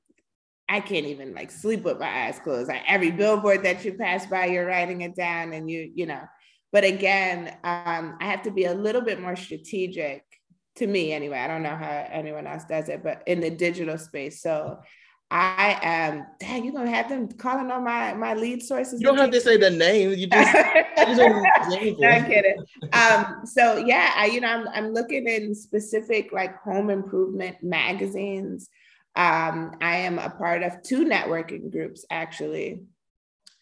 i 0.70 0.80
can't 0.80 1.06
even 1.06 1.35
like 1.35 1.50
sleep 1.50 1.83
with 1.83 1.98
my 1.98 2.26
eyes 2.26 2.38
closed 2.38 2.68
like 2.68 2.83
every 2.87 3.11
billboard 3.11 3.62
that 3.62 3.85
you 3.85 3.92
pass 3.94 4.26
by 4.26 4.46
you're 4.46 4.66
writing 4.66 5.02
it 5.02 5.14
down 5.14 5.52
and 5.52 5.68
you 5.68 5.90
you 5.94 6.06
know 6.06 6.22
but 6.72 6.85
again 6.85 7.48
um 7.64 8.16
i 8.20 8.24
have 8.24 8.42
to 8.42 8.50
be 8.50 8.64
a 8.64 8.74
little 8.74 9.02
bit 9.02 9.20
more 9.20 9.37
strategic 9.37 10.24
to 10.76 10.87
me 10.87 11.12
anyway 11.12 11.38
i 11.38 11.48
don't 11.48 11.62
know 11.62 11.76
how 11.76 12.06
anyone 12.11 12.46
else 12.46 12.64
does 12.64 12.88
it 12.88 13.02
but 13.02 13.22
in 13.26 13.40
the 13.40 13.50
digital 13.50 13.98
space 13.98 14.40
so 14.40 14.78
i 15.33 15.78
am 15.83 16.24
dang 16.38 16.64
you're 16.64 16.72
gonna 16.72 16.90
have 16.90 17.09
them 17.09 17.28
calling 17.28 17.70
on 17.70 17.85
my 17.85 18.14
my 18.14 18.35
lead 18.35 18.62
sources 18.62 19.00
You 19.00 19.09
don't 19.09 19.18
have 19.18 19.30
to 19.30 19.40
say 19.40 19.56
the 19.56 19.70
name. 19.70 20.11
You 20.11 20.26
just, 20.26 20.52
just 20.52 21.18
no. 22.00 22.09
I'm 22.09 22.24
kidding. 22.24 22.56
Um, 22.92 23.42
so 23.44 23.76
yeah, 23.76 24.12
I, 24.16 24.26
you 24.26 24.40
know, 24.40 24.48
I'm, 24.48 24.68
I'm 24.68 24.92
looking 24.92 25.28
in 25.28 25.54
specific 25.54 26.33
like 26.33 26.61
home 26.62 26.90
improvement 26.90 27.62
magazines. 27.62 28.68
Um, 29.16 29.77
I 29.81 29.96
am 29.99 30.18
a 30.18 30.31
part 30.31 30.62
of 30.62 30.83
two 30.83 31.05
networking 31.05 31.70
groups 31.70 32.05
actually. 32.11 32.83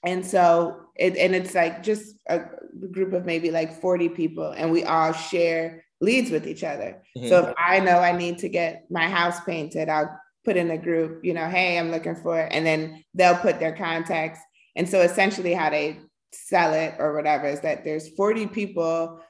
And 0.05 0.25
so 0.25 0.81
it, 0.95 1.17
and 1.17 1.35
it's 1.35 1.55
like 1.55 1.83
just 1.83 2.15
a 2.29 2.43
group 2.93 3.13
of 3.13 3.25
maybe 3.25 3.51
like 3.51 3.81
40 3.81 4.11
people 4.11 4.53
and 4.53 4.71
we 4.71 4.85
all 4.85 5.13
share 5.13 5.85
leads 6.01 6.31
with 6.31 6.47
each 6.47 6.63
other. 6.63 7.03
Mhm. 7.17 7.29
So 7.29 7.49
if 7.49 7.55
I 7.59 7.81
know 7.81 7.99
I 7.99 8.17
need 8.17 8.39
to 8.39 8.49
get 8.49 8.85
my 8.91 9.09
house 9.09 9.41
painted, 9.45 9.89
I'll 9.89 10.17
put 10.45 10.57
in 10.57 10.71
a 10.71 10.79
group, 10.79 11.25
you 11.25 11.35
know, 11.35 11.49
hey, 11.49 11.79
I'm 11.79 11.91
looking 11.91 12.15
for, 12.15 12.39
it. 12.41 12.53
and 12.53 12.65
then 12.65 13.05
they'll 13.15 13.37
put 13.37 13.59
their 13.59 13.75
contacts. 13.75 14.39
And 14.77 14.89
so 14.89 15.01
essentially 15.01 15.53
how 15.55 15.71
they 15.71 15.99
sell 16.33 16.73
it 16.75 16.95
or 16.99 17.15
whatever 17.15 17.47
is 17.49 17.61
that 17.61 17.85
there's 17.85 18.09
40 18.11 18.47
people, 18.47 19.21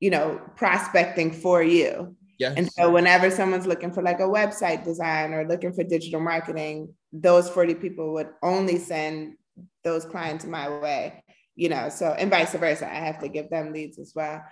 you 0.00 0.10
know, 0.10 0.40
prospecting 0.56 1.32
for 1.32 1.62
you. 1.62 2.16
Yes. 2.38 2.54
And 2.56 2.70
so 2.72 2.90
whenever 2.90 3.30
someone's 3.30 3.66
looking 3.66 3.92
for 3.92 4.02
like 4.02 4.20
a 4.20 4.24
website 4.24 4.84
design 4.84 5.34
or 5.34 5.46
looking 5.46 5.72
for 5.72 5.82
digital 5.82 6.20
marketing, 6.20 6.94
those 7.12 7.50
40 7.50 7.74
people 7.74 8.12
would 8.14 8.28
only 8.42 8.78
send 8.78 9.34
those 9.82 10.04
clients 10.04 10.44
my 10.44 10.68
way, 10.78 11.24
you 11.56 11.68
know, 11.68 11.88
so 11.88 12.14
and 12.16 12.30
vice 12.30 12.54
versa. 12.54 12.86
I 12.86 12.96
have 12.96 13.18
to 13.20 13.28
give 13.28 13.50
them 13.50 13.72
leads 13.72 13.98
as 13.98 14.12
well. 14.14 14.44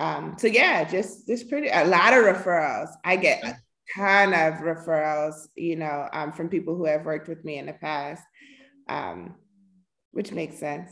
Um, 0.00 0.36
so 0.38 0.48
yeah, 0.48 0.84
just 0.84 1.26
just 1.26 1.48
pretty 1.48 1.68
a 1.68 1.84
lot 1.84 2.12
of 2.12 2.24
referrals. 2.24 2.88
I 3.04 3.16
get 3.16 3.44
a 3.44 3.56
ton 3.96 4.32
of 4.32 4.60
referrals, 4.60 5.34
you 5.54 5.76
know, 5.76 6.08
um, 6.12 6.32
from 6.32 6.48
people 6.48 6.76
who 6.76 6.86
have 6.86 7.04
worked 7.04 7.28
with 7.28 7.44
me 7.44 7.58
in 7.58 7.66
the 7.66 7.72
past, 7.72 8.22
um, 8.88 9.36
which 10.10 10.32
makes 10.32 10.58
sense. 10.58 10.90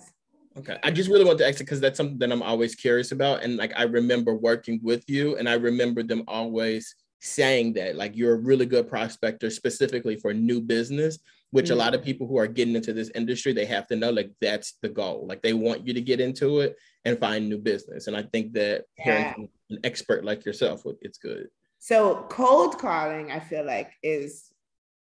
Okay. 0.59 0.79
I 0.83 0.91
just 0.91 1.11
really 1.11 1.25
want 1.25 1.39
to 1.39 1.47
ask 1.47 1.57
it 1.61 1.65
because 1.65 1.81
that's 1.81 1.97
something 1.97 2.19
that 2.19 2.33
I'm 2.33 2.43
always 2.43 2.75
curious 2.75 3.13
about. 3.13 3.43
And 3.43 3.57
like 3.57 3.73
I 3.77 3.83
remember 3.83 4.35
working 4.35 4.81
with 4.83 5.09
you, 5.09 5.37
and 5.37 5.49
I 5.49 5.55
remember 5.55 6.03
them 6.03 6.25
always 6.27 6.95
saying 7.21 7.75
that 7.75 7.97
like 7.97 8.17
you're 8.17 8.35
a 8.35 8.39
really 8.39 8.67
good 8.67 8.89
prospector 8.89 9.51
specifically 9.51 10.17
for 10.17 10.33
new 10.33 10.61
business, 10.61 11.19
which 11.51 11.71
a 11.71 11.73
Mhm. 11.75 11.79
lot 11.79 11.95
of 11.95 12.03
people 12.03 12.27
who 12.27 12.37
are 12.39 12.47
getting 12.47 12.75
into 12.77 12.93
this 12.93 13.11
industry, 13.15 13.53
they 13.53 13.67
have 13.67 13.87
to 13.89 13.97
know 13.97 14.11
like 14.11 14.31
that's 14.41 14.75
the 14.83 14.89
goal. 14.89 15.27
Like 15.27 15.43
they 15.43 15.53
want 15.53 15.87
you 15.87 15.95
to 15.95 16.01
get 16.01 16.21
into 16.21 16.61
it 16.61 16.77
and 17.05 17.19
find 17.19 17.49
new 17.49 17.59
business. 17.59 18.07
And 18.07 18.17
I 18.17 18.23
think 18.23 18.53
that 18.55 18.85
hearing 18.97 19.23
Yeah. 19.23 19.33
from 19.35 19.49
an 19.71 19.79
expert 19.85 20.25
like 20.25 20.45
yourself, 20.45 20.85
it's 21.03 21.19
good. 21.19 21.49
So 21.79 22.27
cold 22.31 22.79
calling, 22.79 23.31
I 23.31 23.41
feel 23.41 23.65
like, 23.65 23.91
is 24.03 24.51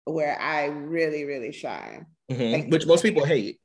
where 0.04 0.38
I 0.38 0.66
really, 0.66 1.24
really 1.24 1.52
shine. 1.52 2.06
Mhm. 2.30 2.52
Like- 2.52 2.72
Which 2.72 2.86
most 2.86 3.02
people 3.02 3.24
hate. 3.24 3.60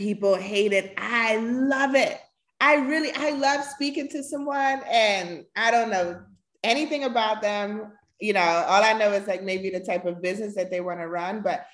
People 0.00 0.34
hate 0.34 0.72
it. 0.72 0.94
I 0.96 1.36
love 1.36 1.94
it. 1.94 2.18
I 2.58 2.76
really, 2.76 3.12
I 3.14 3.32
love 3.32 3.62
speaking 3.66 4.08
to 4.08 4.22
someone 4.22 4.80
and 4.90 5.44
I 5.54 5.70
don't 5.70 5.90
know 5.90 6.22
anything 6.64 7.04
about 7.04 7.42
them. 7.42 7.92
You 8.18 8.32
know, 8.32 8.40
all 8.40 8.82
I 8.82 8.94
know 8.94 9.12
is 9.12 9.26
like 9.26 9.42
maybe 9.42 9.68
the 9.68 9.80
type 9.80 10.06
of 10.06 10.22
business 10.22 10.54
that 10.54 10.70
they 10.70 10.80
want 10.80 11.00
to 11.00 11.06
run. 11.06 11.42
But, 11.42 11.66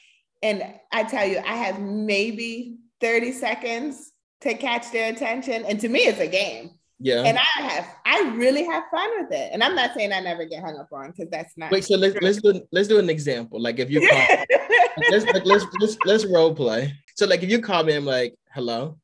and 0.42 0.74
I 0.90 1.04
tell 1.04 1.24
you, 1.24 1.38
I 1.38 1.54
have 1.54 1.80
maybe 1.80 2.78
30 3.00 3.30
seconds 3.30 4.10
to 4.40 4.54
catch 4.54 4.90
their 4.90 5.12
attention. 5.12 5.64
And 5.64 5.78
to 5.78 5.88
me, 5.88 6.00
it's 6.00 6.18
a 6.18 6.26
game. 6.26 6.72
Yeah. 6.98 7.22
And 7.24 7.38
I 7.38 7.62
have, 7.62 7.86
I 8.06 8.34
really 8.36 8.64
have 8.64 8.84
fun 8.90 9.10
with 9.20 9.30
it. 9.32 9.50
And 9.52 9.62
I'm 9.62 9.74
not 9.74 9.92
saying 9.94 10.12
I 10.12 10.20
never 10.20 10.44
get 10.46 10.62
hung 10.62 10.78
up 10.78 10.88
on 10.92 11.10
because 11.10 11.28
that's 11.30 11.52
not. 11.56 11.70
Wait, 11.70 11.84
so 11.84 11.96
let's 11.96 12.16
let's 12.22 12.40
do 12.40 12.60
let's 12.72 12.88
do 12.88 12.98
an 12.98 13.10
example. 13.10 13.60
Like 13.60 13.78
if 13.78 13.90
you 13.90 14.00
call 14.08 14.18
let's 15.10 15.26
like, 15.26 15.44
let's 15.44 15.66
let's 15.80 15.96
let's 16.06 16.24
role 16.26 16.54
play. 16.54 16.94
So 17.16 17.26
like 17.26 17.42
if 17.42 17.50
you 17.50 17.60
call 17.60 17.84
me, 17.84 17.94
I'm 17.94 18.06
like, 18.06 18.34
hello. 18.54 18.98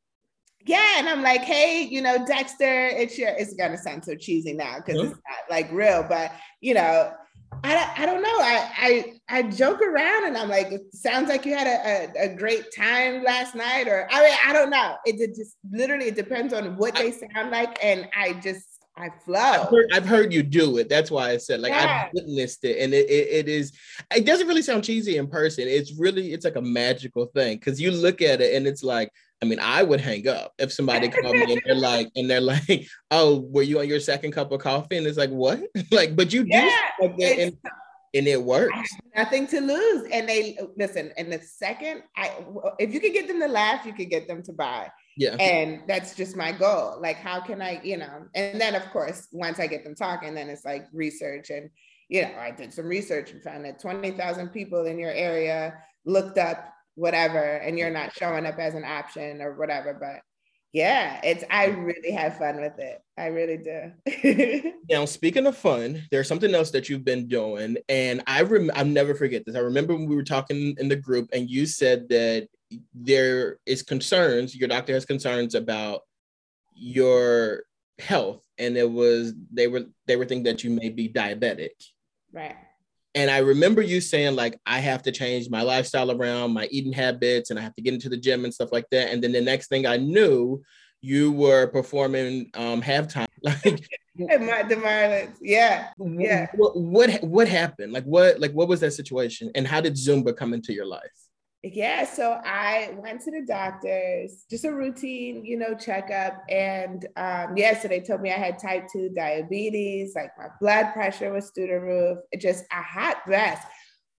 yeah, 0.65 0.97
and 0.97 1.07
I'm 1.09 1.21
like, 1.21 1.41
hey, 1.41 1.81
you 1.83 2.01
know, 2.01 2.25
Dexter, 2.25 2.87
it's 2.87 3.17
your. 3.17 3.29
It's 3.29 3.53
gonna 3.53 3.77
sound 3.77 4.05
so 4.05 4.15
cheesy 4.15 4.53
now 4.53 4.77
because 4.77 4.95
Yeah. 4.95 5.09
it's 5.09 5.19
not 5.29 5.49
like 5.49 5.71
real, 5.71 6.03
but 6.07 6.31
you 6.61 6.73
know, 6.73 7.11
I 7.63 7.73
don't- 7.73 7.99
I 7.99 8.05
don't 8.05 8.21
know. 8.21 8.29
I 8.39 8.69
I 9.29 9.37
I 9.39 9.43
joke 9.43 9.81
around 9.81 10.25
and 10.25 10.37
I'm 10.37 10.49
like, 10.49 10.71
it 10.71 10.93
sounds 10.93 11.29
like 11.29 11.45
you 11.45 11.53
had 11.55 11.67
a, 11.67 12.19
a, 12.19 12.25
a 12.31 12.35
great 12.35 12.65
time 12.75 13.23
last 13.23 13.55
night, 13.55 13.87
or 13.87 14.07
I 14.11 14.21
mean, 14.23 14.35
I 14.47 14.53
don't 14.53 14.69
know. 14.69 14.95
It, 15.05 15.19
it 15.21 15.35
just 15.35 15.55
literally 15.71 16.07
it 16.07 16.15
depends 16.15 16.53
on 16.53 16.75
what 16.77 16.95
they 16.95 17.11
sound 17.11 17.51
like, 17.51 17.77
and 17.83 18.07
I 18.15 18.33
just 18.33 18.65
I 18.97 19.05
I've 19.05 19.23
flow. 19.23 19.65
heard, 19.71 19.85
I've 19.93 20.05
heard 20.05 20.31
you 20.33 20.43
do 20.43 20.77
it. 20.77 20.87
That's 20.89 21.09
why 21.09 21.31
I 21.31 21.37
said 21.37 21.61
like 21.61 21.71
Yeah. 21.71 22.05
I've 22.07 22.11
witnessed 22.13 22.63
it, 22.65 22.79
and 22.79 22.93
it, 22.93 23.09
it 23.09 23.27
it 23.31 23.47
is. 23.49 23.71
It 24.15 24.25
doesn't 24.25 24.47
really 24.47 24.61
sound 24.61 24.83
cheesy 24.83 25.17
in 25.17 25.27
person. 25.27 25.67
It's 25.67 25.97
really 25.97 26.33
it's 26.33 26.45
like 26.45 26.57
a 26.57 26.61
magical 26.61 27.27
thing 27.27 27.57
because 27.57 27.79
you 27.81 27.91
look 27.91 28.21
at 28.21 28.41
it 28.41 28.55
and 28.55 28.67
it's 28.67 28.83
like. 28.83 29.11
I 29.43 29.45
mean, 29.45 29.59
I 29.59 29.83
would 29.83 29.99
hang 29.99 30.25
up 30.29 30.53
if 30.57 30.71
somebody 30.71 31.09
called 31.09 31.35
me 31.35 31.51
and 31.51 31.61
they're 31.65 31.75
like, 31.75 32.09
and 32.15 32.29
they're 32.29 32.39
like, 32.39 32.87
"Oh, 33.11 33.41
were 33.51 33.61
you 33.61 33.79
on 33.81 33.89
your 33.89 33.99
second 33.99 34.31
cup 34.31 34.53
of 34.53 34.61
coffee?" 34.61 34.95
And 34.95 35.05
it's 35.05 35.17
like, 35.17 35.31
"What?" 35.31 35.59
like, 35.91 36.15
but 36.15 36.31
you 36.31 36.43
do 36.43 36.49
Yeah, 36.49 36.69
stuff 36.69 36.87
like 37.01 37.17
that, 37.17 37.39
and, 37.39 37.57
and 38.13 38.25
it 38.27 38.41
works. 38.41 38.89
nothing 39.17 39.47
to 39.47 39.59
lose. 39.59 40.07
And 40.13 40.29
they 40.29 40.57
listen. 40.77 41.11
And 41.17 41.29
the 41.29 41.39
second, 41.39 42.03
I 42.15 42.31
if 42.79 42.93
you 42.93 43.01
could 43.01 43.11
get 43.11 43.27
them 43.27 43.41
to 43.41 43.47
laugh, 43.49 43.85
you 43.85 43.91
could 43.91 44.09
get 44.09 44.29
them 44.29 44.41
to 44.43 44.53
buy. 44.53 44.89
Yeah. 45.17 45.35
and 45.35 45.81
that's 45.87 46.15
just 46.15 46.35
my 46.35 46.51
goal 46.51 46.97
like 46.99 47.17
how 47.17 47.39
can 47.39 47.61
i 47.61 47.79
you 47.83 47.97
know 47.97 48.25
and 48.33 48.59
then 48.59 48.73
of 48.73 48.89
course 48.89 49.27
once 49.31 49.59
i 49.59 49.67
get 49.67 49.83
them 49.83 49.93
talking 49.93 50.33
then 50.33 50.49
it's 50.49 50.65
like 50.65 50.87
research 50.91 51.51
and 51.51 51.69
you 52.09 52.23
know 52.23 52.33
i 52.39 52.49
did 52.49 52.73
some 52.73 52.87
research 52.87 53.29
and 53.29 53.43
found 53.43 53.63
that 53.63 53.77
20000 53.79 54.49
people 54.49 54.87
in 54.87 54.97
your 54.97 55.11
area 55.11 55.75
looked 56.03 56.39
up 56.39 56.72
whatever 56.95 57.39
and 57.39 57.77
you're 57.77 57.89
not 57.89 58.13
showing 58.13 58.45
up 58.45 58.59
as 58.59 58.75
an 58.75 58.83
option 58.83 59.41
or 59.41 59.55
whatever 59.55 59.93
but 59.99 60.21
yeah 60.71 61.19
it's 61.23 61.43
i 61.49 61.65
really 61.65 62.11
have 62.11 62.37
fun 62.37 62.61
with 62.61 62.77
it 62.79 63.01
i 63.17 63.27
really 63.27 63.57
do 63.57 64.71
Now, 64.89 65.05
speaking 65.05 65.47
of 65.47 65.57
fun, 65.57 66.03
there's 66.11 66.27
something 66.27 66.53
else 66.53 66.71
that 66.71 66.89
you've 66.89 67.05
been 67.05 67.29
doing, 67.29 67.77
and 67.87 68.21
I 68.27 68.41
rem- 68.41 68.69
I'll 68.75 68.83
never 68.83 69.15
forget 69.15 69.45
this. 69.45 69.55
I 69.55 69.59
remember 69.59 69.93
when 69.93 70.09
we 70.09 70.15
were 70.15 70.23
talking 70.25 70.75
in 70.77 70.89
the 70.89 70.97
group, 70.97 71.29
and 71.31 71.49
you 71.49 71.65
said 71.65 72.09
that 72.09 72.49
there 72.93 73.59
is 73.65 73.81
concerns. 73.81 74.53
Your 74.53 74.67
doctor 74.67 74.93
has 74.93 75.05
concerns 75.05 75.55
about 75.55 76.01
your 76.75 77.63
health 77.99 78.43
and 78.57 78.75
it 78.75 78.89
was 78.89 79.33
they 79.51 79.67
were 79.67 79.85
they 80.07 80.15
were 80.15 80.25
thinking 80.25 80.43
that 80.43 80.63
you 80.63 80.69
may 80.69 80.89
be 80.89 81.09
diabetic. 81.09 81.69
Right. 82.31 82.55
And 83.15 83.29
I 83.29 83.39
remember 83.39 83.81
you 83.81 84.01
saying 84.01 84.35
like 84.35 84.59
I 84.65 84.79
have 84.79 85.03
to 85.03 85.11
change 85.11 85.49
my 85.49 85.61
lifestyle 85.61 86.11
around 86.11 86.53
my 86.53 86.67
eating 86.71 86.93
habits 86.93 87.49
and 87.49 87.59
I 87.59 87.61
have 87.61 87.75
to 87.75 87.81
get 87.81 87.93
into 87.93 88.09
the 88.09 88.17
gym 88.17 88.43
and 88.43 88.53
stuff 88.53 88.71
like 88.71 88.89
that. 88.91 89.09
And 89.09 89.23
then 89.23 89.31
the 89.31 89.41
next 89.41 89.67
thing 89.67 89.85
I 89.85 89.97
knew, 89.97 90.63
you 91.01 91.31
were 91.31 91.67
performing 91.67 92.49
um 92.55 92.81
halftime. 92.81 93.27
Like 94.15 94.39
my, 94.39 94.63
the 94.69 94.75
Marlins. 94.75 95.35
Yeah. 95.41 95.89
Yeah. 95.99 96.47
What, 96.55 96.77
what 96.77 97.23
what 97.23 97.47
happened? 97.49 97.91
Like 97.91 98.05
what 98.05 98.39
like 98.39 98.51
what 98.53 98.69
was 98.69 98.79
that 98.79 98.91
situation? 98.91 99.51
And 99.53 99.67
how 99.67 99.81
did 99.81 99.95
Zumba 99.95 100.35
come 100.35 100.53
into 100.53 100.71
your 100.71 100.85
life? 100.85 101.22
Yeah, 101.65 102.03
so 102.05 102.41
I 102.43 102.93
went 102.97 103.21
to 103.21 103.31
the 103.31 103.45
doctors, 103.47 104.43
just 104.49 104.65
a 104.65 104.73
routine, 104.73 105.45
you 105.45 105.57
know, 105.57 105.73
checkup. 105.73 106.43
And 106.49 107.05
um, 107.15 107.55
yeah, 107.55 107.79
so 107.79 107.87
they 107.87 108.01
told 108.01 108.19
me 108.19 108.31
I 108.31 108.37
had 108.37 108.59
type 108.59 108.87
2 108.91 109.11
diabetes, 109.15 110.11
like 110.13 110.31
my 110.37 110.47
blood 110.59 110.91
pressure 110.91 111.31
was 111.31 111.51
through 111.51 111.67
the 111.67 111.79
roof, 111.79 112.17
just 112.37 112.65
a 112.69 112.81
hot 112.81 113.19
mess, 113.27 113.63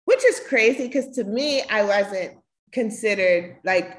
which 0.06 0.24
is 0.24 0.40
crazy 0.48 0.86
because 0.86 1.14
to 1.16 1.24
me, 1.24 1.62
I 1.68 1.84
wasn't 1.84 2.38
considered 2.72 3.58
like 3.62 3.98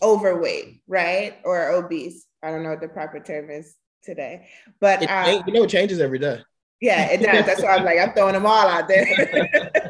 overweight, 0.00 0.82
right? 0.86 1.38
Or 1.44 1.70
obese. 1.72 2.24
I 2.40 2.52
don't 2.52 2.62
know 2.62 2.70
what 2.70 2.80
the 2.80 2.88
proper 2.88 3.18
term 3.18 3.50
is 3.50 3.74
today, 4.04 4.46
but 4.80 5.02
It, 5.02 5.10
um, 5.10 5.42
you 5.48 5.52
know, 5.54 5.64
it 5.64 5.70
changes 5.70 5.98
every 5.98 6.20
day. 6.20 6.38
yeah, 6.80 7.10
it 7.10 7.20
does. 7.20 7.46
That's 7.46 7.62
why 7.62 7.76
I'm 7.76 7.84
like, 7.84 7.98
I'm 7.98 8.12
throwing 8.12 8.34
them 8.34 8.46
all 8.46 8.68
out 8.68 8.86
there. 8.86 9.06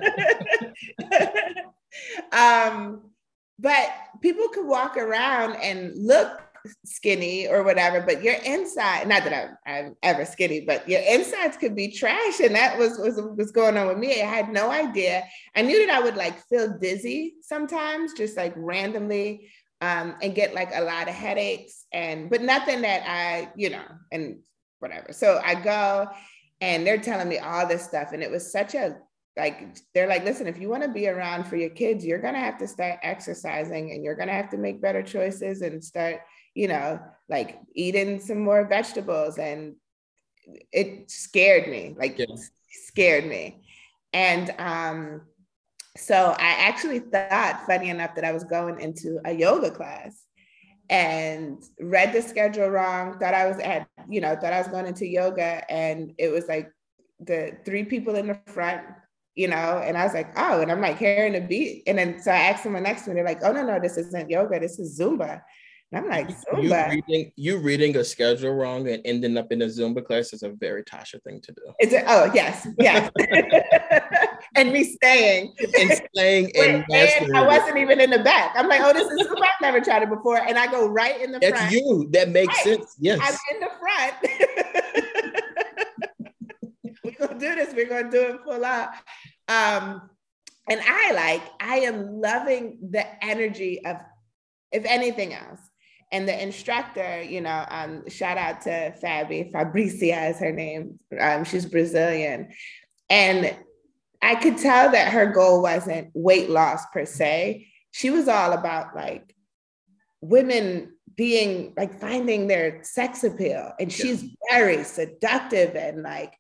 um, 2.33 3.03
but 3.59 3.89
people 4.21 4.49
could 4.49 4.67
walk 4.67 4.97
around 4.97 5.57
and 5.57 5.93
look 5.97 6.43
skinny 6.85 7.47
or 7.47 7.63
whatever, 7.63 8.01
but 8.01 8.23
your 8.23 8.35
inside, 8.45 9.07
not 9.09 9.25
that 9.25 9.59
I'm, 9.67 9.75
I'm 9.75 9.97
ever 10.03 10.25
skinny, 10.25 10.61
but 10.61 10.89
your 10.89 11.01
insides 11.01 11.57
could 11.57 11.77
be 11.77 11.93
trash. 11.93 12.41
And 12.41 12.55
that 12.55 12.79
was, 12.79 12.99
was 12.99 13.21
was 13.37 13.53
going 13.53 13.77
on 13.77 13.87
with 13.87 13.99
me. 13.99 14.21
I 14.21 14.27
had 14.27 14.49
no 14.49 14.71
idea. 14.71 15.25
I 15.55 15.63
knew 15.63 15.87
that 15.87 15.95
I 15.95 16.01
would 16.01 16.17
like 16.17 16.45
feel 16.49 16.77
dizzy 16.79 17.35
sometimes, 17.41 18.15
just 18.15 18.37
like 18.37 18.53
randomly, 18.57 19.51
um, 19.81 20.17
and 20.23 20.35
get 20.35 20.55
like 20.55 20.71
a 20.75 20.83
lot 20.83 21.09
of 21.09 21.15
headaches 21.15 21.85
and 21.93 22.31
but 22.31 22.43
nothing 22.43 22.83
that 22.83 23.03
I, 23.07 23.51
you 23.57 23.71
know, 23.71 23.85
and 24.11 24.39
whatever. 24.79 25.13
So 25.13 25.41
I 25.45 25.55
go 25.55 26.09
and 26.61 26.87
they're 26.87 26.99
telling 26.99 27.29
me 27.29 27.39
all 27.39 27.67
this 27.67 27.85
stuff. 27.85 28.13
And 28.13 28.23
it 28.23 28.31
was 28.31 28.51
such 28.51 28.75
a 28.75 28.97
like 29.37 29.77
they're 29.95 30.09
like, 30.09 30.25
listen, 30.25 30.47
if 30.47 30.59
you 30.59 30.69
want 30.69 30.83
to 30.83 30.89
be 30.89 31.09
around 31.09 31.45
for 31.45 31.57
your 31.57 31.71
kids, 31.71 32.05
you're 32.05 32.21
gonna 32.21 32.41
have 32.41 32.59
to 32.59 32.67
start 32.67 32.99
exercising 33.03 33.93
and 33.93 34.03
you're 34.03 34.15
gonna 34.15 34.33
have 34.33 34.51
to 34.51 34.57
make 34.57 34.81
better 34.81 35.03
choices 35.03 35.61
and 35.63 35.85
start, 35.85 36.21
you 36.55 36.69
know, 36.69 37.01
like 37.29 37.61
eating 37.75 38.21
some 38.21 38.39
more 38.39 38.67
vegetables. 38.67 39.39
And 39.39 39.77
it 40.73 41.11
scared 41.11 41.69
me, 41.69 41.95
like 41.99 42.19
Yeah. 42.19 42.27
scared 42.71 43.27
me. 43.27 43.63
And 44.13 44.55
um, 44.59 45.23
so 45.97 46.35
I 46.39 46.69
actually 46.69 47.01
thought, 47.01 47.65
funny 47.67 47.91
enough, 47.91 48.15
that 48.15 48.25
I 48.25 48.33
was 48.33 48.45
going 48.45 48.81
into 48.81 49.21
a 49.25 49.33
yoga 49.33 49.71
class 49.71 50.25
and 50.89 51.63
read 51.81 52.13
the 52.13 52.23
schedule 52.23 52.69
wrong, 52.69 53.19
thought 53.19 53.35
I 53.35 53.49
was 53.49 53.59
at, 53.59 53.89
you 54.09 54.21
know, 54.21 54.37
thought 54.37 54.53
I 54.53 54.59
was 54.59 54.69
going 54.69 54.87
into 54.87 55.07
yoga. 55.07 55.71
And 55.71 56.15
it 56.19 56.29
was 56.29 56.47
like 56.47 56.71
the 57.21 57.57
three 57.65 57.85
people 57.85 58.15
in 58.15 58.29
the 58.29 58.39
front, 58.47 58.83
you 59.37 59.47
know, 59.49 59.83
and 59.85 59.97
I 59.99 60.05
was 60.05 60.15
like, 60.15 60.33
oh, 60.37 60.61
and 60.63 60.73
I'm 60.73 60.81
like 60.81 60.99
hearing 60.99 61.37
a 61.37 61.41
beat. 61.41 61.83
And 61.87 61.99
then 61.99 62.21
so 62.21 62.31
I 62.33 62.37
asked 62.39 62.63
someone 62.63 62.83
next 62.83 63.03
to 63.03 63.11
me, 63.11 63.15
they're 63.17 63.25
like, 63.25 63.45
oh, 63.45 63.53
no, 63.53 63.63
no, 63.63 63.79
this 63.79 63.99
isn't 63.99 64.31
yoga, 64.31 64.59
this 64.59 64.79
is 64.79 64.99
Zumba. 64.99 65.43
And 65.93 66.05
I'm 66.05 66.11
like, 66.11 66.31
You 66.59 66.71
Zumba. 66.71 66.91
reading 66.91 67.33
you 67.37 67.59
reading 67.59 67.97
a 67.97 68.03
schedule 68.03 68.53
wrong 68.55 68.89
and 68.89 69.01
ending 69.05 69.37
up 69.37 69.53
in 69.53 69.63
a 69.63 69.67
Zumba 69.67 70.05
class 70.05 70.33
is 70.33 70.43
a 70.43 70.49
very 70.49 70.83
Tasha 70.83 71.23
thing 71.23 71.41
to 71.43 71.53
do. 71.53 71.61
Is 71.81 71.93
it? 71.93 72.03
Oh, 72.09 72.29
yes, 72.35 72.67
yes. 72.81 73.09
and 74.57 74.73
me 74.73 74.83
staying. 74.83 75.55
And 75.79 75.93
staying 76.15 76.51
and 76.57 76.85
and 76.91 77.37
I 77.37 77.47
wasn't 77.47 77.77
even 77.77 78.01
in 78.01 78.11
the 78.11 78.19
back. 78.19 78.53
I'm 78.57 78.69
like, 78.69 78.81
oh, 78.83 78.93
this 78.93 79.07
is 79.07 79.29
Zumba. 79.29 79.43
I've 79.43 79.61
never 79.63 79.81
tried 79.81 80.03
it 80.03 80.09
before. 80.09 80.39
And 80.39 80.59
I 80.59 80.67
go 80.67 80.89
right 80.89 81.21
in 81.21 81.31
the 81.31 81.39
That's 81.39 81.59
front. 81.59 81.73
you. 81.73 82.09
That 82.11 82.31
makes 82.31 82.57
Right. 82.67 82.79
sense. 82.79 82.97
Yes. 82.99 83.21
I'm 83.23 83.37
in 83.55 83.61
the 83.61 83.71
front. 83.79 84.15
we're 87.05 87.13
gonna 87.29 87.39
do 87.39 87.55
this. 87.55 87.75
We're 87.75 87.89
gonna 87.89 88.11
do 88.11 88.35
it 88.35 88.41
full 88.45 88.65
out. 88.65 88.89
Um, 89.49 90.11
and 90.69 90.81
I 90.85 91.13
like, 91.13 91.43
I 91.61 91.79
am 91.81 92.21
loving 92.21 92.79
the 92.91 93.07
energy 93.25 93.85
of, 93.85 93.97
if 94.73 94.85
anything 94.85 95.33
else. 95.33 95.61
And 96.13 96.29
the 96.29 96.41
instructor, 96.41 97.23
you 97.23 97.41
know, 97.41 97.65
um, 97.69 98.09
shout 98.09 98.39
out 98.39 98.63
to 98.63 98.95
Fabi, 99.03 99.51
Fabricia 99.51 100.29
is 100.29 100.39
her 100.39 100.53
name. 100.53 100.99
Um, 101.19 101.45
she's 101.45 101.67
Brazilian. 101.67 102.49
And 103.11 103.55
I 104.23 104.37
could 104.37 104.59
tell 104.59 104.91
that 104.91 105.13
her 105.13 105.27
goal 105.27 105.63
wasn't 105.63 106.11
weight 106.15 106.51
loss 106.51 106.85
per 106.93 107.05
se. 107.05 107.69
She 107.91 108.11
was 108.11 108.29
all 108.29 108.53
about 108.53 108.95
like 108.95 109.35
women 110.21 110.93
being 111.17 111.73
like 111.77 112.01
finding 112.01 112.47
their 112.47 112.83
sex 112.83 113.25
appeal. 113.25 113.73
And 113.81 113.93
she's 113.93 114.25
very 114.51 114.85
seductive 114.85 115.75
and 115.75 116.03
like 116.03 116.35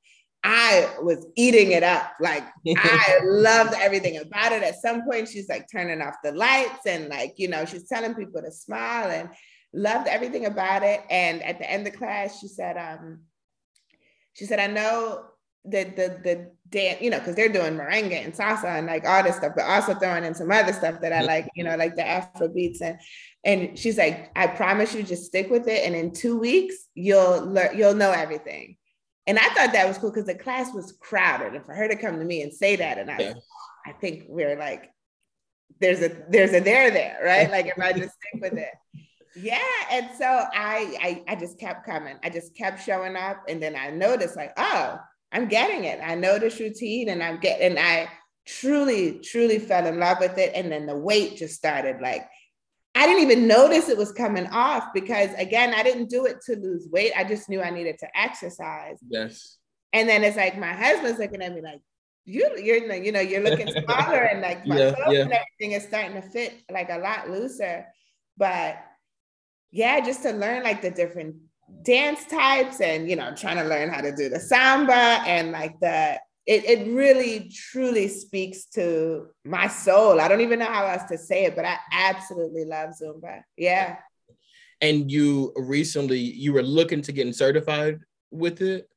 I 0.48 0.94
was 1.02 1.26
eating 1.34 1.72
it 1.72 1.82
up. 1.82 2.12
Like 2.20 2.44
I 2.68 3.18
loved 3.24 3.74
everything 3.74 4.18
about 4.18 4.52
it. 4.52 4.62
At 4.62 4.80
some 4.80 5.02
point, 5.02 5.28
she's 5.28 5.48
like 5.48 5.66
turning 5.70 6.00
off 6.00 6.14
the 6.22 6.30
lights 6.30 6.86
and 6.86 7.08
like, 7.08 7.34
you 7.36 7.48
know, 7.48 7.64
she's 7.64 7.88
telling 7.88 8.14
people 8.14 8.40
to 8.42 8.52
smile 8.52 9.10
and 9.10 9.28
loved 9.74 10.06
everything 10.06 10.46
about 10.46 10.84
it. 10.84 11.00
And 11.10 11.42
at 11.42 11.58
the 11.58 11.68
end 11.68 11.84
of 11.88 11.94
class, 11.94 12.38
she 12.38 12.46
said, 12.46 12.76
um, 12.76 13.22
she 14.34 14.44
said, 14.44 14.60
I 14.60 14.68
know 14.68 15.24
that 15.64 15.96
the 15.96 16.20
the 16.22 16.52
dance, 16.68 17.02
you 17.02 17.10
know, 17.10 17.18
because 17.18 17.34
they're 17.34 17.52
doing 17.52 17.76
merengue 17.76 18.12
and 18.12 18.32
salsa 18.32 18.78
and 18.78 18.86
like 18.86 19.04
all 19.04 19.24
this 19.24 19.38
stuff, 19.38 19.54
but 19.56 19.64
also 19.64 19.94
throwing 19.94 20.22
in 20.22 20.34
some 20.36 20.52
other 20.52 20.72
stuff 20.72 21.00
that 21.00 21.12
I 21.12 21.22
like, 21.22 21.48
you 21.56 21.64
know, 21.64 21.74
like 21.74 21.96
the 21.96 22.06
Afro 22.06 22.46
beats 22.46 22.80
and 22.80 23.00
and 23.42 23.76
she's 23.76 23.98
like, 23.98 24.30
I 24.36 24.46
promise 24.46 24.94
you, 24.94 25.02
just 25.02 25.24
stick 25.24 25.50
with 25.50 25.66
it, 25.66 25.84
and 25.84 25.96
in 25.96 26.12
two 26.12 26.38
weeks 26.38 26.76
you'll 26.94 27.46
learn, 27.46 27.76
you'll 27.76 27.94
know 27.94 28.12
everything. 28.12 28.76
And 29.26 29.38
I 29.38 29.48
thought 29.50 29.72
that 29.72 29.88
was 29.88 29.98
cool 29.98 30.10
because 30.10 30.26
the 30.26 30.34
class 30.34 30.72
was 30.72 30.92
crowded, 31.00 31.54
and 31.54 31.64
for 31.64 31.74
her 31.74 31.88
to 31.88 31.96
come 31.96 32.18
to 32.18 32.24
me 32.24 32.42
and 32.42 32.52
say 32.52 32.76
that, 32.76 32.98
and 32.98 33.10
I, 33.10 33.18
Yeah. 33.18 33.34
I 33.86 33.92
think 33.92 34.24
we're 34.28 34.56
like, 34.56 34.90
there's 35.80 36.00
a 36.00 36.10
there's 36.28 36.52
a 36.52 36.60
there 36.60 36.90
there, 36.90 37.20
right? 37.24 37.50
Like 37.50 37.66
if 37.66 37.78
I 37.78 37.92
just 37.92 38.14
stick 38.14 38.40
with 38.40 38.54
it. 38.54 38.72
Yeah, 39.34 39.58
and 39.90 40.08
so 40.16 40.24
I, 40.24 40.96
I 41.02 41.24
I 41.28 41.36
just 41.36 41.58
kept 41.58 41.84
coming. 41.84 42.16
I 42.22 42.30
just 42.30 42.56
kept 42.56 42.82
showing 42.82 43.16
up, 43.16 43.42
and 43.48 43.62
then 43.62 43.76
I 43.76 43.90
noticed 43.90 44.36
like, 44.36 44.52
oh, 44.56 44.98
I'm 45.32 45.48
getting 45.48 45.84
it. 45.84 46.00
I 46.02 46.14
know 46.14 46.38
this 46.38 46.58
routine, 46.60 47.08
and 47.10 47.22
I'm 47.22 47.38
getting. 47.40 47.72
And 47.72 47.78
I 47.78 48.08
truly, 48.46 49.18
truly 49.18 49.58
fell 49.58 49.86
in 49.86 49.98
love 49.98 50.18
with 50.20 50.38
it, 50.38 50.52
and 50.54 50.72
then 50.72 50.86
the 50.86 50.96
weight 50.96 51.36
just 51.36 51.54
started 51.56 52.00
like. 52.00 52.26
I 52.96 53.06
didn't 53.06 53.22
even 53.22 53.46
notice 53.46 53.88
it 53.88 53.98
was 53.98 54.10
coming 54.12 54.46
off 54.48 54.92
because 54.94 55.30
again, 55.36 55.74
I 55.74 55.82
didn't 55.82 56.08
do 56.08 56.24
it 56.26 56.38
to 56.46 56.56
lose 56.56 56.88
weight. 56.90 57.12
I 57.16 57.24
just 57.24 57.48
knew 57.48 57.60
I 57.60 57.70
needed 57.70 57.98
to 58.00 58.08
exercise. 58.18 58.98
yes. 59.08 59.58
And 59.92 60.08
then 60.08 60.24
it's 60.24 60.36
like 60.36 60.58
my 60.58 60.72
husband's 60.72 61.18
looking 61.18 61.42
at 61.42 61.54
me 61.54 61.60
like, 61.62 61.80
you, 62.24 62.50
you're, 62.58 62.92
you 62.94 63.12
know, 63.12 63.20
you're 63.20 63.42
looking 63.42 63.70
smaller, 63.84 64.24
and 64.24 64.40
like 64.40 64.66
my 64.66 64.76
Yeah, 64.76 64.92
clothes 64.92 65.14
yeah. 65.14 65.22
and 65.22 65.32
everything 65.32 65.72
is 65.72 65.84
starting 65.84 66.20
to 66.20 66.28
fit 66.28 66.54
like 66.70 66.90
a 66.90 66.98
lot 66.98 67.30
looser. 67.30 67.86
But 68.36 68.78
yeah, 69.70 70.00
just 70.00 70.22
to 70.24 70.32
learn 70.32 70.64
like 70.64 70.82
the 70.82 70.90
different 70.90 71.36
dance 71.82 72.24
types, 72.26 72.80
and 72.80 73.08
you 73.08 73.16
know, 73.16 73.32
trying 73.34 73.56
to 73.58 73.64
learn 73.64 73.90
how 73.90 74.00
to 74.00 74.14
do 74.14 74.28
the 74.28 74.40
samba 74.40 74.92
and 75.26 75.52
like 75.52 75.78
the. 75.80 76.18
It, 76.46 76.64
it 76.64 76.92
really 76.94 77.50
truly 77.52 78.06
speaks 78.06 78.66
to 78.74 79.26
my 79.44 79.66
soul. 79.66 80.20
I 80.20 80.28
don't 80.28 80.40
even 80.42 80.60
know 80.60 80.66
how 80.66 80.86
else 80.86 81.02
to 81.10 81.18
say 81.18 81.46
it, 81.46 81.56
but 81.56 81.64
I 81.64 81.76
absolutely 81.92 82.64
love 82.64 82.90
Zumba. 82.90 83.42
Yeah. 83.56 83.96
And 84.80 85.10
you 85.10 85.52
recently 85.56 86.18
you 86.18 86.52
were 86.52 86.62
looking 86.62 87.02
to 87.02 87.12
getting 87.12 87.32
certified 87.32 87.98
with 88.30 88.62
it. 88.62 88.88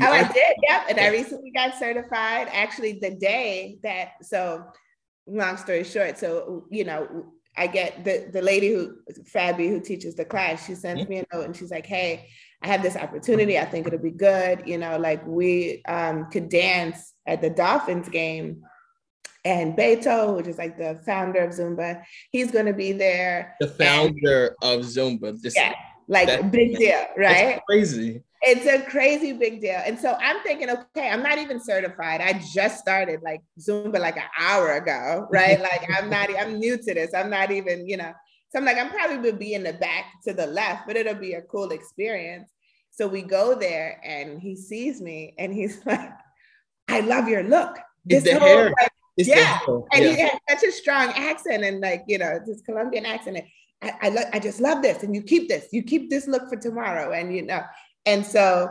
Oh, 0.00 0.12
I 0.12 0.22
did. 0.32 0.56
Yep. 0.68 0.82
And 0.90 1.00
I 1.00 1.08
recently 1.10 1.50
got 1.50 1.74
certified. 1.74 2.48
Actually, 2.52 2.98
the 3.00 3.14
day 3.14 3.78
that, 3.82 4.12
so 4.22 4.64
long 5.26 5.56
story 5.56 5.84
short, 5.84 6.18
so, 6.18 6.66
you 6.70 6.84
know, 6.84 7.32
I 7.56 7.66
get 7.66 8.04
the, 8.04 8.30
the 8.32 8.42
lady 8.42 8.72
who, 8.72 8.96
Fabi, 9.34 9.68
who 9.68 9.80
teaches 9.80 10.14
the 10.14 10.24
class, 10.24 10.66
she 10.66 10.74
sends 10.74 11.02
mm-hmm. 11.02 11.10
me 11.10 11.18
a 11.18 11.34
note 11.34 11.46
and 11.46 11.56
she's 11.56 11.70
like, 11.70 11.86
hey, 11.86 12.28
I 12.62 12.66
have 12.68 12.82
this 12.82 12.96
opportunity. 12.96 13.58
I 13.58 13.64
think 13.64 13.86
it'll 13.86 13.98
be 13.98 14.10
good. 14.10 14.62
You 14.66 14.78
know, 14.78 14.98
like 14.98 15.24
we 15.26 15.82
um, 15.86 16.26
could 16.30 16.48
dance 16.48 17.14
at 17.26 17.40
the 17.40 17.50
Dolphins 17.50 18.08
game. 18.08 18.62
And 19.44 19.76
Beto, 19.76 20.36
which 20.36 20.48
is 20.48 20.58
like 20.58 20.76
the 20.76 21.00
founder 21.06 21.38
of 21.40 21.52
Zumba, 21.52 22.02
he's 22.32 22.50
going 22.50 22.66
to 22.66 22.72
be 22.74 22.92
there. 22.92 23.56
the 23.60 23.68
founder 23.68 24.56
of 24.60 24.80
Zumba. 24.80 25.40
This 25.40 25.54
Yeah, 25.56 25.72
like 26.08 26.26
That- 26.26 26.50
big 26.50 26.76
deal, 26.76 27.04
right? 27.16 27.60
crazy. 27.66 28.22
It's 28.42 28.66
a 28.66 28.88
crazy 28.88 29.32
big 29.32 29.60
deal. 29.60 29.80
And 29.84 29.98
so 29.98 30.16
I'm 30.20 30.40
thinking, 30.42 30.70
okay, 30.70 31.08
I'm 31.08 31.22
not 31.22 31.38
even 31.38 31.60
certified. 31.60 32.20
I 32.20 32.40
just 32.52 32.78
started 32.78 33.20
like 33.22 33.40
Zumba 33.58 33.98
like 33.98 34.16
an 34.16 34.28
hour 34.38 34.72
ago, 34.72 35.26
right? 35.30 35.60
like 35.70 35.88
I'm 35.96 36.10
not, 36.10 36.28
I'm 36.38 36.58
new 36.58 36.76
to 36.76 36.94
this. 36.94 37.14
I'm 37.14 37.30
not 37.30 37.50
even, 37.50 37.88
you 37.88 37.96
know, 37.96 38.12
so 38.50 38.58
I'm 38.58 38.64
like, 38.64 38.78
I'm 38.78 38.90
probably 38.90 39.18
will 39.18 39.36
be 39.38 39.54
in 39.54 39.62
the 39.62 39.74
back 39.74 40.04
to 40.24 40.32
the 40.32 40.46
left, 40.46 40.86
but 40.86 40.96
it'll 40.96 41.14
be 41.14 41.34
a 41.34 41.42
cool 41.42 41.70
experience. 41.70 42.50
So 42.90 43.06
we 43.06 43.22
go 43.22 43.54
there 43.54 44.00
and 44.04 44.40
he 44.40 44.56
sees 44.56 45.00
me 45.00 45.34
and 45.38 45.52
he's 45.52 45.80
like, 45.86 46.10
I 46.88 47.00
love 47.00 47.28
your 47.28 47.42
look. 47.44 47.76
It's 48.08 48.24
the 48.24 48.38
whole, 48.38 48.48
hair. 48.48 48.64
like, 48.80 48.90
It's 49.18 49.28
the 49.28 49.36
yeah. 49.36 49.58
hair. 49.58 49.76
and 49.92 50.04
Yeah. 50.04 50.10
he 50.10 50.20
had 50.20 50.38
such 50.48 50.64
a 50.68 50.72
strong 50.72 51.10
accent 51.14 51.62
and 51.64 51.80
like, 51.80 52.04
you 52.08 52.18
know, 52.18 52.40
this 52.46 52.62
Colombian 52.62 53.04
accent. 53.04 53.36
And 53.36 53.46
I, 53.82 54.06
I, 54.06 54.08
lo- 54.08 54.30
I 54.32 54.38
just 54.38 54.60
love 54.60 54.82
this. 54.82 55.02
And 55.02 55.14
you 55.14 55.22
keep 55.22 55.48
this, 55.48 55.68
you 55.72 55.82
keep 55.82 56.08
this 56.08 56.26
look 56.26 56.48
for 56.48 56.56
tomorrow. 56.56 57.12
And, 57.12 57.34
you 57.36 57.42
know, 57.42 57.62
and 58.06 58.24
so 58.24 58.70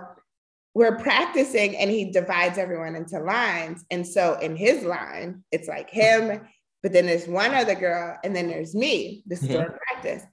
we're 0.74 0.98
practicing 0.98 1.78
and 1.78 1.90
he 1.90 2.12
divides 2.12 2.58
everyone 2.58 2.96
into 2.96 3.20
lines. 3.20 3.86
And 3.92 4.06
so 4.06 4.34
in 4.40 4.56
his 4.56 4.84
line, 4.84 5.44
it's 5.52 5.68
like 5.68 5.90
him, 5.90 6.42
but 6.84 6.94
then 6.94 7.06
there's 7.06 7.28
one 7.28 7.54
other 7.54 7.76
girl 7.76 8.18
and 8.24 8.36
then 8.36 8.48
there's 8.48 8.76
me. 8.76 9.24
This 9.26 9.42
is 9.42 9.50
during 9.50 9.70
practice. 9.70 10.24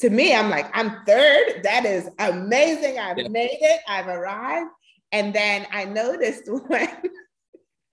To 0.00 0.10
me, 0.10 0.34
I'm 0.34 0.50
like, 0.50 0.66
I'm 0.76 1.04
third. 1.06 1.62
That 1.62 1.84
is 1.84 2.08
amazing. 2.18 2.98
I've 2.98 3.18
Yeah. 3.18 3.28
made 3.28 3.58
it. 3.60 3.80
I've 3.88 4.08
arrived. 4.08 4.70
And 5.12 5.32
then 5.32 5.66
I 5.70 5.84
noticed 5.84 6.42
when 6.66 6.88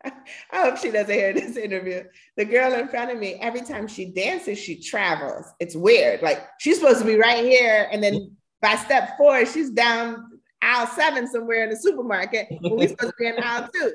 I 0.03 0.11
hope 0.51 0.77
she 0.77 0.89
doesn't 0.89 1.13
hear 1.13 1.31
this 1.33 1.57
interview. 1.57 2.03
The 2.37 2.45
girl 2.45 2.73
in 2.73 2.87
front 2.87 3.11
of 3.11 3.19
me, 3.19 3.35
every 3.35 3.61
time 3.61 3.87
she 3.87 4.05
dances, 4.05 4.57
she 4.57 4.81
travels. 4.81 5.45
It's 5.59 5.75
weird. 5.75 6.21
Like 6.23 6.47
she's 6.59 6.79
supposed 6.79 6.99
to 6.99 7.05
be 7.05 7.17
right 7.17 7.43
here. 7.43 7.87
And 7.91 8.03
then 8.03 8.35
by 8.61 8.75
step 8.75 9.15
four, 9.17 9.45
she's 9.45 9.69
down 9.69 10.27
aisle 10.63 10.87
seven 10.87 11.27
somewhere 11.27 11.63
in 11.63 11.69
the 11.69 11.75
supermarket. 11.77 12.47
We're 12.61 12.87
supposed 12.87 13.13
to 13.13 13.15
be 13.19 13.27
in 13.27 13.35
aisle 13.43 13.69
two. 13.73 13.93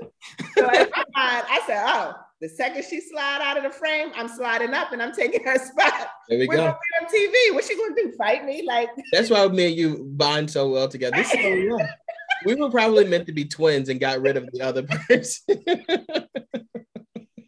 So 0.57 0.65
in 0.71 0.89
my 0.91 1.05
mind, 1.15 1.45
I 1.49 1.61
said, 1.67 1.83
oh, 1.87 2.13
the 2.41 2.49
second 2.49 2.85
she 2.85 3.01
slide 3.01 3.41
out 3.43 3.57
of 3.57 3.63
the 3.63 3.71
frame, 3.71 4.13
I'm 4.15 4.29
sliding 4.29 4.75
up 4.75 4.93
and 4.93 5.03
I'm 5.03 5.13
taking 5.13 5.43
her 5.45 5.59
spot. 5.65 6.09
There 6.29 6.39
we 6.39 6.47
We're 6.49 6.57
go. 6.57 6.67
on 6.67 7.07
TV. 7.07 7.55
What's 7.55 7.69
she 7.69 7.77
gonna 7.77 7.95
do? 7.95 8.13
Fight 8.19 8.45
me? 8.45 8.63
Like 8.67 8.91
That's 9.13 9.31
why 9.31 9.47
me 9.49 9.69
and 9.69 9.77
you 9.77 10.05
bond 10.11 10.51
so 10.51 10.69
well 10.69 10.89
together. 10.89 11.17
This 11.17 11.33
is 11.33 11.41
how 11.41 11.51
we 11.51 11.71
are. 11.83 11.91
We 12.45 12.55
were 12.55 12.71
probably 12.71 13.05
meant 13.07 13.27
to 13.27 13.33
be 13.33 13.47
twins 13.47 13.89
and 13.89 13.99
got 13.99 14.21
rid 14.21 14.37
of 14.37 14.49
the 14.53 14.61
other 14.61 14.83
person. 15.09 15.63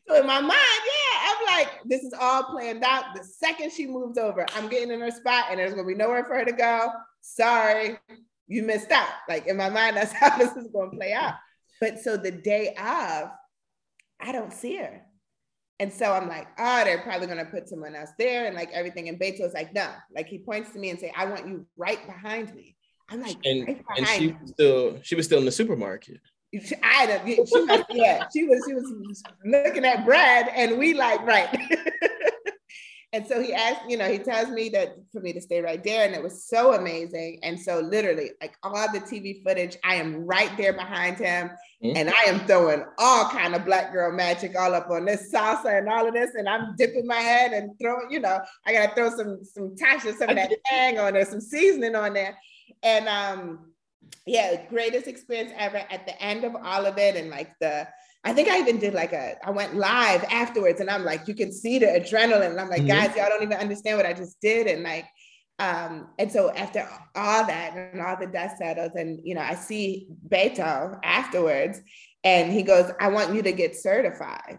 So 0.09 0.21
in 0.21 0.27
my 0.27 0.41
mind, 0.41 0.53
yeah, 0.53 1.19
I'm 1.27 1.47
like, 1.59 1.69
this 1.85 2.03
is 2.03 2.15
all 2.19 2.45
planned 2.45 2.83
out. 2.83 3.15
The 3.15 3.23
second 3.23 3.71
she 3.73 3.87
moves 3.87 4.17
over, 4.17 4.47
I'm 4.57 4.69
getting 4.69 4.91
in 4.91 5.01
her 5.01 5.11
spot 5.11 5.47
and 5.51 5.59
there's 5.59 5.75
gonna 5.75 5.87
be 5.87 5.95
nowhere 5.95 6.25
for 6.25 6.35
her 6.39 6.47
to 6.47 6.53
go. 6.53 6.91
Sorry, 7.21 7.99
you 8.47 8.63
missed 8.63 8.91
out. 8.91 9.09
Like 9.29 9.47
in 9.47 9.59
my 9.59 9.69
mind, 9.69 9.99
that's 9.99 10.13
how 10.13 10.39
this 10.39 10.57
is 10.57 10.69
gonna 10.73 10.91
play 10.93 11.13
out. 11.13 11.35
But 11.81 12.01
so 12.01 12.17
the 12.17 12.31
day 12.31 12.75
of, 12.75 13.29
I 14.21 14.33
don't 14.33 14.53
see 14.53 14.77
her. 14.77 15.03
And 15.81 15.93
so 15.93 16.13
I'm 16.13 16.29
like, 16.29 16.49
oh, 16.59 16.85
they're 16.85 17.03
probably 17.03 17.29
gonna 17.29 17.45
put 17.45 17.69
someone 17.69 17.95
else 17.95 18.11
there 18.19 18.47
and 18.47 18.57
like 18.57 18.71
everything. 18.73 19.09
And 19.09 19.19
Beto's 19.19 19.55
like, 19.55 19.73
no, 19.75 19.89
like 20.15 20.27
he 20.27 20.39
points 20.39 20.73
to 20.73 20.79
me 20.79 20.91
and 20.91 20.99
say, 20.99 21.13
I 21.17 21.27
want 21.27 21.47
you 21.47 21.67
right 21.77 22.05
behind 22.05 22.55
me. 22.55 22.77
I'm 23.09 23.23
like, 23.23 23.37
and 23.45 23.67
right 23.67 23.85
and 23.97 24.07
she 24.09 24.25
you. 24.25 24.37
was 24.41 24.51
still 24.51 24.99
she 25.03 25.15
was 25.15 25.27
still 25.27 25.39
in 25.39 25.45
the 25.45 25.53
supermarket. 25.53 26.21
She- 26.53 26.75
I 26.83 26.87
had 26.87 27.11
a, 27.11 27.27
she 27.27 27.41
was, 27.41 27.85
yeah, 27.91 28.27
she 28.35 28.45
was, 28.45 28.65
she 28.67 28.75
was 28.75 29.23
looking 29.45 29.85
at 29.85 30.05
Brad 30.05 30.49
and 30.55 30.79
we 30.79 30.95
like, 30.95 31.21
right. 31.23 31.49
and 33.15 33.27
so 33.27 33.43
he 33.43 33.55
asked, 33.55 33.89
you 33.89 33.97
know, 33.97 34.07
he 34.07 34.19
tells 34.19 34.51
me 34.51 34.69
that 34.71 34.95
for 35.13 35.21
me 35.21 35.33
to 35.33 35.41
stay 35.41 35.63
right 35.63 35.83
there. 35.83 36.05
And 36.05 36.15
it 36.15 36.23
was 36.23 36.45
so 36.45 36.75
amazing. 36.75 37.41
And 37.43 37.59
so 37.59 37.81
literally 37.81 38.33
like 38.41 38.55
all 38.63 38.93
the 38.93 39.01
TV 39.01 39.43
footage, 39.43 39.79
I 39.83 39.95
am 39.95 40.27
right 40.27 40.55
there 40.59 40.75
behind 40.75 41.17
him 41.17 41.51
Mhm. 41.83 41.97
and 41.97 42.11
I 42.11 42.23
am 42.27 42.41
throwing 42.41 42.85
all 42.99 43.31
kind 43.31 43.55
of 43.55 43.65
black 43.65 43.93
girl 43.93 44.13
magic 44.13 44.59
all 44.59 44.75
up 44.75 44.91
on 44.91 45.07
this 45.07 45.33
salsa 45.33 45.79
and 45.79 45.89
all 45.89 46.07
of 46.07 46.13
this. 46.13 46.35
And 46.35 46.47
I'm 46.49 46.75
dipping 46.77 47.07
my 47.07 47.17
head 47.17 47.53
and 47.53 47.71
throwing, 47.81 48.11
you 48.11 48.21
know, 48.21 48.41
I 48.67 48.73
got 48.75 48.89
to 48.91 48.95
throw 48.95 49.11
some, 49.17 49.43
some 49.43 49.75
Tasha, 49.75 50.15
some 50.15 50.29
of 50.29 50.37
that 50.37 50.53
tang 50.67 50.99
on 50.99 51.15
there, 51.15 51.25
some 51.25 51.41
seasoning 51.41 51.95
on 51.95 52.13
there. 52.13 52.37
And, 52.83 53.09
um, 53.09 53.73
yeah, 54.27 54.67
greatest 54.69 55.07
experience 55.07 55.53
ever 55.57 55.79
at 55.79 56.07
the 56.07 56.21
end 56.23 56.45
of 56.45 56.55
all 56.55 56.85
of 56.85 56.99
it. 56.99 57.17
And 57.17 57.31
like 57.31 57.53
the, 57.59 57.89
I 58.29 58.35
think 58.35 58.49
I 58.51 58.59
even 58.59 58.79
did 58.79 58.93
like 58.93 59.15
a, 59.15 59.37
I 59.43 59.51
went 59.51 59.75
live 59.75 60.23
afterwards 60.25 60.81
and 60.83 60.91
I'm 60.91 61.03
like, 61.03 61.27
you 61.29 61.35
can 61.35 61.51
see 61.51 61.79
the 61.79 61.87
adrenaline. 61.87 62.51
And 62.51 62.61
I'm 62.61 62.69
like, 62.69 62.83
Mhm. 62.83 62.89
guys, 62.89 63.17
y'all 63.17 63.31
don't 63.31 63.43
even 63.43 63.57
understand 63.57 63.97
what 63.97 64.05
I 64.05 64.13
just 64.13 64.39
did. 64.43 64.67
And 64.67 64.83
like, 64.83 65.07
um, 65.59 66.09
and 66.19 66.31
so 66.31 66.51
after 66.53 66.87
all 67.15 67.47
that 67.47 67.75
and 67.75 68.03
all 68.03 68.19
the 68.21 68.27
dust 68.27 68.59
settles, 68.59 68.93
and 68.97 69.19
you 69.25 69.35
know, 69.35 69.41
I 69.41 69.55
see 69.55 70.09
Beto 70.29 70.99
afterwards, 71.03 71.81
and 72.23 72.53
he 72.53 72.63
goes, 72.63 72.93
I 73.01 73.09
want 73.09 73.35
you 73.35 73.41
to 73.43 73.53
get 73.53 73.75
certified. 73.75 74.59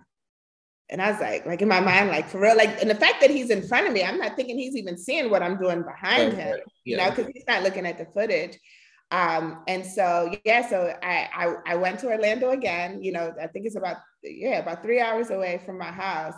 And 0.89 0.99
I 0.99 1.11
was 1.11 1.21
like, 1.21 1.45
like 1.45 1.61
in 1.61 1.67
my 1.67 1.79
mind, 1.79 2.09
like 2.09 2.27
for 2.27 2.39
real, 2.41 2.57
like, 2.57 2.81
and 2.81 2.89
the 2.89 2.95
fact 2.95 3.21
that 3.21 3.29
he's 3.29 3.51
in 3.51 3.61
front 3.61 3.85
of 3.85 3.93
me, 3.93 4.03
I'm 4.03 4.17
not 4.17 4.35
thinking 4.35 4.57
he's 4.57 4.75
even 4.75 4.97
seeing 4.97 5.29
what 5.29 5.43
I'm 5.43 5.59
doing 5.59 5.83
behind 5.83 6.33
Right, 6.33 6.39
him 6.39 6.51
right. 6.53 6.63
you 6.83 6.97
know, 6.97 7.11
because 7.11 7.27
he's 7.31 7.43
not 7.47 7.61
looking 7.61 7.85
at 7.85 7.99
the 7.99 8.07
footage. 8.15 8.57
Um, 9.11 9.63
and 9.67 9.85
so 9.85 10.35
yeah, 10.45 10.67
so 10.67 10.95
I, 11.01 11.29
I 11.33 11.73
I 11.73 11.75
went 11.75 11.99
to 11.99 12.07
Orlando 12.07 12.51
again. 12.51 13.01
You 13.03 13.11
know, 13.11 13.33
I 13.41 13.47
think 13.47 13.65
it's 13.65 13.75
about 13.75 13.97
yeah 14.23 14.59
about 14.59 14.83
three 14.83 15.01
hours 15.01 15.31
away 15.31 15.61
from 15.65 15.79
my 15.79 15.91
house, 15.91 16.35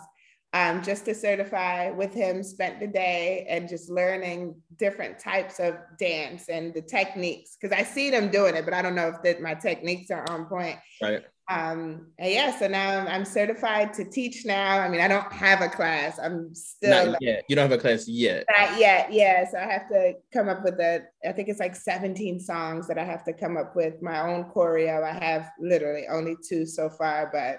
um, 0.54 0.82
just 0.82 1.04
to 1.04 1.14
certify 1.14 1.90
with 1.90 2.14
him. 2.14 2.42
Spent 2.42 2.80
the 2.80 2.86
day 2.86 3.46
and 3.48 3.68
just 3.68 3.90
learning 3.90 4.54
different 4.78 5.18
types 5.18 5.60
of 5.60 5.74
dance 5.98 6.48
and 6.48 6.72
the 6.72 6.82
techniques 6.82 7.58
because 7.60 7.76
I 7.78 7.82
see 7.82 8.08
them 8.08 8.30
doing 8.30 8.54
it, 8.54 8.64
but 8.64 8.72
I 8.72 8.80
don't 8.80 8.94
know 8.94 9.08
if 9.08 9.22
that 9.22 9.42
my 9.42 9.54
techniques 9.54 10.10
are 10.10 10.24
on 10.30 10.46
point. 10.46 10.78
Right. 11.02 11.24
Um, 11.50 12.06
and 12.18 12.32
yeah, 12.32 12.56
so 12.56 12.68
now 12.68 13.00
I'm, 13.00 13.08
I'm 13.08 13.24
certified 13.24 13.92
to 13.94 14.04
teach 14.04 14.46
now. 14.46 14.78
I 14.80 14.88
mean, 14.88 15.00
I 15.00 15.08
don't 15.08 15.30
have 15.32 15.60
a 15.60 15.68
class. 15.68 16.18
I'm 16.18 16.54
still 16.54 17.12
Not 17.12 17.18
yet. 17.20 17.44
You 17.48 17.56
don't 17.56 17.68
have 17.68 17.78
a 17.78 17.80
class 17.80 18.08
yet. 18.08 18.46
not 18.56 18.78
yet, 18.78 19.12
yeah. 19.12 19.48
So 19.50 19.58
I 19.58 19.70
have 19.70 19.88
to 19.88 20.14
come 20.32 20.48
up 20.48 20.64
with 20.64 20.78
a, 20.80 21.02
I 21.28 21.32
think 21.32 21.48
it's 21.48 21.60
like 21.60 21.76
17 21.76 22.40
songs 22.40 22.86
that 22.88 22.96
I 22.96 23.04
have 23.04 23.24
to 23.24 23.32
come 23.32 23.56
up 23.56 23.74
with 23.76 24.00
my 24.00 24.20
own 24.20 24.44
choreo. 24.44 25.02
I 25.02 25.12
have 25.24 25.50
literally 25.60 26.06
only 26.08 26.36
two 26.48 26.64
so 26.64 26.88
far, 26.88 27.28
but 27.32 27.58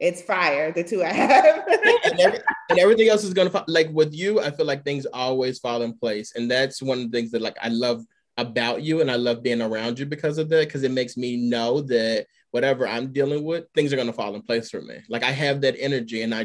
it's 0.00 0.20
fire, 0.20 0.72
the 0.72 0.82
two 0.82 1.02
I 1.02 1.08
have. 1.12 1.64
and, 2.04 2.20
every, 2.20 2.40
and 2.70 2.78
everything 2.78 3.08
else 3.08 3.24
is 3.24 3.32
gonna 3.34 3.50
fall 3.50 3.64
like 3.68 3.88
with 3.90 4.12
you 4.14 4.40
i 4.40 4.50
feel 4.50 4.66
like 4.66 4.84
things 4.84 5.06
always 5.06 5.58
fall 5.58 5.82
in 5.82 5.96
place 5.96 6.34
and 6.34 6.50
that's 6.50 6.82
one 6.82 6.98
of 6.98 7.10
the 7.10 7.16
things 7.16 7.30
that 7.30 7.42
like 7.42 7.56
i 7.62 7.68
love 7.68 8.04
about 8.36 8.82
you 8.82 9.00
and 9.00 9.10
i 9.10 9.16
love 9.16 9.42
being 9.42 9.62
around 9.62 9.98
you 9.98 10.06
because 10.06 10.38
of 10.38 10.48
that 10.48 10.66
because 10.66 10.82
it 10.82 10.90
makes 10.90 11.16
me 11.16 11.36
know 11.36 11.80
that 11.80 12.26
whatever 12.54 12.86
i'm 12.86 13.12
dealing 13.12 13.42
with 13.42 13.64
things 13.74 13.92
are 13.92 13.96
gonna 13.96 14.12
fall 14.12 14.36
in 14.36 14.40
place 14.40 14.70
for 14.70 14.80
me 14.80 14.98
like 15.08 15.24
i 15.24 15.32
have 15.32 15.60
that 15.60 15.74
energy 15.76 16.22
and 16.22 16.32
i 16.32 16.42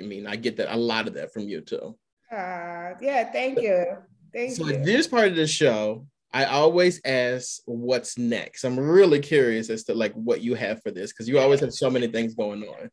i 0.00 0.02
mean 0.02 0.26
i 0.26 0.34
get 0.34 0.56
that 0.56 0.74
a 0.74 0.76
lot 0.76 1.06
of 1.06 1.12
that 1.12 1.30
from 1.34 1.42
you 1.42 1.60
too 1.60 1.94
Uh, 2.32 2.94
yeah, 3.00 3.30
thank 3.30 3.60
you. 3.60 3.84
Thank 4.32 4.52
so 4.52 4.66
you. 4.66 4.82
this 4.82 5.06
part 5.06 5.28
of 5.28 5.36
the 5.36 5.46
show 5.46 6.06
i 6.32 6.46
always 6.46 6.98
ask 7.04 7.60
what's 7.66 8.16
next 8.16 8.64
i'm 8.64 8.80
really 8.80 9.20
curious 9.20 9.68
as 9.68 9.84
to 9.84 9.94
like 9.94 10.14
what 10.14 10.40
you 10.40 10.54
have 10.54 10.82
for 10.82 10.90
this 10.90 11.12
because 11.12 11.28
you 11.28 11.38
always 11.38 11.60
have 11.60 11.74
so 11.74 11.90
many 11.90 12.06
things 12.06 12.34
going 12.34 12.62
on 12.62 12.90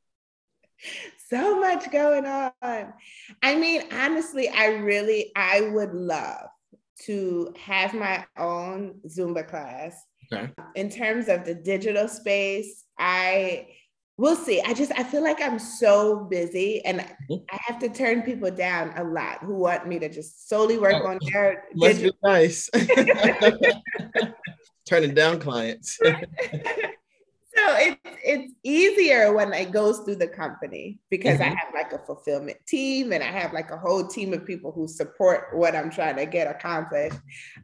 so 1.29 1.59
much 1.61 1.89
going 1.91 2.25
on. 2.25 2.93
I 3.41 3.55
mean, 3.55 3.83
honestly, 3.93 4.49
I 4.49 4.65
really, 4.89 5.31
I 5.35 5.61
would 5.61 5.93
love 5.93 6.47
to 7.03 7.53
have 7.57 7.93
my 7.93 8.25
own 8.37 8.99
Zumba 9.07 9.47
class. 9.47 9.95
Okay. 10.33 10.51
In 10.75 10.89
terms 10.89 11.27
of 11.27 11.45
the 11.45 11.53
digital 11.55 12.07
space, 12.07 12.85
I 12.97 13.67
we'll 14.17 14.35
see. 14.35 14.61
I 14.61 14.73
just 14.73 14.91
I 14.97 15.03
feel 15.03 15.23
like 15.23 15.41
I'm 15.41 15.59
so 15.59 16.25
busy 16.29 16.83
and 16.85 16.99
Mhm. 17.29 17.43
I 17.51 17.57
have 17.67 17.79
to 17.79 17.89
turn 17.89 18.21
people 18.21 18.51
down 18.51 18.93
a 18.95 19.03
lot 19.03 19.43
who 19.43 19.55
want 19.55 19.87
me 19.87 19.99
to 19.99 20.07
just 20.09 20.47
solely 20.47 20.77
work 20.77 21.03
Oh, 21.03 21.07
on 21.07 21.19
their 21.33 21.65
must 21.75 21.95
digital. 21.99 22.17
be 22.23 22.29
nice 22.29 22.69
turning 24.85 25.13
down 25.13 25.39
clients 25.39 25.99
so 27.55 27.75
it's 27.77 27.97
it's 28.23 28.53
easier 28.63 29.33
when 29.33 29.51
it 29.53 29.71
goes 29.71 29.99
through 29.99 30.15
the 30.15 30.27
company 30.27 30.99
because 31.09 31.39
I 31.41 31.45
Mhm. 31.49 31.55
have 31.55 31.73
like 31.73 31.91
a 31.91 31.97
fulfillment 31.99 32.57
team 32.67 33.11
and 33.13 33.23
I 33.23 33.27
have 33.31 33.51
like 33.51 33.71
a 33.71 33.77
whole 33.77 34.07
team 34.07 34.33
of 34.33 34.45
people 34.45 34.71
who 34.71 34.87
support 34.87 35.47
what 35.57 35.75
I'm 35.75 35.89
trying 35.89 36.15
to 36.17 36.25
get 36.25 36.47
accomplished. 36.47 37.17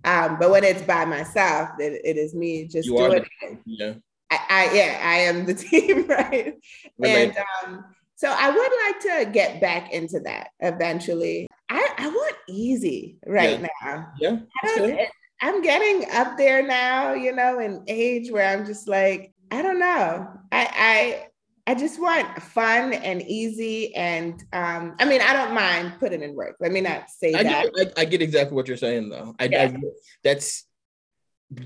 Um, 0.03 0.37
but 0.39 0.49
when 0.49 0.63
it's 0.63 0.81
by 0.81 1.05
myself, 1.05 1.69
it, 1.79 2.01
it 2.03 2.17
is 2.17 2.33
me 2.33 2.67
just 2.67 2.87
You 2.87 2.97
doing 2.97 3.11
the- 3.11 3.47
it. 3.47 3.57
yeah 3.65 3.93
I, 4.29 4.39
I 4.49 4.73
yeah, 4.75 5.01
I 5.03 5.15
am 5.29 5.45
the 5.45 5.53
team, 5.65 6.05
right? 6.07 6.55
Relate. 6.97 7.35
And 7.37 7.37
um, 7.65 7.85
so 8.15 8.29
I 8.35 8.49
would 8.49 8.71
like 8.85 9.25
to 9.25 9.31
get 9.31 9.61
back 9.61 9.93
into 9.93 10.19
that 10.21 10.49
eventually. 10.59 11.47
I, 11.69 11.87
I 11.97 12.07
want 12.09 12.35
easy 12.49 13.19
right 13.27 13.61
now. 13.61 14.07
yeah 14.19 14.37
I 14.63 14.75
good. 14.79 14.89
it- 14.89 15.09
I'm 15.39 15.61
getting 15.61 16.09
up 16.13 16.35
there 16.35 16.65
now, 16.65 17.13
you 17.13 17.31
know, 17.31 17.59
in 17.59 17.83
age 17.85 18.31
where 18.31 18.47
I'm 18.57 18.65
just 18.65 18.87
like, 18.87 19.33
I 19.51 19.61
don't 19.61 19.79
know. 19.79 20.27
I 20.51 21.27
I 21.67 21.71
I 21.71 21.75
just 21.75 21.99
want 22.01 22.41
fun 22.41 22.93
and 22.93 23.21
easy, 23.21 23.93
and 23.95 24.41
um, 24.53 24.95
I 24.99 25.05
mean, 25.05 25.21
I 25.21 25.33
don't 25.33 25.53
mind 25.53 25.93
putting 25.99 26.21
in 26.23 26.33
work. 26.33 26.55
Let 26.61 26.71
me 26.71 26.81
not 26.81 27.09
say 27.09 27.33
I 27.33 27.43
that. 27.43 27.73
get, 27.75 27.93
I, 27.97 28.01
I 28.01 28.05
get 28.05 28.21
exactly 28.21 28.55
what 28.55 28.67
you're 28.67 28.77
saying 28.77 29.09
though. 29.09 29.35
I, 29.39 29.45
Yeah. 29.45 29.71
I 29.75 29.81
that's 30.23 30.65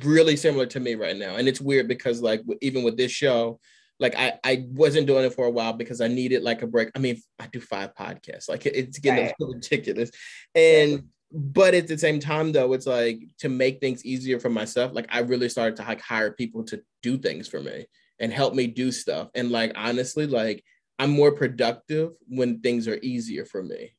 really 0.03 0.35
similar 0.35 0.65
to 0.67 0.79
me 0.79 0.95
right 0.95 1.15
now, 1.15 1.35
and 1.35 1.47
it's 1.47 1.61
weird 1.61 1.87
because 1.87 2.21
like 2.21 2.41
even 2.61 2.83
with 2.83 2.97
this 2.97 3.11
show, 3.11 3.59
like 3.99 4.15
I 4.15 4.39
I 4.43 4.65
wasn't 4.69 5.07
doing 5.07 5.25
it 5.25 5.33
for 5.33 5.45
a 5.45 5.51
while 5.51 5.73
because 5.73 6.01
I 6.01 6.07
needed 6.07 6.41
like 6.41 6.61
a 6.63 6.67
break. 6.67 6.89
I 6.95 6.99
mean, 6.99 7.21
I 7.39 7.47
do 7.47 7.59
five 7.59 7.93
podcasts, 7.93 8.49
like 8.49 8.65
it- 8.65 8.75
it's 8.75 8.97
getting 8.99 9.25
Right. 9.25 9.35
ridiculous, 9.39 10.09
and 10.55 11.03
but 11.33 11.73
at 11.73 11.87
the 11.87 11.97
same 11.97 12.19
time 12.19 12.51
though 12.51 12.73
it's 12.73 12.87
like 12.87 13.21
to 13.37 13.47
make 13.47 13.79
things 13.79 14.05
easier 14.05 14.39
for 14.39 14.49
myself 14.49 14.91
like 14.93 15.05
i 15.09 15.19
really 15.19 15.47
started 15.47 15.75
to 15.77 15.83
like 15.83 16.01
hire 16.01 16.31
people 16.31 16.63
to 16.63 16.81
do 17.01 17.17
things 17.17 17.47
for 17.47 17.61
me 17.61 17.85
and 18.21 18.31
help 18.31 18.53
me 18.53 18.67
do 18.67 18.91
stuff. 18.91 19.29
And 19.35 19.51
like 19.51 19.73
honestly 19.75 20.27
like 20.27 20.63
i'm 20.99 21.09
more 21.09 21.33
productive 21.33 22.11
when 22.27 22.61
things 22.61 22.87
are 22.87 22.99
easier 23.01 23.43
for 23.43 23.61
me. 23.61 23.93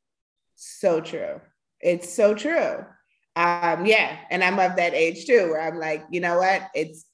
So 0.55 1.01
true. 1.01 1.41
It's 1.80 2.14
so 2.14 2.35
true. 2.35 2.87
Um 3.35 3.85
yeah 3.85 4.16
and 4.30 4.43
i'm 4.43 4.59
of 4.59 4.76
that 4.76 4.95
age 4.95 5.26
too 5.26 5.51
where 5.51 5.61
i'm 5.61 5.78
like 5.78 6.05
you 6.11 6.20
know 6.20 6.39
what? 6.39 6.62
It's 6.74 7.05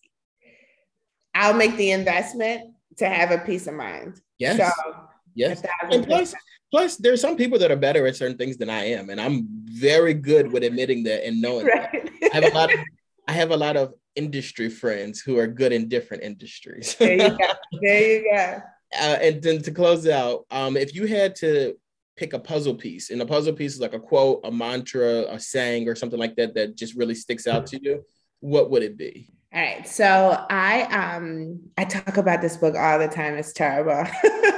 i'll 1.35 1.55
make 1.55 1.77
the 1.77 1.91
investment 1.91 2.75
to 2.99 3.09
have 3.09 3.31
a 3.31 3.39
peace 3.39 3.67
of 3.67 3.75
mind. 3.75 4.21
Yes. 4.39 4.59
So, 4.59 4.95
yes. 5.35 5.63
and 5.91 6.07
plus 6.07 6.35
Plus, 6.71 6.97
there's 6.97 7.21
some 7.21 7.37
people 7.37 7.59
that 7.59 7.71
are 7.71 7.77
better 7.77 8.07
at 8.07 8.17
certain 8.17 8.37
things 8.37 8.59
than 8.59 8.69
I 8.69 8.85
am, 8.91 9.09
and 9.11 9.21
I'm 9.21 9.49
very 9.65 10.15
good 10.15 10.53
with 10.53 10.63
admitting 10.63 11.03
that 11.05 11.27
and 11.27 11.41
knowing 11.41 11.67
right. 11.67 11.91
that. 11.93 12.33
I 12.33 12.35
have 12.35 12.53
a 12.53 12.55
lot 12.55 12.73
of 12.73 12.81
I 13.29 13.33
have 13.33 13.51
a 13.51 13.57
lot 13.57 13.77
of 13.77 13.95
industry 14.17 14.71
friends 14.71 15.21
who 15.21 15.39
are 15.39 15.47
good 15.47 15.73
in 15.73 15.89
different 15.89 16.23
industries. 16.23 16.95
there 16.97 17.13
you 17.13 17.29
go. 17.31 17.37
There 17.83 18.11
you 18.11 18.31
go. 18.33 18.63
Uh, 18.99 19.19
and 19.21 19.43
then 19.43 19.63
to 19.63 19.71
close 19.71 20.09
out, 20.09 20.47
um, 20.51 20.79
if 20.79 20.95
you 20.95 21.07
had 21.07 21.35
to 21.37 21.77
pick 22.17 22.33
a 22.33 22.39
puzzle 22.39 22.75
piece, 22.75 23.11
and 23.11 23.21
a 23.21 23.27
puzzle 23.27 23.53
piece 23.53 23.75
is 23.75 23.81
like 23.81 23.93
a 23.93 24.01
quote, 24.01 24.41
a 24.45 24.51
mantra, 24.51 25.27
a 25.29 25.39
saying, 25.39 25.89
or 25.89 25.95
something 25.95 26.19
like 26.19 26.37
that 26.37 26.55
that 26.55 26.75
just 26.75 26.95
really 26.95 27.15
sticks 27.15 27.47
out 27.47 27.67
to 27.67 27.83
you, 27.83 28.03
what 28.41 28.71
would 28.71 28.83
it 28.83 28.97
be? 28.97 29.31
All 29.55 29.61
right. 29.61 29.87
So 29.87 30.47
I 30.51 30.83
um 30.83 31.61
I 31.79 31.85
talk 31.85 32.19
about 32.19 32.43
this 32.43 32.57
book 32.57 32.75
all 32.77 32.99
the 32.99 33.09
time. 33.09 33.35
It's 33.35 33.53
terrible. 33.53 33.93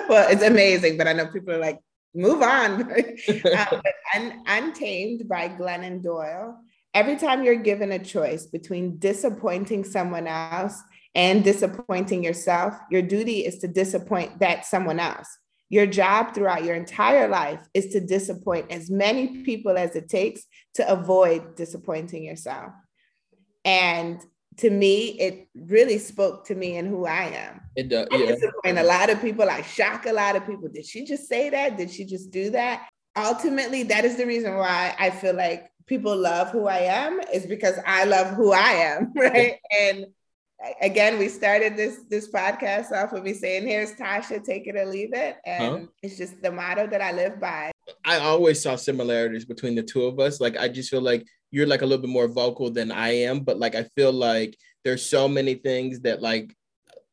well, 0.09 0.29
it's 0.31 0.43
amazing, 0.43 0.97
but 0.97 1.07
I 1.07 1.13
know 1.13 1.27
people 1.27 1.55
are 1.55 1.59
like, 1.59 1.79
move 2.15 2.43
on. 2.43 2.83
um, 2.93 3.83
Un- 4.15 4.43
Untamed 4.47 5.29
by 5.29 5.49
Glennon 5.49 6.03
Doyle. 6.03 6.59
Every 6.93 7.17
time 7.17 7.45
you're 7.45 7.55
given 7.57 7.93
a 7.93 7.99
choice 7.99 8.47
between 8.47 8.99
disappointing 8.99 9.85
someone 9.85 10.27
else 10.27 10.83
and 11.15 11.45
disappointing 11.45 12.25
yourself, 12.25 12.75
your 12.91 13.03
duty 13.03 13.47
is 13.47 13.59
to 13.59 13.69
disappoint 13.69 14.41
that 14.41 14.65
someone 14.65 14.99
else. 14.99 15.29
Your 15.69 15.87
job 15.87 16.35
throughout 16.35 16.65
your 16.65 16.75
entire 16.75 17.29
life 17.29 17.61
is 17.75 17.89
to 17.93 18.01
disappoint 18.01 18.73
as 18.73 18.91
many 18.91 19.45
people 19.45 19.79
as 19.79 19.95
it 19.95 20.09
takes 20.09 20.43
to 20.75 20.91
avoid 20.91 21.55
disappointing 21.55 22.25
yourself. 22.25 22.73
And 23.65 24.21
to 24.59 24.71
me, 24.71 25.19
it 25.19 25.49
really 25.55 25.99
spoke 25.99 26.45
to 26.47 26.55
me 26.55 26.77
and 26.77 26.89
who 26.89 27.07
I 27.07 27.25
am. 27.27 27.61
It 27.77 27.89
does. 27.89 28.09
I 28.11 28.19
disappoint 28.19 28.79
a 28.79 28.83
lot 28.83 29.11
of 29.11 29.21
people. 29.21 29.49
I 29.49 29.63
shock 29.63 30.07
a 30.07 30.13
lot 30.13 30.37
of 30.37 30.47
people. 30.47 30.69
Did 30.69 30.87
she 30.87 31.05
just 31.05 31.29
say 31.29 31.51
that? 31.51 31.77
Did 31.77 31.91
she 31.91 32.05
just 32.05 32.31
do 32.31 32.51
that? 32.51 32.89
Ultimately, 33.17 33.85
that 33.85 34.05
is 34.05 34.17
the 34.17 34.27
reason 34.27 34.57
why 34.57 34.95
I 34.99 35.11
feel 35.11 35.35
like 35.35 35.71
people 35.87 36.17
love 36.17 36.51
who 36.51 36.67
I 36.67 36.79
am 36.79 37.21
is 37.33 37.47
because 37.47 37.75
I 37.87 38.05
love 38.05 38.35
who 38.35 38.53
I 38.53 38.71
am, 38.71 39.13
right? 39.17 39.57
and 39.79 40.07
again, 40.81 41.19
we 41.19 41.29
started 41.29 41.77
this 41.77 42.01
this 42.09 42.31
podcast 42.31 42.93
off 42.93 43.13
with 43.13 43.25
me 43.25 43.33
saying, 43.33 43.67
"Here's 43.67 43.95
Tasha, 43.95 44.45
take 44.45 44.67
it 44.67 44.77
or 44.77 44.87
leave 44.87 45.13
it," 45.13 45.37
and 45.45 45.65
huh? 45.65 45.87
it's 46.03 46.17
just 46.17 46.41
the 46.43 46.53
motto 46.53 46.87
that 46.87 47.01
I 47.01 47.13
live 47.13 47.41
by. 47.41 47.73
I 48.05 48.19
always 48.19 48.63
saw 48.63 48.77
similarities 48.77 49.45
between 49.45 49.75
the 49.75 49.83
two 49.83 50.05
of 50.05 50.21
us. 50.21 50.41
Like 50.41 50.57
I 50.57 50.69
just 50.69 50.91
feel 50.91 51.01
like 51.01 51.27
you're 51.51 51.67
like 51.67 51.83
a 51.83 51.87
little 51.87 52.03
bit 52.03 52.11
more 52.11 52.29
vocal 52.29 52.71
than 52.71 52.93
I 52.93 53.11
am, 53.11 53.41
but 53.41 53.59
like 53.59 53.75
I 53.75 53.85
feel 53.97 54.13
like 54.13 54.57
there's 54.85 55.05
so 55.05 55.29
many 55.29 55.55
things 55.55 56.01
that 56.01 56.23
like 56.23 56.55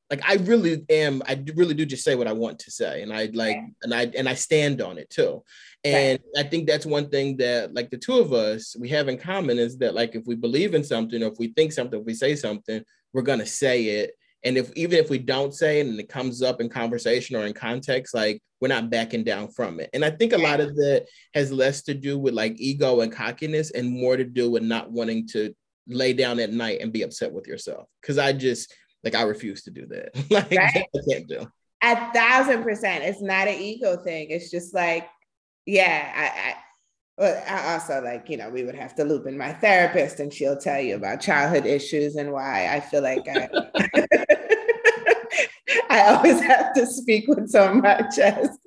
like 0.10 0.22
I 0.28 0.36
really 0.36 0.86
am 0.90 1.22
I 1.28 1.44
really 1.56 1.74
do 1.74 1.86
just 1.86 2.04
say 2.04 2.16
what 2.16 2.28
I 2.28 2.34
want 2.34 2.60
to 2.60 2.72
say 2.72 3.02
and 3.02 3.12
I 3.12 3.30
like 3.34 3.58
and 3.84 3.94
I 3.94 4.10
and 4.18 4.30
I 4.30 4.36
stand 4.36 4.82
on 4.82 4.98
it 4.98 5.10
too. 5.10 5.44
And 5.84 6.20
right. 6.36 6.46
I 6.46 6.50
think 6.50 6.68
that's 6.68 6.86
one 6.86 7.10
thing 7.10 7.38
that 7.38 7.74
like 7.74 7.90
the 7.90 7.98
two 7.98 8.18
of 8.20 8.34
us 8.34 8.76
we 8.80 8.90
have 8.90 9.10
in 9.10 9.18
common 9.18 9.58
is 9.58 9.78
that 9.80 9.96
like 9.96 10.16
if 10.16 10.26
we 10.26 10.36
believe 10.36 10.74
in 10.74 10.84
something 10.84 11.22
or 11.22 11.28
if 11.28 11.40
we 11.40 11.50
think 11.50 11.74
something, 11.74 12.00
if 12.00 12.06
we 12.06 12.14
say 12.14 12.36
something, 12.36 12.84
we're 13.14 13.22
gonna 13.22 13.46
say 13.46 13.84
it. 13.86 14.12
And 14.48 14.58
if 14.58 14.72
even 14.78 14.98
if 14.98 15.10
we 15.10 15.18
don't 15.18 15.54
say 15.54 15.82
it 15.82 15.88
and 15.88 16.00
it 16.00 16.08
comes 16.08 16.42
up 16.42 16.62
in 16.62 16.70
conversation 16.70 17.36
or 17.36 17.46
in 17.46 17.54
context, 17.54 18.16
like 18.16 18.42
we're 18.62 18.70
not 18.70 18.90
backing 18.90 19.26
down 19.26 19.50
from 19.50 19.82
it. 19.82 19.90
And 19.94 20.06
I 20.06 20.10
think 20.10 20.32
a 20.32 20.38
lot 20.38 20.62
of 20.62 20.74
that 20.78 21.06
has 21.34 21.52
less 21.52 21.82
to 21.84 21.94
do 21.94 22.18
with 22.18 22.34
like 22.34 22.56
ego 22.58 23.02
and 23.02 23.12
cockiness 23.12 23.72
and 23.72 23.92
more 23.92 24.16
to 24.16 24.24
do 24.24 24.50
with 24.50 24.64
not 24.64 24.90
wanting 24.90 25.28
to 25.34 25.54
lay 25.86 26.14
down 26.14 26.40
at 26.40 26.54
night 26.54 26.80
and 26.80 26.94
be 26.94 27.02
upset 27.02 27.34
with 27.34 27.46
yourself. 27.46 27.90
Cause 28.06 28.18
I 28.18 28.32
just 28.32 28.74
like 29.04 29.16
I 29.16 29.24
refuse 29.24 29.64
to 29.64 29.72
do 29.72 29.86
that. 29.88 30.16
like 30.32 30.52
right? 30.52 30.86
I 30.96 31.12
can't 31.12 31.28
do. 31.28 31.46
A 31.84 32.14
thousand 32.14 32.64
percent. 32.64 33.04
It's 33.04 33.22
not 33.22 33.50
an 33.50 33.60
ego 33.60 33.98
thing. 33.98 34.30
It's 34.30 34.50
just 34.50 34.74
like, 34.74 35.10
yeah, 35.66 36.10
I, 36.16 36.52
I 36.52 36.56
well, 37.18 37.44
I 37.48 37.74
also 37.74 38.00
like, 38.02 38.30
you 38.30 38.38
know, 38.38 38.50
we 38.50 38.64
would 38.64 38.76
have 38.76 38.94
to 38.96 39.04
loop 39.04 39.26
in 39.26 39.38
my 39.38 39.52
therapist 39.52 40.20
and 40.20 40.32
she'll 40.32 40.58
tell 40.58 40.80
you 40.80 40.96
about 40.96 41.20
childhood 41.20 41.66
issues 41.66 42.16
and 42.16 42.32
why 42.32 42.68
I 42.72 42.80
feel 42.80 43.02
like 43.02 43.28
I 43.28 43.50
I 45.90 46.14
always 46.14 46.40
have 46.42 46.74
to 46.76 46.86
speak 46.86 47.28
with 47.28 47.50
so 47.50 47.74
much 47.74 48.16
chest. 48.16 48.60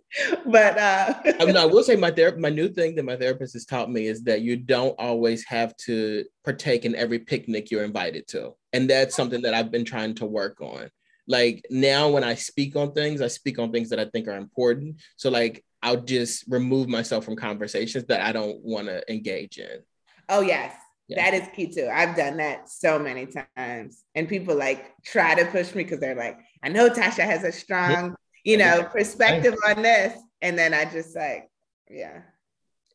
But 0.44 0.76
uh 0.78 1.14
I, 1.38 1.44
mean, 1.44 1.56
I 1.56 1.64
will 1.66 1.84
say 1.84 1.94
my 1.94 2.10
therapist, 2.10 2.42
my 2.42 2.48
new 2.48 2.68
thing 2.68 2.96
that 2.96 3.04
my 3.04 3.16
therapist 3.16 3.52
has 3.52 3.64
taught 3.64 3.88
me 3.90 4.06
is 4.06 4.24
that 4.24 4.40
you 4.40 4.56
don't 4.56 4.98
always 4.98 5.44
have 5.44 5.76
to 5.86 6.24
partake 6.44 6.84
in 6.84 6.96
every 6.96 7.20
picnic 7.20 7.70
you're 7.70 7.84
invited 7.84 8.26
to. 8.28 8.54
And 8.72 8.90
that's 8.90 9.14
something 9.14 9.42
that 9.42 9.54
I've 9.54 9.70
been 9.70 9.84
trying 9.84 10.16
to 10.16 10.26
work 10.26 10.60
on. 10.60 10.90
Like 11.28 11.64
now 11.70 12.08
when 12.08 12.24
I 12.24 12.34
speak 12.34 12.74
on 12.74 12.90
things, 12.92 13.20
I 13.20 13.28
speak 13.28 13.60
on 13.60 13.70
things 13.70 13.90
that 13.90 14.00
I 14.00 14.06
think 14.06 14.26
are 14.26 14.36
important. 14.36 14.96
So 15.14 15.30
like 15.30 15.64
I'll 15.82 16.02
just 16.02 16.44
remove 16.48 16.88
myself 16.88 17.24
from 17.24 17.36
conversations 17.36 18.04
that 18.06 18.20
I 18.20 18.32
don't 18.32 18.62
want 18.62 18.88
to 18.88 19.10
engage 19.10 19.58
in. 19.58 19.80
Oh 20.28 20.40
yes. 20.40 20.74
Yeah. 21.08 21.30
That 21.30 21.42
is 21.42 21.48
key 21.54 21.66
too. 21.66 21.88
I've 21.92 22.16
done 22.16 22.36
that 22.36 22.68
so 22.68 22.98
many 22.98 23.26
times. 23.26 24.04
And 24.14 24.28
people 24.28 24.54
like 24.54 24.92
try 25.04 25.34
to 25.34 25.44
push 25.46 25.74
me 25.74 25.82
because 25.82 25.98
they're 25.98 26.14
like, 26.14 26.38
I 26.62 26.68
know 26.68 26.88
Tasha 26.88 27.24
has 27.24 27.42
a 27.42 27.50
strong, 27.50 28.14
you 28.44 28.56
know, 28.56 28.84
perspective 28.84 29.54
on 29.66 29.82
this. 29.82 30.16
And 30.40 30.56
then 30.56 30.72
I 30.72 30.84
just 30.84 31.16
like, 31.16 31.50
yeah. 31.88 32.22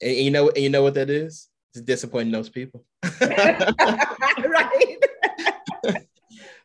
And 0.02 0.16
you 0.16 0.32
know, 0.32 0.48
and 0.50 0.64
you 0.64 0.70
know 0.70 0.84
what 0.84 0.94
that 0.94 1.10
is? 1.10 1.50
It's 1.74 1.84
disappointing 1.84 2.32
those 2.32 2.50
people. 2.50 2.86
right. 3.22 4.98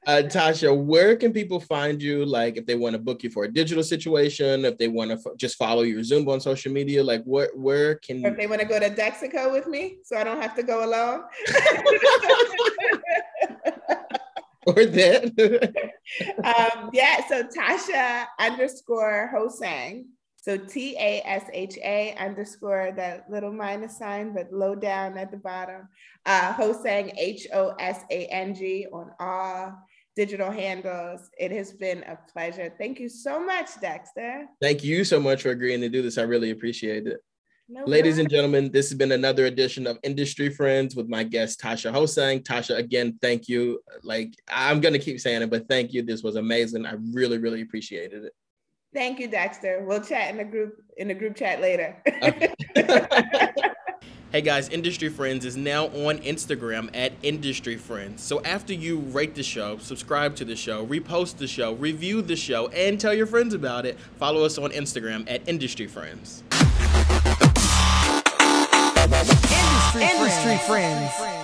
uh, 0.07 0.23
Tasha, 0.25 0.75
where 0.75 1.15
can 1.15 1.33
people 1.33 1.61
find 1.61 2.03
you? 2.03 2.25
Like, 2.25 2.57
if 2.57 2.65
they 2.65 2.75
want 2.75 2.95
to 2.95 2.99
book 2.99 3.23
you 3.23 3.29
for 3.31 3.45
a 3.45 3.53
digital 3.53 3.83
situation, 3.83 4.65
if 4.65 4.79
they 4.79 4.89
want 4.89 5.11
to 5.11 5.17
f- 5.17 5.37
just 5.37 5.57
follow 5.57 5.83
your 5.83 6.03
Zoom 6.03 6.27
on 6.29 6.41
social 6.41 6.73
media, 6.73 7.05
like, 7.05 7.23
where 7.25 7.51
where 7.55 7.97
can? 7.97 8.25
Or 8.25 8.31
if 8.31 8.37
they 8.39 8.47
want 8.47 8.63
to 8.63 8.67
go 8.67 8.81
to 8.81 8.89
Dexico 8.89 9.53
with 9.53 9.67
me, 9.67 9.99
so 10.03 10.17
I 10.17 10.25
don't 10.25 10.41
have 10.41 10.55
to 10.57 10.63
go 10.63 10.85
alone. 10.85 11.25
or 14.67 14.87
that. 14.87 15.73
um, 16.45 16.91
yeah. 16.95 17.27
So 17.29 17.45
Tasha 17.45 18.27
underscore 18.39 19.31
Hosang. 19.35 20.05
So 20.37 20.57
T 20.57 20.97
A 20.99 21.21
S 21.27 21.45
H 21.53 21.77
A 21.85 22.15
underscore 22.19 22.93
that 22.97 23.27
little 23.31 23.53
minus 23.53 23.99
sign, 23.99 24.33
but 24.33 24.51
low 24.51 24.75
down 24.75 25.19
at 25.19 25.31
the 25.31 25.37
bottom. 25.37 25.87
Uh, 26.25 26.55
Hosang 26.55 27.13
H 27.19 27.47
O 27.53 27.75
S 27.79 28.05
A 28.11 28.25
N 28.29 28.55
G 28.55 28.87
on 28.91 29.11
all 29.21 29.77
digital 30.21 30.51
handles. 30.51 31.31
It 31.39 31.51
has 31.53 31.73
been 31.73 32.03
a 32.03 32.19
pleasure. 32.31 32.71
Thank 32.77 33.01
you 33.01 33.09
so 33.09 33.43
much, 33.43 33.81
Dexter. 33.81 34.45
Thank 34.61 34.85
you 34.85 35.03
so 35.03 35.19
much 35.19 35.41
for 35.43 35.49
agreeing 35.49 35.81
to 35.81 35.89
do 35.89 36.03
this. 36.03 36.19
I 36.19 36.25
really 36.25 36.51
appreciate 36.51 37.07
it. 37.07 37.21
No 37.71 37.85
Ladies 37.87 38.19
and 38.19 38.29
gentlemen, 38.29 38.71
this 38.71 38.91
has 38.91 38.99
been 38.99 39.13
another 39.13 39.47
edition 39.47 39.87
of 39.87 39.97
Industry 40.03 40.51
Friends 40.51 40.95
with 40.95 41.09
my 41.09 41.23
guest 41.23 41.59
Tasha 41.59 41.91
Hosang. 41.91 42.43
Tasha, 42.43 42.77
again, 42.77 43.19
thank 43.23 43.49
you. 43.49 43.81
Like 44.03 44.35
I'm 44.47 44.83
gonna 44.83 44.99
keep 44.99 45.21
saying 45.21 45.41
it, 45.41 45.49
but 45.49 45.69
thank 45.69 45.95
you. 45.95 46.03
This 46.03 46.23
was 46.23 46.37
amazing. 46.37 46.85
I 46.85 46.97
really, 47.13 47.39
really 47.39 47.63
appreciated 47.63 48.25
it. 48.25 48.35
Thank 48.93 49.21
you, 49.21 49.29
Dexter. 49.29 49.85
We'll 49.87 50.03
chat 50.03 50.31
in 50.31 50.39
the 50.39 50.45
group 50.45 50.83
in 50.97 51.09
the 51.09 51.15
group 51.15 51.37
chat 51.37 51.61
later. 51.61 51.97
Hey 54.33 54.43
guys, 54.43 54.69
Industry 54.69 55.09
Friends 55.09 55.45
is 55.45 55.57
now 55.57 55.87
on 55.87 56.19
Instagram 56.19 56.89
at 56.95 57.13
Industry 57.25 57.77
Friends. 57.77 58.23
So 58.23 58.41
after 58.45 58.73
you 58.73 59.01
rate 59.01 59.35
the 59.35 59.43
show, 59.43 59.79
subscribe 59.79 60.37
to 60.37 60.45
the 60.45 60.55
show, 60.55 60.87
repost 60.87 61.39
the 61.39 61.49
show, 61.49 61.73
review 61.73 62.23
the 62.23 62.37
show, 62.37 62.69
and 62.69 63.01
tell 63.01 63.13
your 63.13 63.27
friends 63.27 63.55
about 63.55 63.87
it, 63.87 63.99
follow 64.21 64.45
us 64.45 64.57
on 64.57 64.71
Instagram 64.71 65.29
at 65.29 65.49
Industry 65.49 65.89
Friends. 65.89 66.45
Industry, 69.11 70.03
Industry 70.05 70.59
friends. 70.59 71.13
friends. 71.17 71.40